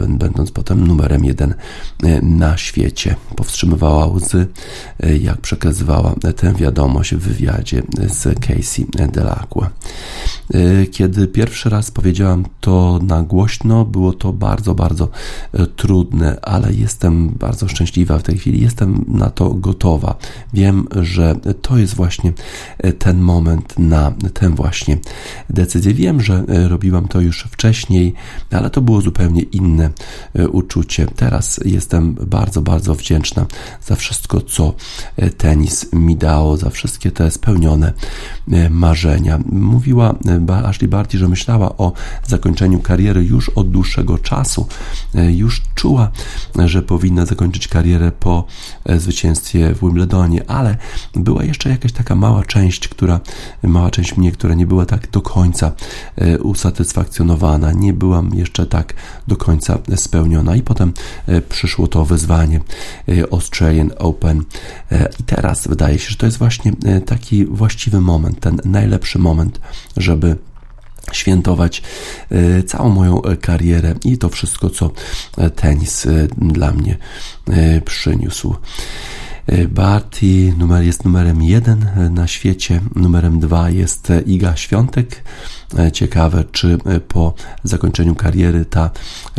będąc 0.08 0.50
potem 0.50 0.86
numerem 0.86 1.24
jeden 1.24 1.54
na 2.22 2.56
świecie. 2.56 3.16
Powstrzymywała 3.36 4.06
łzy, 4.06 4.46
jak 5.20 5.40
przekazywała 5.40 6.14
tę 6.36 6.54
wiadomość 6.54 7.07
w 7.16 7.20
wywiadzie 7.20 7.82
z 8.08 8.40
Casey 8.40 8.86
Delacqua. 9.12 9.70
E, 10.54 10.86
kiedy 10.86 11.26
pierwszy 11.26 11.70
raz 11.70 11.90
powiedziałam 11.90 12.44
to 12.60 13.00
na 13.02 13.22
głośno, 13.22 13.84
było 13.84 14.12
to 14.12 14.32
bardzo, 14.32 14.74
bardzo 14.74 15.08
e, 15.52 15.66
trudne, 15.66 16.40
ale 16.42 16.72
jestem 16.72 17.28
bardzo 17.28 17.68
szczęśliwa 17.68 18.18
w 18.18 18.22
tej 18.22 18.38
chwili, 18.38 18.60
jestem 18.60 19.04
na 19.08 19.30
to 19.30 19.54
gotowa. 19.54 20.16
Wiem, 20.52 20.88
że 20.96 21.34
to 21.62 21.78
jest 21.78 21.94
właśnie 21.94 22.32
e, 22.78 22.92
ten 22.92 23.20
moment 23.20 23.78
na 23.78 24.12
tę 24.34 24.50
właśnie 24.50 24.98
decyzję. 25.50 25.94
Wiem, 25.94 26.20
że 26.20 26.44
robiłam 26.68 27.08
to 27.08 27.20
już 27.20 27.48
wcześniej, 27.50 28.14
ale 28.50 28.70
to 28.70 28.80
było 28.80 29.00
zupełnie 29.00 29.42
inne 29.42 29.90
uczucie. 30.52 31.06
Teraz 31.16 31.60
jestem 31.64 32.14
bardzo, 32.14 32.62
bardzo 32.62 32.94
wdzięczna 32.94 33.46
za 33.86 33.96
wszystko, 33.96 34.40
co 34.40 34.74
tenis 35.36 35.92
mi 35.92 36.16
dało, 36.16 36.56
za 36.56 36.70
wszystkie 36.70 37.10
te 37.10 37.30
spełnione 37.30 37.92
marzenia. 38.70 39.38
Mówiła 39.52 40.14
Ashley 40.48 40.88
Barty, 40.88 41.18
że 41.18 41.28
myślała 41.28 41.76
o 41.76 41.92
zakończeniu 42.26 42.80
kariery 42.80 43.24
już 43.24 43.48
od 43.48 43.70
dłuższego 43.70 44.18
czasu. 44.18 44.66
E, 45.14 45.32
już 45.32 45.62
czuła, 45.74 46.10
że 46.64 46.82
powinna 46.82 47.26
zakończyć 47.26 47.68
karierę 47.68 48.12
po 48.12 48.44
e, 48.84 48.98
zwycięstwie 49.00 49.74
w 49.74 49.80
Wimbledonie, 49.80 50.50
ale 50.50 50.76
była 51.14 51.44
jeszcze 51.44 51.68
jakaś 51.70 51.92
taka 51.92 52.14
mała 52.14 52.44
część, 52.44 52.88
która, 52.88 53.20
mała 53.62 53.90
część 53.90 54.16
mnie, 54.16 54.32
która 54.32 54.54
nie 54.54 54.66
była 54.66 54.86
tak 54.86 55.10
do 55.10 55.20
końca 55.20 55.72
e, 56.16 56.38
usatysfakcjonowana, 56.38 57.72
nie 57.72 57.92
byłam 57.92 58.34
jeszcze 58.34 58.66
tak 58.66 58.94
do 59.26 59.36
końca 59.36 59.78
spełniona 59.96 60.56
i 60.56 60.62
potem 60.62 60.92
przyszło 61.48 61.88
to 61.88 62.04
wyzwanie 62.04 62.60
Australian 63.32 63.90
Open 63.98 64.44
i 65.20 65.22
teraz 65.22 65.68
wydaje 65.68 65.98
się, 65.98 66.10
że 66.10 66.16
to 66.16 66.26
jest 66.26 66.38
właśnie 66.38 66.72
taki 67.06 67.44
właściwy 67.44 68.00
moment, 68.00 68.40
ten 68.40 68.60
najlepszy 68.64 69.18
moment, 69.18 69.60
żeby 69.96 70.27
świętować 71.12 71.82
e, 72.30 72.62
całą 72.62 72.88
moją 72.88 73.22
e, 73.22 73.36
karierę 73.36 73.94
i 74.04 74.18
to 74.18 74.28
wszystko, 74.28 74.70
co 74.70 74.90
e, 75.38 75.50
tenis 75.50 76.06
dla 76.38 76.72
mnie 76.72 76.98
przyniósł. 77.84 78.54
Barty 79.68 80.54
numer 80.58 80.84
jest 80.84 81.04
numerem 81.04 81.42
jeden 81.42 81.86
na 82.10 82.26
świecie, 82.26 82.80
numerem 82.94 83.40
dwa 83.40 83.70
jest 83.70 84.12
Iga 84.26 84.56
Świątek. 84.56 85.24
Ciekawe, 85.92 86.44
czy 86.52 86.78
po 87.08 87.34
zakończeniu 87.64 88.14
kariery 88.14 88.64
ta 88.64 88.90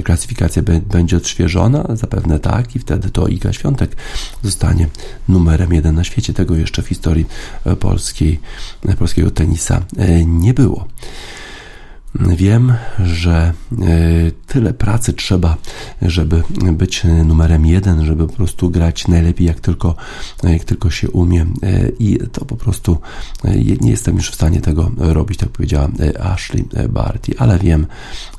klasyfikacja 0.04 0.64
będzie 0.82 1.18
odświeżona? 1.18 1.86
Zapewne 1.94 2.40
tak 2.40 2.76
i 2.76 2.80
wtedy 2.80 3.10
to 3.10 3.28
Iga 3.28 3.54
Świątek 3.54 3.96
zostanie 4.44 4.88
numerem 5.28 5.74
jeden 5.74 5.96
na 5.96 6.04
świecie. 6.04 6.34
Tego 6.34 6.56
jeszcze 6.56 6.82
w 6.82 6.88
historii 6.88 7.26
polskiej, 7.80 8.40
polskiego 9.00 9.32
tenisa 9.32 9.82
nie 10.26 10.54
było. 10.54 10.88
Wiem, 12.16 12.74
że 13.06 13.34
e, 13.34 14.32
tyle 14.48 14.74
pracy 14.74 15.14
trzeba, 15.14 15.58
żeby 16.02 16.44
być 16.72 17.04
numerem 17.26 17.66
jeden, 17.66 18.06
żeby 18.06 18.28
po 18.28 18.34
prostu 18.34 18.70
grać 18.70 19.08
najlepiej 19.08 19.48
jak 19.48 19.60
tylko, 19.60 19.96
jak 20.44 20.64
tylko 20.64 20.90
się 20.90 21.10
umie 21.10 21.42
e, 21.42 21.90
i 22.00 22.20
to 22.32 22.46
po 22.46 22.56
prostu 22.56 22.98
e, 23.44 23.56
nie 23.82 23.92
jestem 23.92 24.16
już 24.16 24.32
w 24.32 24.36
stanie 24.36 24.62
tego 24.62 24.92
robić, 24.98 25.40
tak 25.40 25.50
powiedziała 25.50 25.90
Ashley 26.20 26.66
Barty, 26.90 27.34
ale 27.38 27.60
wiem, 27.60 27.88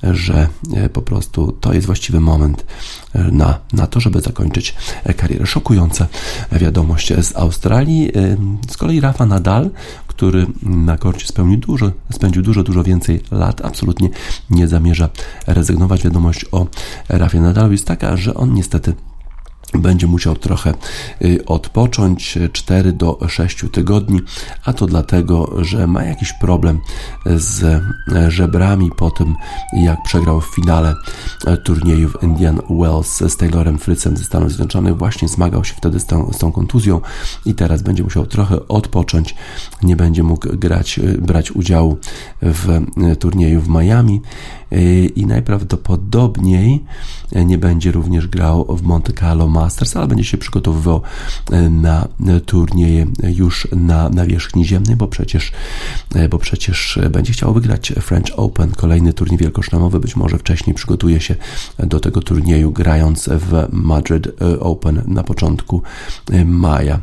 że 0.03 0.49
po 0.93 1.03
prostu 1.03 1.53
to 1.53 1.73
jest 1.73 1.87
właściwy 1.87 2.21
moment 2.21 2.65
na, 3.33 3.59
na 3.73 3.87
to, 3.87 4.01
żeby 4.01 4.21
zakończyć 4.21 4.75
karierę. 5.17 5.47
Szokująca 5.47 6.07
wiadomość 6.53 7.13
z 7.23 7.37
Australii. 7.37 8.13
Z 8.71 8.77
kolei 8.77 9.01
Rafa 9.01 9.27
Nadal, 9.27 9.71
który 10.21 10.47
na 10.63 10.99
korcie 10.99 11.27
spełnił 11.27 11.59
dużo, 11.59 11.93
spędził 12.13 12.43
dużo, 12.43 12.63
dużo 12.63 12.85
więcej 12.85 13.21
lat, 13.31 13.65
absolutnie 13.65 14.09
nie 14.51 14.69
zamierza 14.69 15.09
rezygnować. 15.47 16.05
Wiadomość 16.05 16.47
o 16.53 16.67
Rafie 17.09 17.41
Nadalu 17.41 17.73
jest 17.73 17.87
taka, 17.87 18.17
że 18.17 18.35
on 18.35 18.55
niestety 18.55 18.95
będzie 19.75 20.07
musiał 20.07 20.37
trochę 20.37 20.75
y, 21.25 21.45
odpocząć 21.47 22.39
4 22.53 22.93
do 22.93 23.19
6 23.29 23.65
tygodni, 23.73 24.21
a 24.65 24.73
to 24.73 24.87
dlatego, 24.87 25.65
że 25.65 25.87
ma 25.87 26.05
jakiś 26.05 26.33
problem 26.33 26.81
z 27.27 27.63
e, 27.63 28.31
żebrami 28.31 28.91
po 28.97 29.11
tym, 29.11 29.35
jak 29.73 30.03
przegrał 30.03 30.41
w 30.41 30.55
finale 30.55 30.95
turnieju 31.65 32.09
w 32.09 32.23
Indian 32.23 32.61
Wells 32.71 33.19
z 33.19 33.37
Taylorem 33.37 33.79
Fritzem 33.79 34.17
ze 34.17 34.25
Stanów 34.25 34.49
Zjednoczonych. 34.49 34.97
Właśnie 34.97 35.29
zmagał 35.29 35.65
się 35.65 35.75
wtedy 35.75 36.01
z 36.01 36.07
tą, 36.07 36.33
z 36.33 36.39
tą 36.39 36.53
kontuzją 36.53 37.01
i 37.47 37.55
teraz 37.55 37.83
będzie 37.83 38.03
musiał 38.03 38.27
trochę 38.27 38.69
odpocząć. 38.69 39.35
Nie 39.83 39.97
będzie 39.97 40.23
mógł 40.23 40.49
grać, 40.57 41.01
brać 41.19 41.51
udziału 41.51 41.99
w 42.43 42.81
turnieju 43.19 43.61
w 43.61 43.69
Miami 43.69 44.21
i 45.17 45.27
najprawdopodobniej 45.27 46.85
nie 47.45 47.59
będzie 47.59 47.93
również 47.93 48.29
grał 48.29 48.77
w 48.77 48.83
Monte 48.83 49.13
Carlo 49.13 49.49
Masters, 49.49 49.97
ale 49.97 50.07
będzie 50.07 50.25
się 50.25 50.39
przygotowywał 50.39 51.03
e, 51.53 51.71
na 51.71 52.09
turnieje 52.47 53.07
już 53.23 53.69
na 53.77 54.09
nawierzchni 54.09 54.65
ziemnej, 54.65 54.97
bo 54.97 55.09
przecież, 55.09 55.53
e, 56.15 56.29
bo 56.29 56.39
przecież 56.39 56.99
będzie 57.11 57.33
chciał 57.33 57.55
wygrać 57.55 57.93
French 58.01 58.33
Open, 58.37 58.71
kolejny 58.71 59.13
turniej 59.13 59.39
wielkoszlemowy, 59.39 60.01
być 60.01 60.17
może 60.17 60.39
wcześniej 60.39 60.75
przygotuje 60.75 61.21
się 61.21 61.35
do 61.79 62.01
tego 62.01 62.23
turnieju 62.23 62.73
grając 62.73 63.29
w 63.33 63.67
Madrid 63.73 64.27
e, 64.27 64.61
Open 64.61 65.03
na 65.07 65.23
początku 65.23 65.83
maja. 66.45 67.01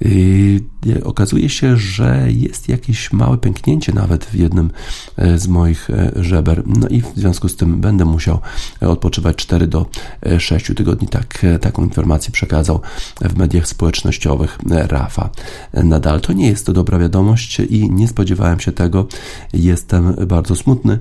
Yy, 0.00 0.60
okazuje 1.04 1.48
się, 1.48 1.76
że 1.76 2.26
jest 2.28 2.68
jakieś 2.68 3.12
małe 3.12 3.38
pęknięcie 3.38 3.92
nawet 3.92 4.24
w 4.24 4.34
jednym 4.34 4.70
e, 5.16 5.38
z 5.38 5.48
moich 5.48 5.90
e, 5.90 6.12
żeber. 6.16 6.62
No 6.66 6.88
i 6.88 7.00
w 7.00 7.12
związku 7.16 7.48
z 7.48 7.56
tym 7.56 7.80
będę 7.80 8.04
musiał 8.04 8.40
odpoczywać 8.80 9.36
4 9.36 9.66
do 9.66 9.86
6 10.38 10.70
e, 10.70 10.74
tygodni. 10.74 11.08
Tak, 11.08 11.46
taką 11.60 11.84
informację 11.84 12.32
przekazał 12.32 12.80
w 13.20 13.36
mediach 13.36 13.66
społecznościowych 13.66 14.58
Rafa 14.66 15.30
Nadal. 15.74 16.20
To 16.20 16.32
nie 16.32 16.48
jest 16.48 16.66
to 16.66 16.72
dobra 16.72 16.98
wiadomość 16.98 17.60
i 17.60 17.90
nie 17.90 18.08
spodziewałem 18.08 18.60
się 18.60 18.72
tego. 18.72 19.06
Jestem 19.52 20.14
bardzo 20.26 20.56
smutny, 20.56 20.98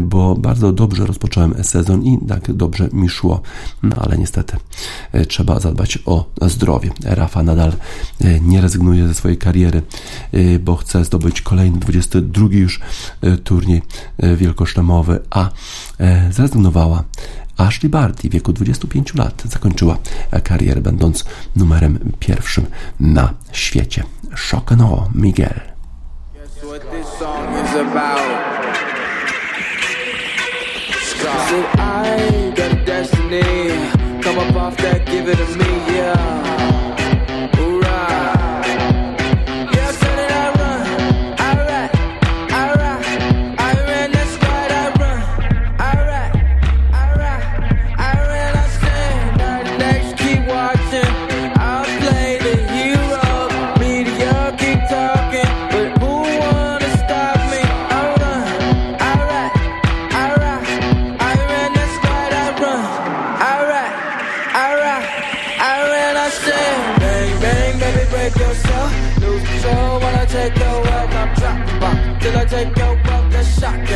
bo 0.00 0.34
bardzo 0.34 0.72
dobrze 0.72 1.06
rozpocząłem 1.06 1.64
sezon 1.64 2.02
i 2.04 2.18
tak 2.28 2.52
dobrze 2.52 2.88
mi 2.92 3.08
szło. 3.08 3.40
No 3.82 3.96
ale 4.00 4.18
niestety 4.18 4.56
trzeba 5.28 5.60
zadbać 5.60 5.98
o 6.06 6.24
zdrowie. 6.40 6.90
Rafa 7.04 7.42
Nadal 7.42 7.72
E, 8.15 8.15
nie 8.40 8.60
rezygnuje 8.60 9.08
ze 9.08 9.14
swojej 9.14 9.38
kariery, 9.38 9.82
e, 10.32 10.58
bo 10.58 10.76
chce 10.76 11.04
zdobyć 11.04 11.42
kolejny 11.42 11.78
22 11.78 12.46
już 12.50 12.80
e, 13.20 13.36
turniej 13.36 13.82
wielkoszlemowy, 14.36 15.20
a 15.30 15.50
zrezygnowała 16.30 17.04
Ashley 17.56 17.90
Barty 17.90 18.28
w 18.28 18.32
wieku 18.32 18.52
25 18.52 19.14
lat 19.14 19.42
zakończyła 19.48 19.98
karierę, 20.44 20.80
będąc 20.80 21.24
numerem 21.56 22.12
pierwszym 22.18 22.66
na 23.00 23.34
świecie. 23.52 24.04
Chocano 24.50 25.08
Miguel. 25.14 25.60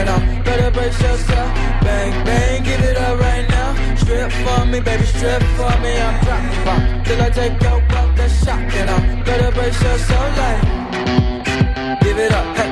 it 0.00 0.08
off. 0.08 0.22
Better 0.44 0.70
brace 0.70 1.00
yourself. 1.02 1.50
Bang, 1.84 2.12
bang, 2.24 2.62
give 2.62 2.80
it 2.80 2.96
up 2.96 3.18
right 3.20 3.48
now. 3.48 3.96
Strip 3.96 4.32
for 4.44 4.66
me, 4.66 4.80
baby, 4.80 5.04
strip 5.04 5.42
for 5.56 5.74
me. 5.82 5.92
I'm 6.06 6.16
dropping 6.24 6.64
bomb 6.66 7.04
till 7.04 7.22
I 7.22 7.30
take 7.30 7.62
your 7.62 7.80
butt. 7.90 8.16
That's 8.16 8.44
shocking 8.44 8.88
off. 8.94 9.04
Better 9.26 9.50
brace 9.52 9.82
yourself, 9.82 10.38
like 10.38 10.60
give 12.02 12.18
it 12.18 12.32
up. 12.32 12.56
Hey. 12.56 12.69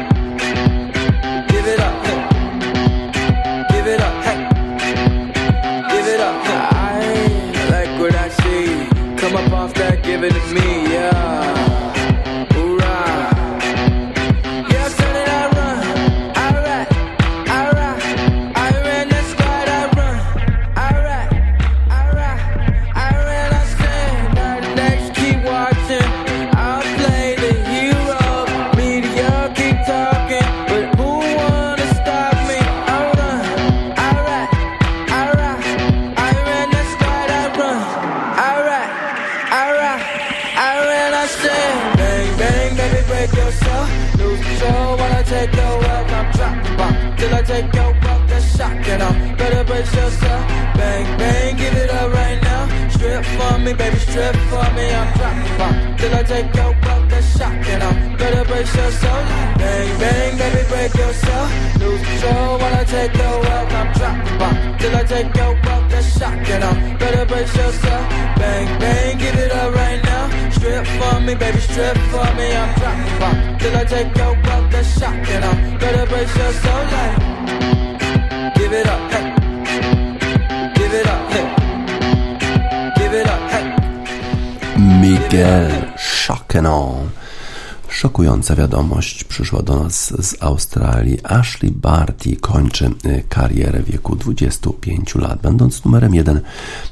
Wiadomość 88.58 89.24
przyszła 89.24 89.62
do 89.62 89.82
nas 89.82 90.14
z 90.26 90.42
Australii. 90.42 91.18
Ashley 91.24 91.72
Barty 91.72 92.36
kończy 92.36 92.90
y, 93.04 93.24
karierę 93.28 93.82
w 93.82 93.90
wieku 93.90 94.16
25 94.16 95.14
lat, 95.14 95.40
będąc 95.42 95.84
numerem 95.84 96.14
jeden 96.14 96.40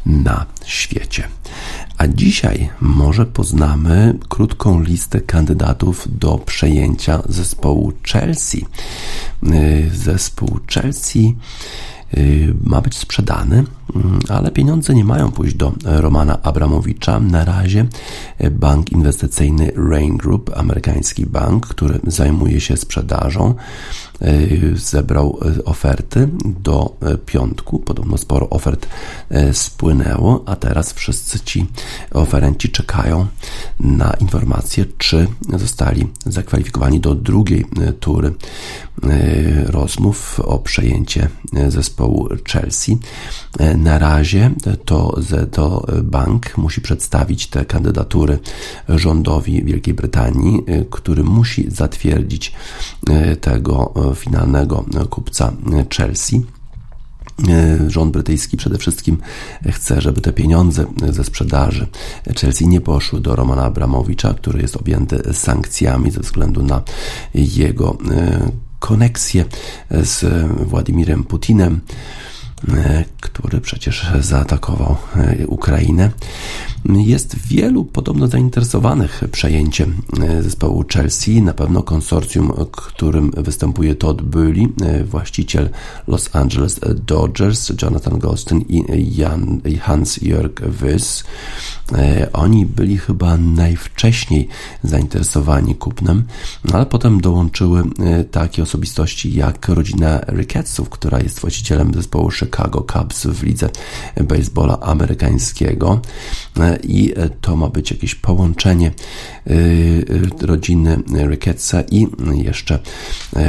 na 0.07 0.47
świecie. 0.65 1.29
A 1.99 2.07
dzisiaj 2.07 2.69
może 2.81 3.27
poznamy 3.27 4.19
krótką 4.29 4.81
listę 4.83 5.21
kandydatów 5.21 6.09
do 6.19 6.39
przejęcia 6.39 7.23
zespołu 7.29 7.93
Chelsea. 8.13 8.67
Y, 9.43 9.91
zespół 9.95 10.59
Chelsea 10.71 11.37
y, 12.17 12.55
ma 12.65 12.81
być 12.81 12.97
sprzedany, 12.97 13.65
ale 14.29 14.51
pieniądze 14.51 14.95
nie 14.95 15.05
mają 15.05 15.33
pójść 15.33 15.55
do 15.55 15.73
Romana 15.85 16.43
Abramowicza. 16.43 17.21
Na 17.21 17.45
razie 17.45 17.87
bank 18.51 18.93
inwestycyjny 18.93 19.73
Rain 19.91 20.17
Group, 20.17 20.51
amerykański 20.57 21.27
bank, 21.27 21.67
który 21.67 22.01
zajmuje 22.07 22.61
się 22.61 22.77
sprzedażą, 22.77 23.55
y, 24.23 24.73
zebrał 24.77 25.39
oferty 25.65 26.29
do 26.45 26.97
piątku. 27.27 27.79
Podobno 27.79 28.19
sporo 28.19 28.51
ofert 28.51 28.87
spłynęło, 29.53 30.43
a 30.47 30.57
teraz 30.57 30.93
wszyscy 30.93 31.41
ci 31.41 31.67
oferenci 32.13 32.71
czekają 32.71 33.27
na 33.81 34.13
informację, 34.21 34.85
czy 34.99 35.27
zostali 35.57 36.07
zakwalifikowani 36.27 37.01
do 37.01 37.15
drugiej 37.15 37.67
tury 38.01 38.33
rozmów 39.67 40.41
o 40.41 40.59
przejęcie 40.59 41.29
zespołu 41.69 42.29
Chelsea. 42.53 42.99
Na 43.77 43.99
razie 43.99 44.51
to, 44.85 45.21
to 45.53 45.87
bank 46.03 46.59
musi 46.59 46.81
przedstawić 46.81 47.47
te 47.47 47.65
kandydatury 47.65 48.39
rządowi 48.89 49.65
Wielkiej 49.65 49.95
Brytanii, 49.95 50.63
który 50.91 51.25
musi 51.25 51.71
zatwierdzić 51.71 52.53
tego 53.41 53.95
finalnego 54.15 54.85
kupca 55.11 55.53
Chelsea. 55.97 56.43
Rząd 57.87 58.13
brytyjski 58.13 58.57
przede 58.57 58.79
wszystkim 58.79 59.19
chce, 59.71 60.01
żeby 60.01 60.21
te 60.21 60.33
pieniądze 60.33 60.87
ze 61.11 61.25
sprzedaży 61.25 61.87
Chelsea 62.41 62.69
nie 62.69 62.81
poszły 62.81 63.21
do 63.21 63.37
Romana 63.37 63.65
Abramowicza, 63.65 64.35
który 64.35 64.63
jest 64.63 64.77
objęty 64.77 65.23
sankcjami 65.33 66.11
ze 66.11 66.21
względu 66.21 66.63
na 66.63 66.83
jego 67.35 67.99
koneksję 68.79 69.45
z 69.91 70.25
Władimirem 70.69 71.25
Putinem, 71.25 71.81
który 73.21 73.61
przecież 73.61 74.07
zaatakował 74.21 74.97
e, 75.17 75.47
Ukrainę. 75.47 76.11
Jest 76.95 77.37
wielu 77.37 77.85
podobno 77.85 78.27
zainteresowanych 78.27 79.23
przejęciem 79.33 79.95
e, 80.21 80.43
zespołu 80.43 80.85
Chelsea. 80.93 81.43
Na 81.43 81.55
pewno 81.55 81.83
konsorcjum, 81.83 82.53
którym 82.73 83.31
występuje 83.31 83.95
Todd 83.95 84.23
Boehly, 84.23 84.69
właściciel 85.05 85.71
Los 86.07 86.37
Angeles 86.37 86.81
Dodgers, 87.07 87.73
Jonathan 87.83 88.19
Gostin 88.19 88.61
i 89.65 89.79
Hans-Jörg 89.79 90.61
Wyss. 90.69 91.25
Oni 92.33 92.67
byli 92.67 92.99
chyba 92.99 93.37
najwcześniej 93.37 94.49
zainteresowani 94.85 95.75
kupnem, 95.75 96.25
no 96.65 96.75
ale 96.75 96.87
potem 96.87 97.21
dołączyły 97.21 97.83
takie 98.31 98.63
osobistości 98.63 99.35
jak 99.35 99.69
rodzina 99.69 100.21
Rickettsów, 100.21 100.91
która 100.91 101.21
jest 101.21 101.41
właścicielem 101.41 101.95
zespołu 101.95 102.31
Chicago 102.31 102.87
Cubs 102.93 103.27
w 103.27 103.43
lidze 103.43 103.69
baseballa 104.29 104.81
amerykańskiego 104.81 106.01
i 106.83 107.15
to 107.41 107.57
ma 107.57 107.69
być 107.69 107.91
jakieś 107.91 108.15
połączenie 108.15 108.93
y, 109.47 110.31
rodziny 110.41 110.99
Rickettsa 111.29 111.81
i 111.81 112.07
jeszcze 112.33 112.79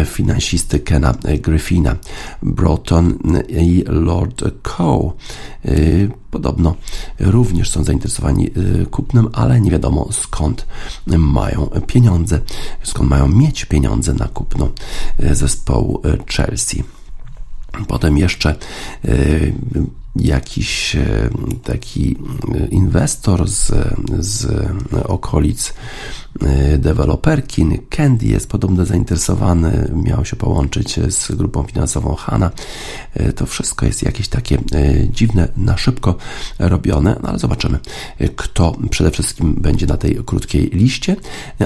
finansisty 0.05 0.79
Kena 0.79 1.13
Griffina. 1.41 1.95
Broughton 2.43 3.17
i 3.49 3.83
Lord 3.87 4.43
Coe 4.61 5.11
podobno 6.31 6.75
również 7.19 7.69
są 7.69 7.83
zainteresowani 7.83 8.49
kupnem, 8.91 9.27
ale 9.33 9.61
nie 9.61 9.71
wiadomo 9.71 10.07
skąd 10.11 10.65
mają 11.17 11.67
pieniądze, 11.87 12.39
skąd 12.83 13.09
mają 13.09 13.27
mieć 13.27 13.65
pieniądze 13.65 14.13
na 14.13 14.27
kupno 14.27 14.69
zespołu 15.19 16.01
Chelsea. 16.35 16.83
Potem 17.87 18.17
jeszcze 18.17 18.55
jakiś 20.19 20.95
e, 20.95 21.29
taki 21.63 22.17
inwestor 22.71 23.47
z, 23.47 23.71
z 24.19 24.67
okolic 25.03 25.73
e, 26.41 26.77
deweloperki 26.77 27.65
Candy 27.89 28.25
jest 28.25 28.49
podobno 28.49 28.85
zainteresowany, 28.85 29.91
miał 30.03 30.25
się 30.25 30.35
połączyć 30.35 30.99
z 31.09 31.31
grupą 31.31 31.63
finansową 31.63 32.15
Hana. 32.15 32.51
E, 33.13 33.33
to 33.33 33.45
wszystko 33.45 33.85
jest 33.85 34.03
jakieś 34.03 34.27
takie 34.27 34.57
dziwne, 35.09 35.47
na 35.57 35.77
szybko 35.77 36.15
robione, 36.59 37.19
no 37.23 37.29
ale 37.29 37.39
zobaczymy, 37.39 37.79
kto 38.35 38.77
przede 38.89 39.11
wszystkim 39.11 39.53
będzie 39.53 39.85
na 39.85 39.97
tej 39.97 40.15
krótkiej 40.25 40.69
liście, 40.69 41.15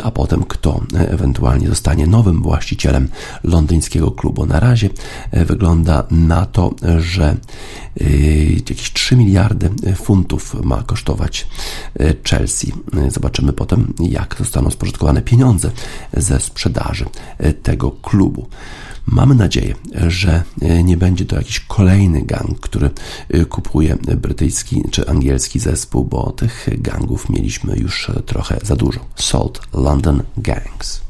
a 0.03 0.11
potem 0.11 0.43
kto 0.43 0.81
ewentualnie 0.95 1.67
zostanie 1.67 2.07
nowym 2.07 2.41
właścicielem 2.41 3.09
londyńskiego 3.43 4.11
klubu. 4.11 4.45
Na 4.45 4.59
razie 4.59 4.89
wygląda 5.31 6.03
na 6.11 6.45
to, 6.45 6.73
że 6.99 7.37
jakieś 8.43 8.93
3 8.93 9.15
miliardy 9.15 9.69
funtów 9.95 10.55
ma 10.63 10.83
kosztować 10.83 11.47
e, 11.99 12.13
Chelsea. 12.29 12.73
Zobaczymy 13.07 13.53
potem, 13.53 13.93
jak 13.99 14.35
zostaną 14.39 14.69
spożytkowane 14.69 15.21
pieniądze 15.21 15.71
ze 16.13 16.39
sprzedaży 16.39 17.05
e, 17.37 17.53
tego 17.53 17.91
klubu. 17.91 18.47
Mamy 19.05 19.35
nadzieję, 19.35 19.75
że 20.07 20.43
e, 20.61 20.83
nie 20.83 20.97
będzie 20.97 21.25
to 21.25 21.35
jakiś 21.35 21.59
kolejny 21.59 22.21
gang, 22.21 22.59
który 22.59 22.89
kupuje 23.49 23.95
brytyjski 23.95 24.83
czy 24.91 25.09
angielski 25.09 25.59
zespół, 25.59 26.05
bo 26.05 26.31
tych 26.31 26.67
gangów 26.77 27.29
mieliśmy 27.29 27.75
już 27.77 28.11
trochę 28.25 28.59
za 28.63 28.75
dużo. 28.75 28.99
Salt 29.15 29.61
London 29.73 30.23
Gangs. 30.37 31.01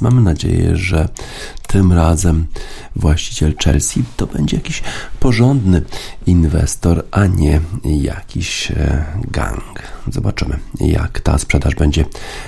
Mamy 0.00 0.20
nadzieję, 0.20 0.76
że 0.76 1.08
tym 1.66 1.92
razem 1.92 2.46
właściciel 2.96 3.54
Chelsea 3.64 4.02
to 4.16 4.26
będzie 4.26 4.56
jakiś 4.56 4.82
porządny 5.20 5.82
inwestor, 6.26 7.04
a 7.10 7.26
nie 7.26 7.60
jakiś 7.84 8.70
e, 8.70 9.04
gang. 9.30 9.82
Zobaczymy, 10.12 10.58
jak 10.80 11.20
ta 11.20 11.38
sprzedaż 11.38 11.74
będzie 11.74 12.04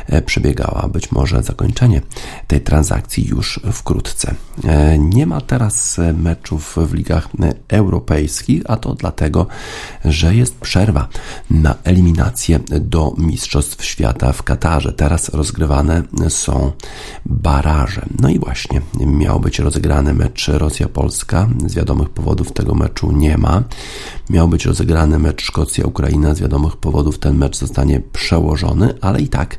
e, 0.07 0.23
przebiegała. 0.23 0.89
Być 0.89 1.13
może 1.13 1.43
zakończenie 1.43 2.01
tej 2.47 2.61
transakcji 2.61 3.29
już 3.29 3.61
wkrótce. 3.73 4.35
E, 4.65 4.99
nie 4.99 5.27
ma 5.27 5.41
teraz 5.41 6.01
meczów 6.15 6.77
w 6.89 6.95
ligach 6.95 7.29
europejskich, 7.69 8.63
a 8.69 8.77
to 8.77 8.95
dlatego, 8.95 9.47
że 10.05 10.35
jest 10.35 10.59
przerwa 10.59 11.09
na 11.51 11.75
eliminację 11.85 12.61
do 12.81 13.15
Mistrzostw 13.19 13.85
Świata 13.85 14.33
w 14.33 14.43
Katarze. 14.43 14.93
Teraz 14.93 15.29
rozgrywane 15.29 16.03
są 16.29 16.73
baraże. 17.27 18.07
No 18.21 18.29
i 18.29 18.39
właśnie 18.39 18.81
miał 19.07 19.41
być 19.41 19.59
rozegrany 19.59 20.15
mecz 20.15 20.49
Rosja-Polska. 20.49 21.49
Z 21.67 21.75
wiadomych 21.75 22.11
powodów 22.11 22.53
tego 22.61 22.75
meczu 22.75 23.13
nie 23.13 23.39
ma. 23.39 23.63
Miał 24.31 24.49
być 24.49 24.65
rozegrany 24.65 25.19
mecz 25.19 25.43
Szkocja-Ukraina. 25.43 26.35
Z 26.35 26.41
wiadomych 26.41 26.77
powodów 26.77 27.19
ten 27.19 27.37
mecz 27.37 27.59
zostanie 27.59 28.01
przełożony, 28.13 28.95
ale 29.01 29.21
i 29.21 29.29
tak 29.29 29.59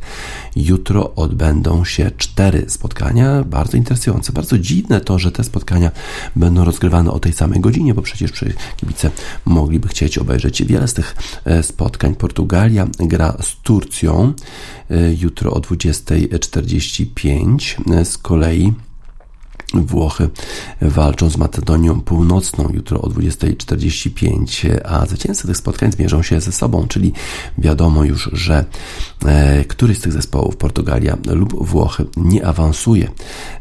jutro 0.56 1.16
odbędą 1.16 1.86
się 1.86 2.12
cztery 2.18 2.66
spotkania. 2.68 3.44
Bardzo 3.44 3.78
interesujące, 3.78 4.34
bardzo 4.34 4.58
dziwne 4.58 5.02
to, 5.02 5.20
że 5.20 5.32
te 5.32 5.44
spotkania 5.44 5.92
będą 6.36 6.66
rozgrywane 6.66 7.12
o 7.12 7.20
tej 7.20 7.34
samej 7.34 7.60
godzinie, 7.60 7.94
bo 7.94 8.02
przecież 8.02 8.32
kibice 8.78 9.12
mogliby 9.46 9.88
chcieć 9.88 10.18
obejrzeć 10.18 10.64
wiele 10.64 10.88
z 10.88 10.94
tych 10.94 11.16
e, 11.46 11.64
spotkań. 11.64 12.16
Portugalia 12.16 12.88
gra 13.00 13.38
z 13.42 13.56
Turcją 13.64 14.34
e, 14.90 15.14
jutro 15.14 15.54
o 15.54 15.60
20.45. 15.60 17.94
E, 17.94 18.06
z 18.06 18.18
kolei 18.18 18.74
Włochy 19.74 20.30
walczą 20.82 21.30
z 21.30 21.38
Macedonią 21.38 22.02
Północną 22.02 22.70
jutro 22.74 23.02
o 23.02 23.08
20.45, 23.08 24.80
a 24.86 25.06
zwycięzcy 25.06 25.48
tych 25.48 25.58
spotkań 25.58 25.92
zmierzą 25.92 26.24
się 26.24 26.42
ze 26.42 26.52
sobą, 26.52 26.88
czyli 26.88 27.14
wiadomo 27.58 28.04
już, 28.04 28.30
że 28.34 28.66
e, 29.26 29.66
któryś 29.66 29.98
z 29.98 30.02
tych 30.02 30.14
zespołów, 30.14 30.58
Portugalia 30.58 31.18
lub 31.28 31.68
Włochy, 31.68 32.06
nie 32.18 32.46
awansuje 32.46 33.10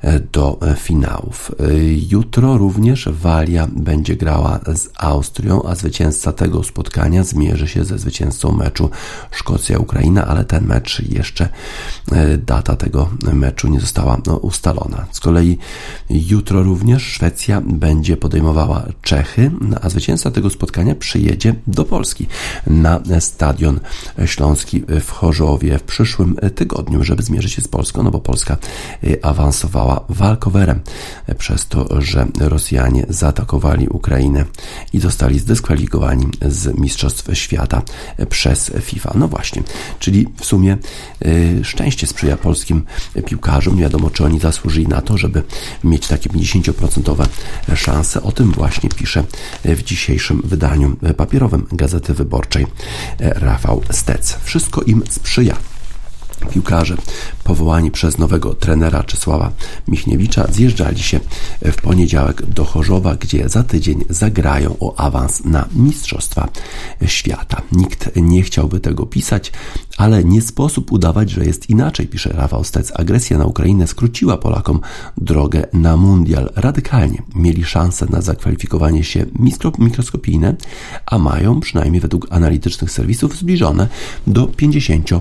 e, 0.02 0.20
do 0.20 0.58
finałów. 0.76 1.50
E, 1.60 1.64
jutro 2.10 2.58
również 2.58 3.08
Walia 3.08 3.68
będzie 3.72 4.16
grała 4.16 4.60
z 4.74 4.88
Austrią, 4.96 5.62
a 5.62 5.74
zwycięzca 5.74 6.32
tego 6.32 6.62
spotkania 6.62 7.24
zmierzy 7.24 7.68
się 7.68 7.84
ze 7.84 7.98
zwycięzcą 7.98 8.52
meczu 8.52 8.90
Szkocja-Ukraina, 9.30 10.26
ale 10.26 10.44
ten 10.44 10.66
mecz 10.66 11.02
jeszcze, 11.08 11.48
e, 12.12 12.38
data 12.38 12.76
tego 12.76 13.08
meczu 13.32 13.68
nie 13.68 13.80
została 13.80 14.18
no, 14.26 14.36
ustalona. 14.36 15.06
Z 15.12 15.20
kolei 15.20 15.58
Jutro 16.10 16.62
również 16.62 17.02
Szwecja 17.02 17.60
będzie 17.60 18.16
podejmowała 18.16 18.86
Czechy, 19.02 19.50
a 19.80 19.88
zwycięzca 19.88 20.30
tego 20.30 20.50
spotkania 20.50 20.94
przyjedzie 20.94 21.54
do 21.66 21.84
Polski 21.84 22.26
na 22.66 23.00
Stadion 23.20 23.80
Śląski 24.26 24.82
w 25.00 25.10
Chorzowie 25.10 25.78
w 25.78 25.82
przyszłym 25.82 26.36
tygodniu, 26.54 27.04
żeby 27.04 27.22
zmierzyć 27.22 27.52
się 27.52 27.62
z 27.62 27.68
Polską, 27.68 28.02
no 28.02 28.10
bo 28.10 28.20
Polska 28.20 28.56
awansowała 29.22 30.04
walkowerem 30.08 30.80
przez 31.38 31.66
to, 31.66 32.00
że 32.02 32.26
Rosjanie 32.40 33.06
zaatakowali 33.08 33.88
Ukrainę 33.88 34.44
i 34.92 35.00
zostali 35.00 35.38
zdyskwalifikowani 35.38 36.26
z 36.46 36.78
Mistrzostw 36.78 37.38
Świata 37.38 37.82
przez 38.28 38.72
FIFA. 38.80 39.12
No 39.14 39.28
właśnie, 39.28 39.62
czyli 39.98 40.26
w 40.36 40.44
sumie 40.44 40.76
y, 41.26 41.60
szczęście 41.64 42.06
sprzyja 42.06 42.36
polskim 42.36 42.82
piłkarzom. 43.26 43.76
Nie 43.76 43.82
wiadomo, 43.82 44.10
czy 44.10 44.24
oni 44.24 44.40
zasłużyli 44.40 44.88
na 44.88 45.00
to, 45.00 45.18
żeby 45.18 45.42
mieć 45.90 46.08
takie 46.08 46.30
50% 46.30 47.26
szanse. 47.76 48.22
O 48.22 48.32
tym 48.32 48.52
właśnie 48.52 48.88
pisze 48.88 49.24
w 49.64 49.82
dzisiejszym 49.82 50.42
wydaniu 50.44 50.96
papierowym 51.16 51.66
Gazety 51.72 52.14
Wyborczej 52.14 52.66
Rafał 53.18 53.82
Stec. 53.90 54.38
Wszystko 54.44 54.82
im 54.82 55.02
sprzyja. 55.10 55.56
Piłkarze 56.50 56.96
powołani 57.44 57.90
przez 57.90 58.18
nowego 58.18 58.54
trenera 58.54 59.02
Czesława 59.02 59.52
Michniewicza 59.88 60.46
zjeżdżali 60.52 61.02
się 61.02 61.20
w 61.62 61.76
poniedziałek 61.76 62.46
do 62.46 62.64
Chorzowa, 62.64 63.16
gdzie 63.16 63.48
za 63.48 63.62
tydzień 63.62 64.04
zagrają 64.10 64.76
o 64.80 65.00
awans 65.00 65.44
na 65.44 65.68
Mistrzostwa 65.74 66.48
Świata. 67.06 67.62
Nikt 67.72 68.10
nie 68.16 68.42
chciałby 68.42 68.80
tego 68.80 69.06
pisać, 69.06 69.52
ale 70.00 70.24
nie 70.24 70.42
sposób 70.42 70.92
udawać, 70.92 71.30
że 71.30 71.44
jest 71.44 71.70
inaczej, 71.70 72.06
pisze 72.06 72.30
Rafał 72.32 72.64
Stec. 72.64 72.92
Agresja 72.96 73.38
na 73.38 73.44
Ukrainę 73.44 73.86
skróciła 73.86 74.36
Polakom 74.36 74.80
drogę 75.16 75.66
na 75.72 75.96
mundial 75.96 76.50
radykalnie. 76.56 77.22
Mieli 77.34 77.64
szansę 77.64 78.06
na 78.10 78.20
zakwalifikowanie 78.20 79.04
się 79.04 79.26
mikroskopijne, 79.78 80.56
a 81.06 81.18
mają, 81.18 81.60
przynajmniej 81.60 82.00
według 82.00 82.26
analitycznych 82.30 82.90
serwisów, 82.90 83.36
zbliżone 83.36 83.88
do 84.26 84.46
50%. 84.46 85.20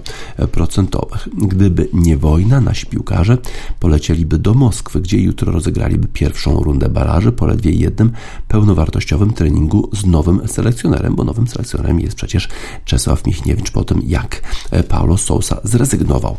Gdyby 1.34 1.90
nie 1.94 2.18
wojna, 2.18 2.62
nasi 2.62 2.86
piłkarze 2.86 3.38
polecieliby 3.80 4.38
do 4.38 4.54
Moskwy, 4.54 5.02
gdzie 5.02 5.18
jutro 5.18 5.52
rozegraliby 5.52 6.08
pierwszą 6.08 6.64
rundę 6.64 6.90
baraży 6.90 7.32
po 7.32 7.46
ledwie 7.46 7.72
jednym 7.72 8.12
pełnowartościowym 8.48 9.34
treningu 9.34 9.90
z 9.94 10.06
nowym 10.06 10.48
selekcjonerem, 10.48 11.16
bo 11.16 11.24
nowym 11.24 11.48
selekcjonerem 11.48 12.00
jest 12.00 12.16
przecież 12.16 12.50
Czesław 12.86 13.26
Michniewicz 13.26 13.72
po 13.72 13.84
tym, 13.84 14.02
jak 14.06 14.42
Paulo 14.88 15.18
Sousa 15.18 15.62
zrezygnował 15.64 16.38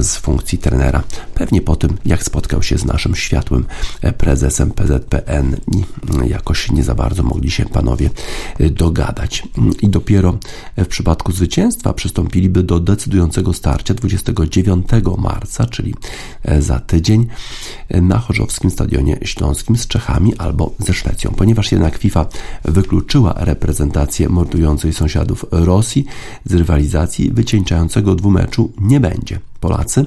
z 0.00 0.16
funkcji 0.16 0.58
trenera. 0.58 1.02
Pewnie 1.34 1.60
po 1.60 1.76
tym, 1.76 1.98
jak 2.04 2.22
spotkał 2.22 2.62
się 2.62 2.78
z 2.78 2.84
naszym 2.84 3.14
światłym 3.14 3.64
prezesem 4.18 4.70
PZPN 4.70 5.56
i 5.72 5.84
jakoś 6.28 6.70
nie 6.70 6.84
za 6.84 6.94
bardzo 6.94 7.22
mogli 7.22 7.50
się 7.50 7.64
panowie 7.64 8.10
dogadać. 8.70 9.42
I 9.82 9.88
dopiero 9.88 10.38
w 10.76 10.86
przypadku 10.86 11.32
zwycięstwa 11.32 11.92
przystąpiliby 11.92 12.62
do 12.62 12.80
decydującego 12.80 13.52
starcia 13.52 13.94
29 13.94 14.86
marca, 15.18 15.66
czyli 15.66 15.94
za 16.60 16.80
tydzień 16.80 17.26
na 17.90 18.18
Chorzowskim 18.18 18.70
Stadionie 18.70 19.18
Śląskim 19.24 19.76
z 19.76 19.86
Czechami 19.86 20.36
albo 20.36 20.74
ze 20.78 20.92
Szwecją. 20.92 21.30
Ponieważ 21.30 21.72
jednak 21.72 21.98
FIFA 21.98 22.26
wykluczyła 22.64 23.34
reprezentację 23.36 24.28
mordującej 24.28 24.92
sąsiadów 24.92 25.44
Rosji 25.50 26.04
z 26.44 26.54
rywalizacji, 26.54 27.32
wycieńczającego 27.62 28.14
dwumeczu 28.14 28.72
nie 28.80 29.00
będzie. 29.00 29.40
Polacy 29.60 30.06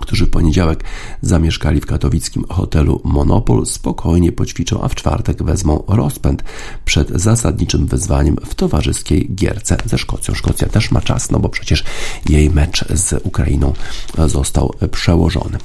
którzy 0.00 0.26
w 0.26 0.30
poniedziałek 0.30 0.84
zamieszkali 1.22 1.80
w 1.80 1.86
katowickim 1.86 2.44
hotelu 2.48 3.00
Monopol, 3.04 3.66
spokojnie 3.66 4.32
poćwiczą, 4.32 4.82
a 4.82 4.88
w 4.88 4.94
czwartek 4.94 5.42
wezmą 5.42 5.84
rozpęd 5.88 6.44
przed 6.84 7.10
zasadniczym 7.10 7.86
wyzwaniem 7.86 8.36
w 8.46 8.54
towarzyskiej 8.54 9.30
gierce 9.34 9.76
ze 9.84 9.98
Szkocją. 9.98 10.34
Szkocja 10.34 10.68
też 10.68 10.90
ma 10.90 11.00
czas, 11.00 11.30
no 11.30 11.38
bo 11.38 11.48
przecież 11.48 11.84
jej 12.28 12.50
mecz 12.50 12.84
z 12.94 13.26
Ukrainą 13.26 13.72
został 14.26 14.74
przełożony. 14.92 15.58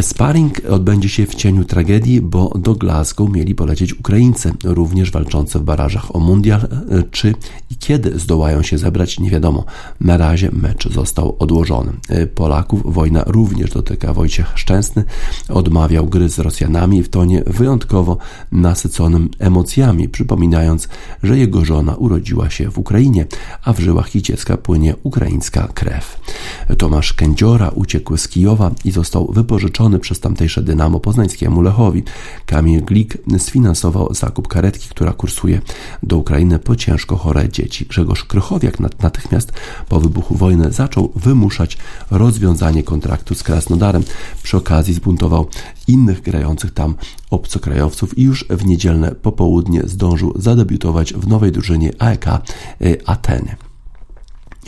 Sparring 0.00 0.60
odbędzie 0.70 1.08
się 1.08 1.26
w 1.26 1.34
cieniu 1.34 1.64
tragedii, 1.64 2.20
bo 2.20 2.52
do 2.58 2.74
Glasgow 2.74 3.30
mieli 3.30 3.54
polecieć 3.54 3.94
Ukraińcy, 3.94 4.52
również 4.64 5.10
walczący 5.10 5.58
w 5.58 5.62
barażach 5.62 6.16
o 6.16 6.20
mundial. 6.20 6.68
Czy 7.10 7.34
i 7.70 7.76
kiedy 7.76 8.18
zdołają 8.18 8.62
się 8.62 8.78
zebrać, 8.78 9.20
nie 9.20 9.30
wiadomo. 9.30 9.64
Na 10.00 10.16
razie 10.16 10.50
mecz 10.52 10.92
został 10.92 11.36
odłożony. 11.38 11.92
Polaków 12.34 12.94
wojna 12.94 13.24
również 13.32 13.70
dotyka. 13.70 14.12
Wojciech 14.12 14.52
Szczęsny 14.54 15.04
odmawiał 15.48 16.06
gry 16.06 16.28
z 16.28 16.38
Rosjanami 16.38 17.02
w 17.02 17.08
tonie 17.08 17.42
wyjątkowo 17.46 18.18
nasyconym 18.52 19.28
emocjami, 19.38 20.08
przypominając, 20.08 20.88
że 21.22 21.38
jego 21.38 21.64
żona 21.64 21.94
urodziła 21.94 22.50
się 22.50 22.70
w 22.70 22.78
Ukrainie, 22.78 23.26
a 23.64 23.72
w 23.72 23.78
żyłach 23.78 24.14
jej 24.14 24.22
dziecka 24.22 24.56
płynie 24.56 24.94
ukraińska 25.02 25.68
krew. 25.74 26.20
Tomasz 26.78 27.12
Kędziora 27.12 27.68
uciekł 27.68 28.16
z 28.16 28.28
Kijowa 28.28 28.70
i 28.84 28.90
został 28.90 29.32
wypożyczony 29.32 29.98
przez 29.98 30.20
tamtejsze 30.20 30.62
Dynamo 30.62 31.00
Poznańskiemu 31.00 31.62
Lechowi. 31.62 32.02
Kamil 32.46 32.84
Glik 32.84 33.18
sfinansował 33.38 34.14
zakup 34.14 34.48
karetki, 34.48 34.88
która 34.88 35.12
kursuje 35.12 35.60
do 36.02 36.16
Ukrainy 36.18 36.58
po 36.58 36.76
ciężko 36.76 37.16
chore 37.16 37.48
dzieci. 37.48 37.86
Grzegorz 37.86 38.24
Krychowiak 38.24 38.80
natychmiast 39.00 39.52
po 39.88 40.00
wybuchu 40.00 40.34
wojny 40.34 40.72
zaczął 40.72 41.12
wymuszać 41.16 41.78
rozwiązanie 42.10 42.82
kontraktu 42.82 43.21
z 43.34 43.42
Krasnodarem. 43.42 44.02
Przy 44.42 44.56
okazji 44.56 44.94
zbuntował 44.94 45.46
innych 45.88 46.22
grających 46.22 46.70
tam 46.70 46.94
obcokrajowców 47.30 48.18
i 48.18 48.22
już 48.22 48.44
w 48.50 48.66
niedzielne 48.66 49.14
popołudnie 49.14 49.82
zdążył 49.84 50.32
zadebiutować 50.36 51.14
w 51.14 51.28
nowej 51.28 51.52
drużynie 51.52 51.90
AEK 51.98 52.26
y, 52.82 52.98
Ateny. 53.06 53.56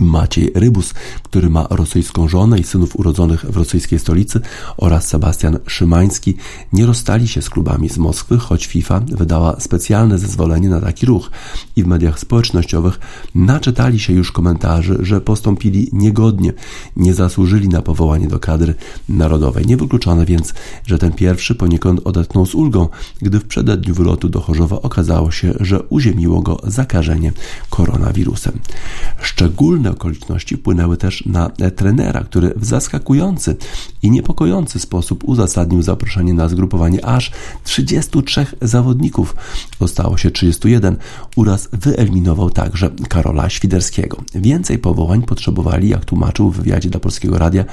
Maciej 0.00 0.52
Rybus, 0.54 0.94
który 1.22 1.50
ma 1.50 1.66
rosyjską 1.70 2.28
żonę 2.28 2.58
i 2.58 2.64
synów 2.64 2.96
urodzonych 2.96 3.40
w 3.40 3.56
rosyjskiej 3.56 3.98
stolicy 3.98 4.40
oraz 4.76 5.08
Sebastian 5.08 5.58
Szymański 5.66 6.36
nie 6.72 6.86
rozstali 6.86 7.28
się 7.28 7.42
z 7.42 7.50
klubami 7.50 7.88
z 7.88 7.98
Moskwy, 7.98 8.38
choć 8.38 8.66
FIFA 8.66 9.00
wydała 9.00 9.60
specjalne 9.60 10.18
zezwolenie 10.18 10.68
na 10.68 10.80
taki 10.80 11.06
ruch 11.06 11.30
i 11.76 11.82
w 11.82 11.86
mediach 11.86 12.18
społecznościowych 12.18 13.00
naczytali 13.34 14.00
się 14.00 14.12
już 14.12 14.32
komentarzy, 14.32 14.98
że 15.00 15.20
postąpili 15.20 15.88
niegodnie, 15.92 16.52
nie 16.96 17.14
zasłużyli 17.14 17.68
na 17.68 17.82
powołanie 17.82 18.28
do 18.28 18.38
kadry 18.38 18.74
narodowej. 19.08 19.66
Niewykluczone 19.66 20.26
więc, 20.26 20.54
że 20.86 20.98
ten 20.98 21.12
pierwszy 21.12 21.54
poniekąd 21.54 22.00
odetchnął 22.04 22.46
z 22.46 22.54
ulgą, 22.54 22.88
gdy 23.22 23.40
w 23.40 23.44
przededniu 23.44 23.94
wylotu 23.94 24.28
do 24.28 24.40
Chorzowa 24.40 24.82
okazało 24.82 25.30
się, 25.30 25.54
że 25.60 25.82
uziemiło 25.82 26.42
go 26.42 26.60
zakażenie 26.64 27.32
koronawirusem. 27.70 28.58
Szczególne 29.20 29.83
Inne 29.84 29.92
okoliczności 29.92 30.56
wpłynęły 30.56 30.96
też 30.96 31.26
na 31.26 31.50
trenera, 31.76 32.20
który 32.20 32.52
w 32.56 32.64
zaskakujący 32.64 33.56
i 34.02 34.10
niepokojący 34.10 34.78
sposób 34.78 35.24
uzasadnił 35.24 35.82
zaproszenie 35.82 36.34
na 36.34 36.48
zgrupowanie 36.48 37.04
aż 37.04 37.32
33 37.64 38.46
zawodników. 38.62 39.36
Zostało 39.80 40.16
się 40.16 40.30
31. 40.30 40.96
Uraz 41.36 41.68
wyeliminował 41.72 42.50
także 42.50 42.90
Karola 43.08 43.50
Świderskiego. 43.50 44.16
Więcej 44.34 44.78
powołań 44.78 45.22
potrzebowali, 45.22 45.88
jak 45.88 46.04
tłumaczył 46.04 46.50
w 46.50 46.56
wywiadzie 46.56 46.90
dla 46.90 47.00
Polskiego 47.00 47.38
Radia 47.38 47.64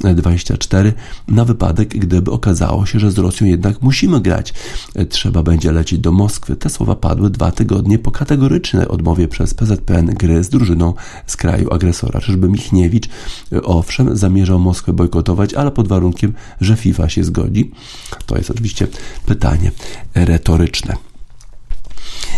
24, 0.00 0.92
na 1.28 1.44
wypadek, 1.44 1.88
gdyby 1.88 2.30
okazało 2.30 2.86
się, 2.86 3.00
że 3.00 3.10
z 3.10 3.18
Rosją 3.18 3.46
jednak 3.46 3.82
musimy 3.82 4.20
grać. 4.20 4.54
Trzeba 5.08 5.42
będzie 5.42 5.72
lecieć 5.72 6.00
do 6.00 6.12
Moskwy. 6.12 6.56
Te 6.56 6.70
słowa 6.70 6.94
padły 6.94 7.30
dwa 7.30 7.50
tygodnie 7.50 7.98
po 7.98 8.10
kategorycznej 8.10 8.88
odmowie 8.88 9.28
przez 9.28 9.54
PZPN 9.54 10.06
gry 10.06 10.44
z 10.44 10.48
drużyną 10.48 10.94
z 11.26 11.36
kraju 11.36 11.51
kraju 11.52 11.72
agresora. 11.74 12.20
Czyżby 12.20 12.48
Michniewicz, 12.48 13.08
owszem, 13.62 14.16
zamierzał 14.16 14.58
Moskwę 14.58 14.92
bojkotować, 14.92 15.54
ale 15.54 15.70
pod 15.70 15.88
warunkiem, 15.88 16.32
że 16.60 16.76
FIFA 16.76 17.08
się 17.08 17.24
zgodzi? 17.24 17.70
To 18.26 18.36
jest 18.36 18.50
oczywiście 18.50 18.86
pytanie 19.26 19.70
retoryczne. 20.14 21.11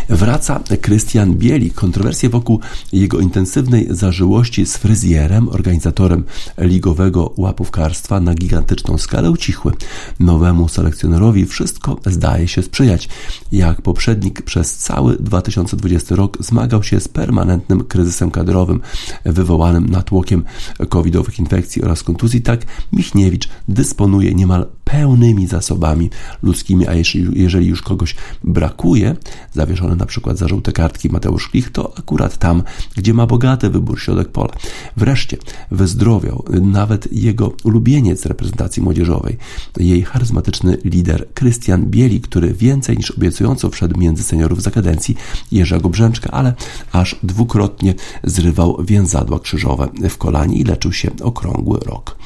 Wraca 0.08 0.60
Krystian 0.80 1.34
Bieli. 1.34 1.70
Kontrowersje 1.70 2.28
wokół 2.28 2.60
jego 2.92 3.20
intensywnej 3.20 3.86
zażyłości 3.90 4.66
z 4.66 4.76
fryzjerem, 4.76 5.48
organizatorem 5.48 6.24
ligowego 6.58 7.34
łapówkarstwa 7.36 8.20
na 8.20 8.34
gigantyczną 8.34 8.98
skalę 8.98 9.30
ucichły. 9.30 9.72
Nowemu 10.20 10.68
selekcjonerowi 10.68 11.46
wszystko 11.46 12.00
zdaje 12.06 12.48
się 12.48 12.62
sprzyjać. 12.62 13.08
Jak 13.52 13.82
poprzednik 13.82 14.42
przez 14.42 14.76
cały 14.76 15.16
2020 15.16 16.16
rok 16.16 16.38
zmagał 16.40 16.82
się 16.82 17.00
z 17.00 17.08
permanentnym 17.08 17.84
kryzysem 17.84 18.30
kadrowym 18.30 18.80
wywołanym 19.24 19.86
natłokiem 19.86 20.44
covidowych 20.88 21.38
infekcji 21.38 21.82
oraz 21.82 22.02
kontuzji, 22.02 22.42
tak 22.42 22.66
Michniewicz 22.92 23.48
dysponuje 23.68 24.34
niemal 24.34 24.66
pełnymi 24.84 25.46
zasobami 25.46 26.10
ludzkimi, 26.42 26.88
a 26.88 26.92
jeżeli 27.32 27.66
już 27.66 27.82
kogoś 27.82 28.16
brakuje, 28.44 29.16
zawieszony 29.52 29.93
na 29.96 30.06
przykład 30.06 30.38
za 30.38 30.48
żółte 30.48 30.72
kartki 30.72 31.08
Mateusz 31.08 31.48
Klich, 31.48 31.70
to 31.70 31.92
akurat 31.98 32.38
tam, 32.38 32.62
gdzie 32.96 33.14
ma 33.14 33.26
bogaty 33.26 33.70
wybór 33.70 34.00
środek 34.00 34.28
pola. 34.28 34.52
Wreszcie 34.96 35.36
wyzdrowiał 35.70 36.44
nawet 36.62 37.12
jego 37.12 37.52
ulubieniec 37.64 38.26
reprezentacji 38.26 38.82
młodzieżowej, 38.82 39.36
jej 39.76 40.02
charyzmatyczny 40.02 40.78
lider 40.84 41.28
Krystian 41.34 41.86
Bieli, 41.86 42.20
który 42.20 42.54
więcej 42.54 42.96
niż 42.96 43.10
obiecująco 43.10 43.70
wszedł 43.70 44.00
między 44.00 44.22
seniorów 44.22 44.62
z 44.62 44.66
akadencji 44.66 45.16
Jerzego 45.52 45.88
Brzęczka, 45.88 46.30
ale 46.30 46.54
aż 46.92 47.16
dwukrotnie 47.22 47.94
zrywał 48.24 48.84
więzadła 48.84 49.40
krzyżowe 49.40 49.88
w 50.10 50.18
kolanie 50.18 50.56
i 50.56 50.64
leczył 50.64 50.92
się 50.92 51.10
okrągły 51.22 51.78
rok. 51.78 52.16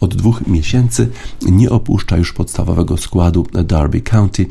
Od 0.00 0.14
dwóch 0.14 0.46
miesięcy 0.46 1.08
nie 1.42 1.70
opuszcza 1.70 2.16
już 2.16 2.32
podstawowego 2.32 2.96
składu 2.96 3.46
Derby 3.52 4.00
County, 4.00 4.46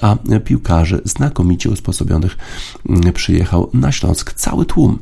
a 0.00 0.16
piłkarzy 0.44 1.00
znakomicie 1.04 1.70
mm, 2.88 3.12
przyjechał 3.12 3.70
na 3.74 3.92
Śląsk 3.92 4.32
cały 4.32 4.66
tłum. 4.66 4.98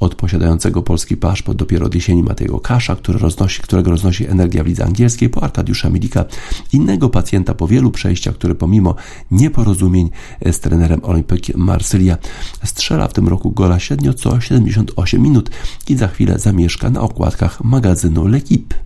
Od 0.00 0.14
posiadającego 0.14 0.82
polski 0.82 1.16
paszport 1.16 1.58
dopiero 1.58 1.86
od 1.86 1.94
jesieni 1.94 2.22
Matejego 2.22 2.60
Kasza, 2.60 2.96
który 2.96 3.18
roznosi, 3.18 3.62
którego 3.62 3.90
roznosi 3.90 4.26
energia 4.26 4.64
w 4.64 4.66
lidze 4.66 4.84
angielskiej, 4.84 5.28
po 5.28 5.42
Arkadiusza 5.42 5.90
Milika, 5.90 6.24
innego 6.72 7.08
pacjenta 7.08 7.54
po 7.54 7.66
wielu 7.66 7.90
przejściach, 7.90 8.34
który 8.34 8.54
pomimo 8.54 8.94
nieporozumień 9.30 10.10
z 10.52 10.60
trenerem 10.60 11.00
Olimpiki 11.02 11.52
Marsylia 11.56 12.18
strzela 12.64 13.08
w 13.08 13.12
tym 13.12 13.28
roku 13.28 13.50
gola 13.50 13.78
średnio 13.78 14.14
co 14.14 14.40
78 14.40 15.22
minut 15.22 15.50
i 15.88 15.96
za 15.96 16.08
chwilę 16.08 16.38
zamieszka 16.38 16.90
na 16.90 17.00
okładkach 17.00 17.64
magazynu 17.64 18.24
L'Equipe. 18.24 18.85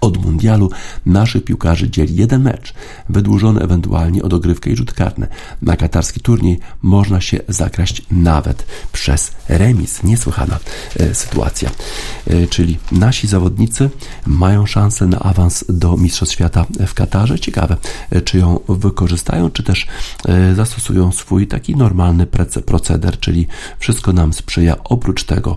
Od 0.00 0.24
mundialu 0.24 0.70
naszych 1.06 1.44
piłkarzy 1.44 1.90
dzieli 1.90 2.16
jeden 2.16 2.42
mecz, 2.42 2.74
wydłużony 3.08 3.60
ewentualnie 3.60 4.22
o 4.22 4.28
dogrywkę 4.28 4.70
i 4.70 4.76
rzut 4.76 4.92
karny. 4.92 5.26
Na 5.62 5.76
katarski 5.76 6.20
turniej 6.20 6.58
można 6.82 7.20
się 7.20 7.38
zakraść 7.48 8.02
nawet 8.10 8.66
przez 8.92 9.32
remis. 9.48 10.02
Niesłychana 10.02 10.58
e, 11.00 11.14
sytuacja. 11.14 11.70
E, 12.26 12.46
czyli 12.46 12.78
nasi 12.92 13.26
zawodnicy 13.26 13.90
mają 14.26 14.66
szansę 14.66 15.06
na 15.06 15.18
awans 15.18 15.64
do 15.68 15.96
Mistrzostw 15.96 16.34
Świata 16.34 16.66
w 16.86 16.94
Katarze. 16.94 17.38
Ciekawe, 17.38 17.76
e, 18.10 18.20
czy 18.20 18.38
ją 18.38 18.60
wykorzystają, 18.68 19.50
czy 19.50 19.62
też 19.62 19.86
e, 20.28 20.54
zastosują 20.54 21.12
swój 21.12 21.46
taki 21.46 21.76
normalny 21.76 22.26
proceder, 22.66 23.20
czyli 23.20 23.46
wszystko 23.78 24.12
nam 24.12 24.32
sprzyja, 24.32 24.76
oprócz 24.84 25.24
tego, 25.24 25.56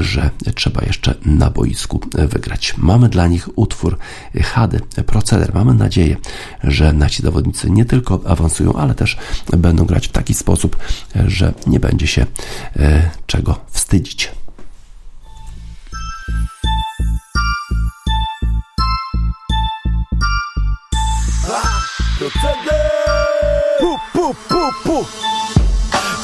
że 0.00 0.30
trzeba 0.54 0.84
jeszcze 0.84 1.14
na 1.24 1.50
boisku 1.50 2.00
wygrać. 2.12 2.74
Mamy 2.78 3.08
dla 3.08 3.28
nich 3.28 3.58
utwór 3.72 3.98
Hady, 4.42 4.80
proceder. 5.06 5.54
Mamy 5.54 5.74
nadzieję, 5.74 6.16
że 6.64 6.92
nasi 6.92 7.22
zawodnicy 7.22 7.70
nie 7.70 7.84
tylko 7.84 8.20
awansują, 8.26 8.72
ale 8.72 8.94
też 8.94 9.16
będą 9.56 9.84
grać 9.84 10.08
w 10.08 10.12
taki 10.12 10.34
sposób, 10.34 10.76
że 11.26 11.54
nie 11.66 11.80
będzie 11.80 12.06
się 12.06 12.26
e, 12.76 13.10
czego 13.26 13.58
wstydzić. 13.70 14.30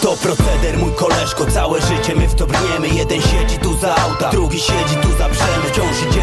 To 0.03 0.16
proceder, 0.16 0.78
mój 0.78 0.92
koleżko, 0.92 1.46
całe 1.46 1.80
życie 1.80 2.14
my 2.16 2.28
w 2.28 2.34
to 2.34 2.46
brniemy 2.46 2.88
Jeden 2.88 3.20
siedzi 3.22 3.59
tu 3.59 3.78
za 3.78 3.96
auta, 3.96 4.30
drugi 4.30 4.61
siedzi 4.61 4.96
tu 5.03 5.09
za 5.18 5.28
brzemy 5.28 5.64
Wciąż 5.72 5.96
idziemy 6.11 6.18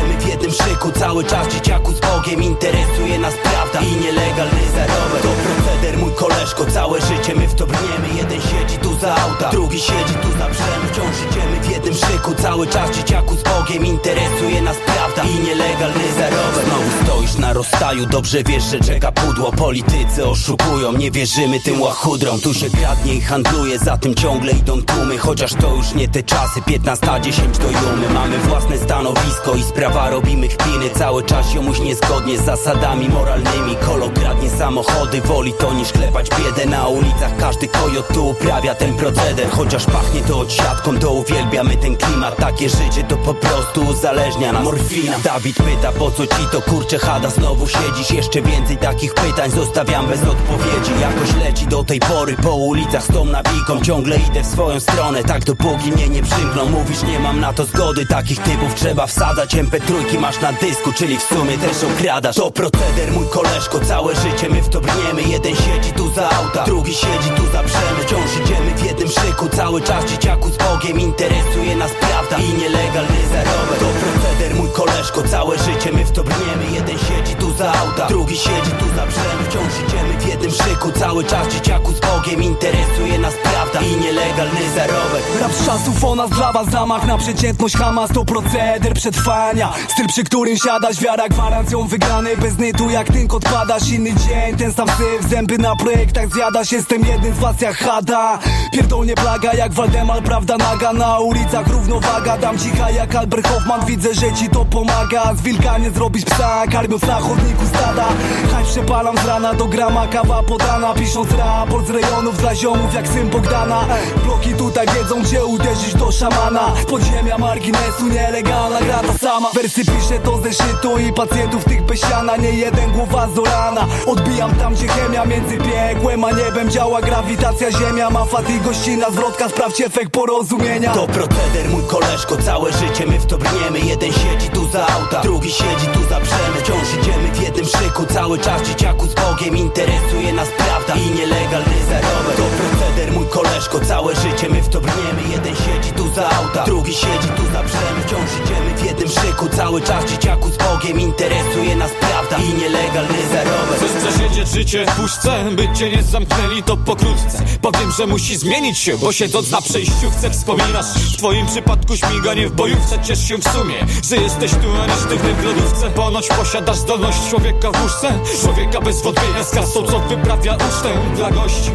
jednym 0.46 0.68
szyku, 0.68 0.92
cały 0.92 1.24
czas 1.24 1.48
dzieciaku 1.48 1.94
z 1.94 2.00
Bogiem 2.00 2.44
Interesuje 2.44 3.20
nas 3.20 3.34
prawda 3.44 3.82
i 3.82 3.92
nielegalny 3.92 4.62
zarobek 4.76 5.22
To 5.22 5.30
proceder, 5.30 5.98
mój 5.98 6.14
koleżko, 6.14 6.66
całe 6.66 7.02
życie 7.02 7.36
my 7.36 7.48
w 7.48 7.56
to 7.56 7.68
brniemy. 7.68 8.08
Jeden 8.18 8.42
siedzi 8.42 8.78
tu 8.78 8.98
za 9.00 9.16
auta, 9.16 9.50
drugi 9.50 9.80
siedzi 9.80 10.14
tu 10.22 10.28
za 10.40 10.50
brzemy 10.50 10.88
Wciąż 10.92 11.16
idziemy 11.32 11.62
w 11.62 11.72
jednym 11.72 11.94
szyku, 11.94 12.36
cały 12.42 12.68
czas 12.68 12.92
dzieciaku 12.92 13.36
z 13.36 13.44
Bogiem 13.44 13.86
Interesuje 13.86 14.62
nas 14.62 14.78
prawda 14.86 15.24
i 15.24 15.44
nielegalny 15.46 16.14
zarobek 16.18 16.66
Znowu 16.66 17.04
stoisz 17.04 17.38
na 17.38 17.54
rozstaju, 17.54 18.06
dobrze 18.06 18.44
wiesz, 18.44 18.64
że 18.64 18.80
czeka 18.80 19.12
pudło. 19.12 19.52
Politycy 19.52 20.28
oszukują, 20.28 20.94
nie 20.94 21.12
wierzymy 21.12 21.60
tym 21.60 21.82
łachudrom. 21.82 22.40
Tu 22.40 22.54
się 22.54 22.70
kradnie 22.70 23.14
i 23.14 23.22
handluje, 23.22 23.80
za 23.80 23.98
tym 23.98 24.16
ciągle 24.16 24.52
idą 24.52 24.82
tłumy. 24.82 25.18
Chociaż 25.18 25.54
to 25.54 25.76
już 25.76 25.94
nie 25.94 26.08
te 26.08 26.24
czasy, 26.24 26.62
15-10 26.62 27.58
do 27.58 27.68
jumy. 27.72 28.10
Mamy 28.14 28.38
własne 28.38 28.78
stanowisko 28.78 29.56
i 29.56 29.64
sprawa 29.64 30.10
robimy 30.36 30.48
kpiny 30.48 30.90
Cały 30.90 31.24
czas 31.24 31.54
jomuś 31.54 31.80
niezgodnie 31.80 32.38
z 32.38 32.46
zasadami 32.46 33.10
moralnymi. 33.10 33.76
Kolo 33.86 34.10
kradnie 34.10 34.50
samochody, 34.50 35.22
woli 35.22 35.54
to 35.54 35.74
niż 35.74 35.92
klepać 35.92 36.30
biedę. 36.30 36.70
Na 36.70 36.88
ulicach 36.88 37.38
każdy 37.40 37.68
kojot 37.68 38.08
tu 38.14 38.30
uprawia 38.30 38.76
ten 38.76 38.94
proceder. 38.94 39.50
Chociaż 39.50 39.86
pachnie 39.86 40.22
to 40.22 40.40
odsiadką, 40.40 41.00
to 41.00 41.12
uwielbiamy 41.12 41.78
ten 41.78 41.98
klimat. 41.98 42.36
Takie 42.36 42.70
życie 42.70 43.04
to 43.04 43.18
po 43.18 43.34
prostu 43.34 43.82
uzależnia 43.82 44.52
nas 44.52 44.64
morfina. 44.64 45.20
Dawid 45.24 45.56
pyta 45.58 45.92
po 45.92 46.12
co 46.12 46.28
ci 46.28 46.46
to 46.52 46.62
kurcze 46.62 47.00
hada? 47.00 47.30
Znowu 47.30 47.68
siedzisz, 47.68 48.12
jeszcze 48.12 48.42
więcej 48.42 48.78
takich 48.78 49.14
pytań 49.14 49.52
Zostawiam 49.52 50.08
bez 50.08 50.24
odpowiedzi, 50.24 50.92
jakoś 51.02 51.46
leci 51.46 51.68
do 51.68 51.84
tej 51.84 52.00
pory 52.00 52.36
Po 52.44 52.56
ulicach 52.56 53.04
z 53.04 53.08
tą 53.08 53.26
nawiką, 53.26 53.82
ciągle 53.82 54.18
idę 54.18 54.44
w 54.44 54.48
swoją 54.48 54.80
stronę 54.80 55.24
Tak 55.24 55.44
dopóki 55.46 55.92
mnie 55.92 56.10
nie 56.10 56.24
przymkną. 56.24 56.70
Mówisz 56.70 57.04
nie 57.04 57.20
mam 57.20 57.40
na 57.40 57.54
to 57.54 57.66
zgody, 57.66 58.06
takich 58.06 58.40
typów 58.40 58.76
trzeba 58.76 59.08
wsadzać 59.08 59.56
MP3 59.56 60.20
masz 60.26 60.42
na 60.42 60.54
dysku, 60.54 60.92
czyli 60.94 61.18
w 61.18 61.24
sumie 61.24 61.58
też 61.58 61.84
okradasz. 61.84 62.36
To 62.36 62.52
proceder 62.52 63.12
mój 63.12 63.28
koleżko, 63.28 63.80
całe 63.80 64.16
życie 64.16 64.50
my 64.50 64.62
w 64.62 64.70
to 64.70 64.82
brniemy 64.82 65.22
Jeden 65.22 65.56
siedzi 65.56 65.92
tu 65.92 66.14
za 66.14 66.30
auta, 66.30 66.64
drugi 66.64 66.94
siedzi 66.94 67.30
tu 67.38 67.46
za 67.52 67.64
brzemy. 67.64 68.00
Wciąż 68.06 68.32
idziemy 68.46 68.76
w 68.76 68.86
jednym 68.86 69.08
szyku, 69.08 69.50
cały 69.50 69.82
czas 69.82 70.06
dzieciaku 70.06 70.50
z 70.50 70.58
Bogiem 70.58 71.00
Interesuje 71.00 71.76
nas 71.76 71.92
prawda 71.92 72.38
i 72.38 72.54
nielegalny 72.54 73.22
zarobek 73.32 73.80
To 73.80 73.86
proceder 73.86 74.56
mój 74.56 74.70
koleżko 74.70 75.24
całe 75.24 75.58
życie 75.58 75.92
my 75.94 76.06
w 76.06 76.12
to 76.12 76.24
brniemy 76.24 76.66
Jeden 76.74 76.98
siedzi 76.98 77.36
tu 77.36 77.54
za 77.54 77.74
auta, 77.74 78.08
drugi 78.08 78.38
siedzi 78.38 78.72
tu 78.80 78.86
za 78.96 79.06
brzemy. 79.06 79.44
Wciąż 79.50 79.74
idziemy 79.88 80.14
w 80.20 80.28
jednym 80.28 80.52
szyku, 80.52 80.92
cały 80.92 81.24
czas 81.24 81.48
dzieciaku 81.48 81.92
z 81.94 82.00
Bogiem 82.00 82.44
Interesuje 82.44 83.20
nas 83.20 83.34
prawda 83.44 83.82
i 83.82 84.02
nielegalny 84.02 84.62
zarobek 84.76 85.42
Rap 85.42 85.52
z 85.52 85.66
czasów 85.66 86.04
o 86.04 86.16
nas 86.16 86.30
dla 86.30 86.54
was 86.54 86.70
zamach 86.70 87.08
na 87.08 87.18
przeciętność 87.18 87.76
Hamas 87.78 88.10
to 88.14 88.26
proceder 88.26 88.94
przetrwania. 88.94 89.74
Styl 89.90 90.08
przy 90.16 90.24
którym 90.24 90.58
siadasz, 90.58 91.02
wiara 91.02 91.30
gwarancją 91.30 91.88
wygranej 91.88 92.38
Bez 92.38 92.58
nytu 92.58 92.90
jak 92.90 93.08
tynk 93.08 93.34
odpadasz, 93.34 93.90
inny 93.90 94.14
dzień 94.14 94.56
Ten 94.58 94.74
sam 94.74 94.88
syf, 94.88 95.30
zęby 95.30 95.58
na 95.58 95.76
projektach 95.76 96.34
zjadasz 96.34 96.72
Jestem 96.72 97.06
jednym 97.06 97.34
z 97.34 97.38
was 97.40 97.62
jak 97.62 97.78
hada. 97.78 98.40
Pierdolnie 98.74 99.16
plaga 99.16 99.54
jak 99.54 99.74
Waldemar, 99.74 100.24
prawda 100.24 100.58
naga 100.58 100.94
Na 100.94 101.20
ulicach 101.20 101.68
równowaga, 101.68 102.38
dam 102.38 102.60
cicha 102.60 102.92
jak 102.92 103.16
Albert 103.16 103.48
Hoffman 103.48 103.86
Widzę, 103.86 104.14
że 104.14 104.34
ci 104.34 104.50
to 104.50 104.66
pomaga. 104.66 105.34
Z 105.36 105.42
wilka 105.42 105.78
nie 105.78 105.92
zrobić 105.92 106.26
psa, 106.26 106.64
karmiąc 106.72 107.02
na 107.02 107.16
chodniku 107.16 107.66
stada. 107.66 108.06
Haj 108.54 108.64
przepalam 108.64 109.18
z 109.18 109.26
rana 109.26 109.54
do 109.54 109.66
grama, 109.66 110.08
kawa 110.08 110.44
podana 110.44 110.94
Pisząc 110.94 111.32
raport 111.32 111.88
z 111.88 111.90
rejonów 111.90 112.38
dla 112.38 112.56
ziomów 112.56 112.94
jak 112.94 113.08
syn 113.08 113.30
Bogdana. 113.30 113.86
Bloki 114.26 114.54
tutaj 114.54 114.88
wiedzą 114.88 115.22
gdzie 115.24 115.46
uderzyć 115.46 115.94
do 115.94 116.12
szamana. 116.12 116.74
Podziemia 116.90 117.38
marginesu, 117.38 118.08
nielegalna 118.08 118.82
gra 118.82 119.00
ta 119.00 119.18
sama. 119.18 119.50
Wersy 119.54 119.84
piszę 120.06 120.20
to 120.20 120.38
ze 120.38 120.54
szytu 120.54 120.98
i 120.98 121.14
pacjentów 121.14 121.64
tych 121.64 121.86
bez 121.86 122.00
siana. 122.00 122.38
Nie 122.38 122.50
jeden 122.50 122.92
głowa 122.92 123.28
z 123.36 123.38
rana 123.38 123.88
Odbijam 124.06 124.56
tam 124.56 124.74
gdzie 124.74 124.88
chemia 124.88 125.26
między 125.26 125.58
piekłem 125.58 126.24
a 126.24 126.32
niebem 126.32 126.70
Działa. 126.70 127.02
Grawitacja 127.02 127.72
ziemia, 127.72 128.10
ma 128.10 128.26
fat 128.26 128.50
i 128.50 128.60
gościna 128.60 129.12
Zwrotka, 129.12 129.50
sprawdź 129.50 129.82
efekt 129.82 130.12
porozumienia. 130.12 130.94
To 130.94 131.08
proceder, 131.08 131.70
mój 131.70 131.84
koleżko, 131.84 132.38
całe 132.38 132.72
życie 132.74 133.06
my 133.08 133.20
w 133.20 133.26
to 133.26 133.38
brniemy. 133.38 133.80
Jeden 133.80 134.12
siedzi 134.14 134.50
tu 134.50 134.68
za 134.68 134.88
auta, 134.88 135.22
drugi 135.22 135.52
siedzi 135.52 135.88
tu 135.94 136.00
za 136.10 136.20
brzemy 136.20 136.58
Wciąż 136.60 136.94
idziemy 137.02 137.32
w 137.32 137.42
jednym 137.42 137.66
szyku, 137.66 138.06
cały 138.14 138.40
czas 138.40 138.62
dzieciaku 138.62 139.08
z 139.08 139.14
Bogiem 139.14 139.58
Interesuje 139.58 140.34
nas 140.34 140.48
prawda 140.58 140.96
i 140.96 141.16
nielegalny 141.16 141.78
zarobek 141.90 142.36
To 142.38 142.44
proceder, 142.44 143.12
mój 143.14 143.28
koleżko, 143.28 143.80
całe 143.80 144.16
życie 144.16 144.50
my 144.50 144.62
w 144.62 144.70
to 144.70 144.82
brniemy. 144.82 145.22
Jeden 145.32 145.56
siedzi 145.56 145.92
tu 145.92 146.14
za 146.14 146.30
auta, 146.30 146.64
drugi 146.64 146.94
siedzi 146.94 147.28
tu 147.38 147.44
za 147.54 147.64
brzemy 147.64 148.02
Wciąż 148.06 148.30
idziemy 148.44 148.76
w 148.76 148.86
jednym 148.86 149.10
szyku, 149.10 149.50
cały 149.50 149.82
czas 149.82 149.95
dzieciaku 150.04 150.50
z 150.50 150.58
Bogiem 150.58 151.00
Interesuje 151.00 151.76
nas 151.76 151.92
prawda 152.00 152.38
i 152.38 152.54
nielegalny 152.62 153.18
zarobek 153.32 153.78
Chcesz 153.78 153.92
przesiedzieć 154.04 154.48
życie 154.48 154.86
w 154.86 154.96
puszce, 154.96 155.46
by 155.52 155.70
cię 155.74 155.90
nie 155.90 156.04
zamknęli 156.04 156.64
to 156.64 156.78
pokrótce. 156.78 157.44
Powiem, 157.62 157.92
że 157.92 158.08
musi 158.08 158.38
zmienić 158.38 158.78
się, 158.78 158.98
bo 158.98 159.10
to 159.32 159.42
na 159.52 159.62
przejściówce 159.62 160.30
wspominasz 160.30 160.86
W 160.86 161.18
twoim 161.18 161.46
przypadku 161.46 161.98
śmiganie 161.98 162.50
w 162.50 162.52
bojówce, 162.52 163.00
ciesz 163.04 163.28
się 163.28 163.38
w 163.38 163.44
sumie 163.44 163.76
Że 164.10 164.18
jesteś 164.18 164.52
tu, 164.52 164.68
a 164.84 164.86
nie 164.88 164.94
sztywny 164.94 165.34
w 165.34 165.44
lodówce. 165.44 165.90
Ponoć 165.90 166.28
posiadasz 166.28 166.78
zdolność 166.78 167.30
człowieka 167.30 167.72
w 167.72 167.84
łóżce 167.84 168.20
Człowieka 168.42 168.82
bez 168.82 169.02
wątpienia 169.02 169.44
z 169.44 169.52
kasą, 169.52 169.84
co 169.84 170.00
wyprawia 170.00 170.54
ucztę 170.56 170.94
dla 171.16 171.32
gości 171.32 171.72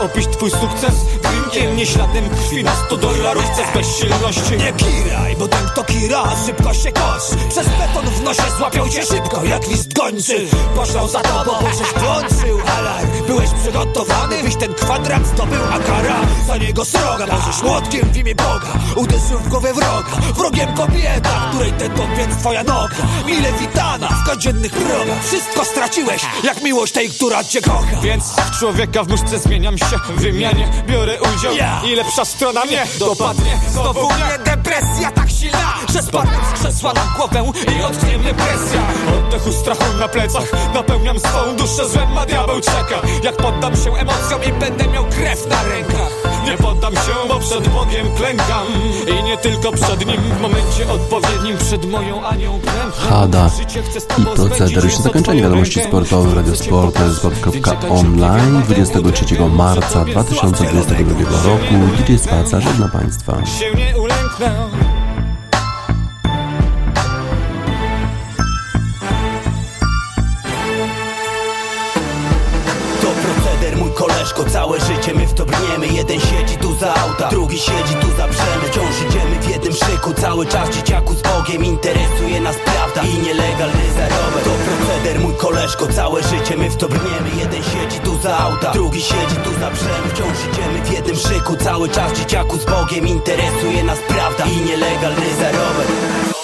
Opić 0.00 0.26
twój 0.26 0.50
sukces 0.50 0.94
drinkiem, 1.22 1.76
nie 1.76 1.86
śladem 1.86 2.28
krwi 2.30 2.64
na 2.64 2.72
100 2.86 2.96
dolarówce. 2.96 3.62
Z 3.72 3.76
bezsilności. 3.76 4.56
Nie 4.56 4.72
kiraj, 4.72 5.36
bo 5.38 5.48
ten 5.48 5.66
kto 5.66 5.84
kira 5.84 6.22
szybko 6.46 6.74
się 6.74 6.92
kosz 6.92 7.48
Przez 7.48 7.66
beton 7.66 8.06
w 8.06 8.22
nosie 8.22 8.42
złapią 8.58 8.88
cię 8.88 9.02
szybko 9.02 9.44
jak 9.44 9.68
list 9.68 9.92
gończy. 9.92 10.46
Poszlą 10.76 11.08
za 11.08 11.20
tobą, 11.20 11.52
bo 11.60 11.68
żeś 11.68 12.02
włączył 12.02 12.58
alarm. 12.78 13.08
Byłeś 13.26 13.50
przygotowany, 13.62 14.42
byś 14.42 14.56
ten 14.56 14.74
kwadrat 14.74 15.26
zdobył 15.26 15.60
A 15.72 15.78
kara 15.78 16.20
za 16.46 16.56
niego 16.56 16.84
sroga 16.84 17.26
Możesz 17.26 17.62
młotkiem 17.62 18.12
w 18.12 18.16
imię 18.16 18.34
Boga. 18.34 18.72
Uderzył 18.96 19.38
w 19.38 19.48
głowę 19.48 19.74
wroga 19.74 20.32
Wrogiem 20.34 20.74
kobieta, 20.74 21.48
której 21.50 21.72
ten 21.72 21.92
więc 22.18 22.36
twoja 22.36 22.64
noga. 22.64 22.96
Mile 23.26 23.52
witana 23.52 24.08
w 24.08 24.28
codziennych 24.28 24.72
progach. 24.72 25.24
Wszystko 25.24 25.64
straciłeś, 25.64 26.22
jak 26.44 26.62
miłość 26.62 26.92
tej, 26.92 27.08
która 27.08 27.44
cię 27.44 27.60
kocha. 27.60 28.00
Więc 28.02 28.24
człowieka 28.58 29.04
w 29.04 29.08
muszce 29.08 29.38
zmieniam 29.38 29.78
się 29.78 29.83
W 29.92 30.20
wymianie 30.20 30.68
biorę 30.86 31.18
udział. 31.20 31.54
Ja. 31.54 31.82
I 31.86 31.94
lepsza 31.94 32.24
strona 32.24 32.64
mnie 32.64 32.86
dopadnie. 32.98 33.58
Znowu 33.70 34.06
mnie 34.06 34.38
depresja 34.44 35.10
tak 35.10 35.30
silna, 35.30 35.74
że 35.92 36.02
spadłem 36.02 36.40
z 36.54 36.60
krzesła 36.60 36.92
na 36.92 37.04
głowę 37.16 37.52
i 37.78 37.82
odknie 37.82 38.18
mnie 38.18 38.34
presja. 38.34 38.82
Oddechu 39.18 39.52
strachu 39.52 39.84
na 40.00 40.08
plecach 40.08 40.44
Napełniam 40.74 41.18
swą 41.18 41.56
duszę 41.56 41.88
złem, 41.88 42.18
a 42.18 42.26
diabeł 42.26 42.60
czeka. 42.60 43.00
Jak 43.22 43.36
poddam 43.36 43.76
się 43.76 43.94
emocjom 43.94 44.44
i 44.44 44.52
będę 44.52 44.86
miał 44.86 45.04
krew 45.04 45.46
na 45.46 45.62
rękach 45.62 46.33
Nie 46.44 46.56
poddam 46.56 46.94
się, 46.94 47.28
bo 47.28 47.38
przed 47.38 47.68
Bogiem 47.68 48.14
klękam 48.16 48.66
I 49.20 49.22
nie 49.22 49.36
tylko 49.36 49.72
przed 49.72 50.06
Nim 50.06 50.20
W 50.20 50.40
momencie 50.40 50.92
odpowiednim 50.92 51.58
przed 51.58 51.84
moją 51.84 52.26
Anią 52.26 52.60
klękam 52.60 52.92
Hada 53.08 53.50
i 54.18 54.36
proceder. 54.36 54.84
Już 54.84 54.96
zakończenie 54.96 55.42
wiadomości 55.42 55.80
sportowych 55.82 56.34
Radio 56.34 56.52
Chcę 56.52 56.64
cię 56.64 56.70
Sport 56.70 56.94
pokochać. 56.94 57.16
sport.online 57.16 58.62
Więc 58.68 58.88
czekajcie 58.88 59.00
23 59.00 59.24
chwilę, 59.24 59.48
marca 59.48 59.88
sobie 59.88 60.12
2022 60.12 61.42
roku. 61.44 61.74
DJ 61.96 62.16
Spaca 62.16 62.60
żegna 62.60 62.88
Państwa. 62.88 63.46
Się 63.46 63.74
nie 63.74 63.98
ulęknę 63.98 64.68
koleżko, 74.24 74.50
całe 74.50 74.80
życie 74.80 75.14
my 75.14 75.26
w 75.26 75.34
to 75.34 75.44
brniemy. 75.46 75.86
Jeden 75.86 76.20
siedzi 76.20 76.56
tu 76.56 76.74
za 76.74 76.94
auta, 76.94 77.28
drugi 77.28 77.58
siedzi 77.58 77.94
tu 78.00 78.06
za 78.16 78.28
brzemy 78.28 78.64
Wciąż 78.70 79.02
idziemy 79.08 79.40
w 79.40 79.50
jednym 79.50 79.72
szyku, 79.72 80.14
cały 80.14 80.46
czas 80.46 80.70
dzieciaku 80.70 81.14
z 81.14 81.22
Bogiem. 81.22 81.64
Interesuje 81.64 82.40
nas 82.40 82.56
prawda 82.64 83.02
i 83.02 83.18
nielegalny 83.18 83.92
zarobek. 83.96 84.44
To 84.44 84.50
proceder, 84.50 85.20
mój 85.20 85.34
koleżko, 85.34 85.86
całe 85.86 86.22
życie 86.22 86.56
my 86.56 86.70
w 86.70 86.76
to 86.76 86.88
brniemy. 86.88 87.30
Jeden 87.40 87.62
siedzi 87.62 87.98
tu 88.04 88.18
za 88.22 88.38
auta, 88.38 88.72
drugi 88.72 89.02
siedzi 89.02 89.36
tu 89.44 89.50
za 89.60 89.70
brzemy 89.70 90.08
Wciąż 90.14 90.38
idziemy 90.52 90.84
w 90.84 90.92
jednym 90.92 91.16
szyku, 91.16 91.56
cały 91.56 91.88
czas 91.88 92.18
dzieciaku 92.18 92.58
z 92.58 92.64
Bogiem. 92.64 93.08
Interesuje 93.08 93.84
nas 93.84 93.98
prawda 94.08 94.44
i 94.44 94.56
nielegalny 94.56 95.34
zarobek 95.40 96.43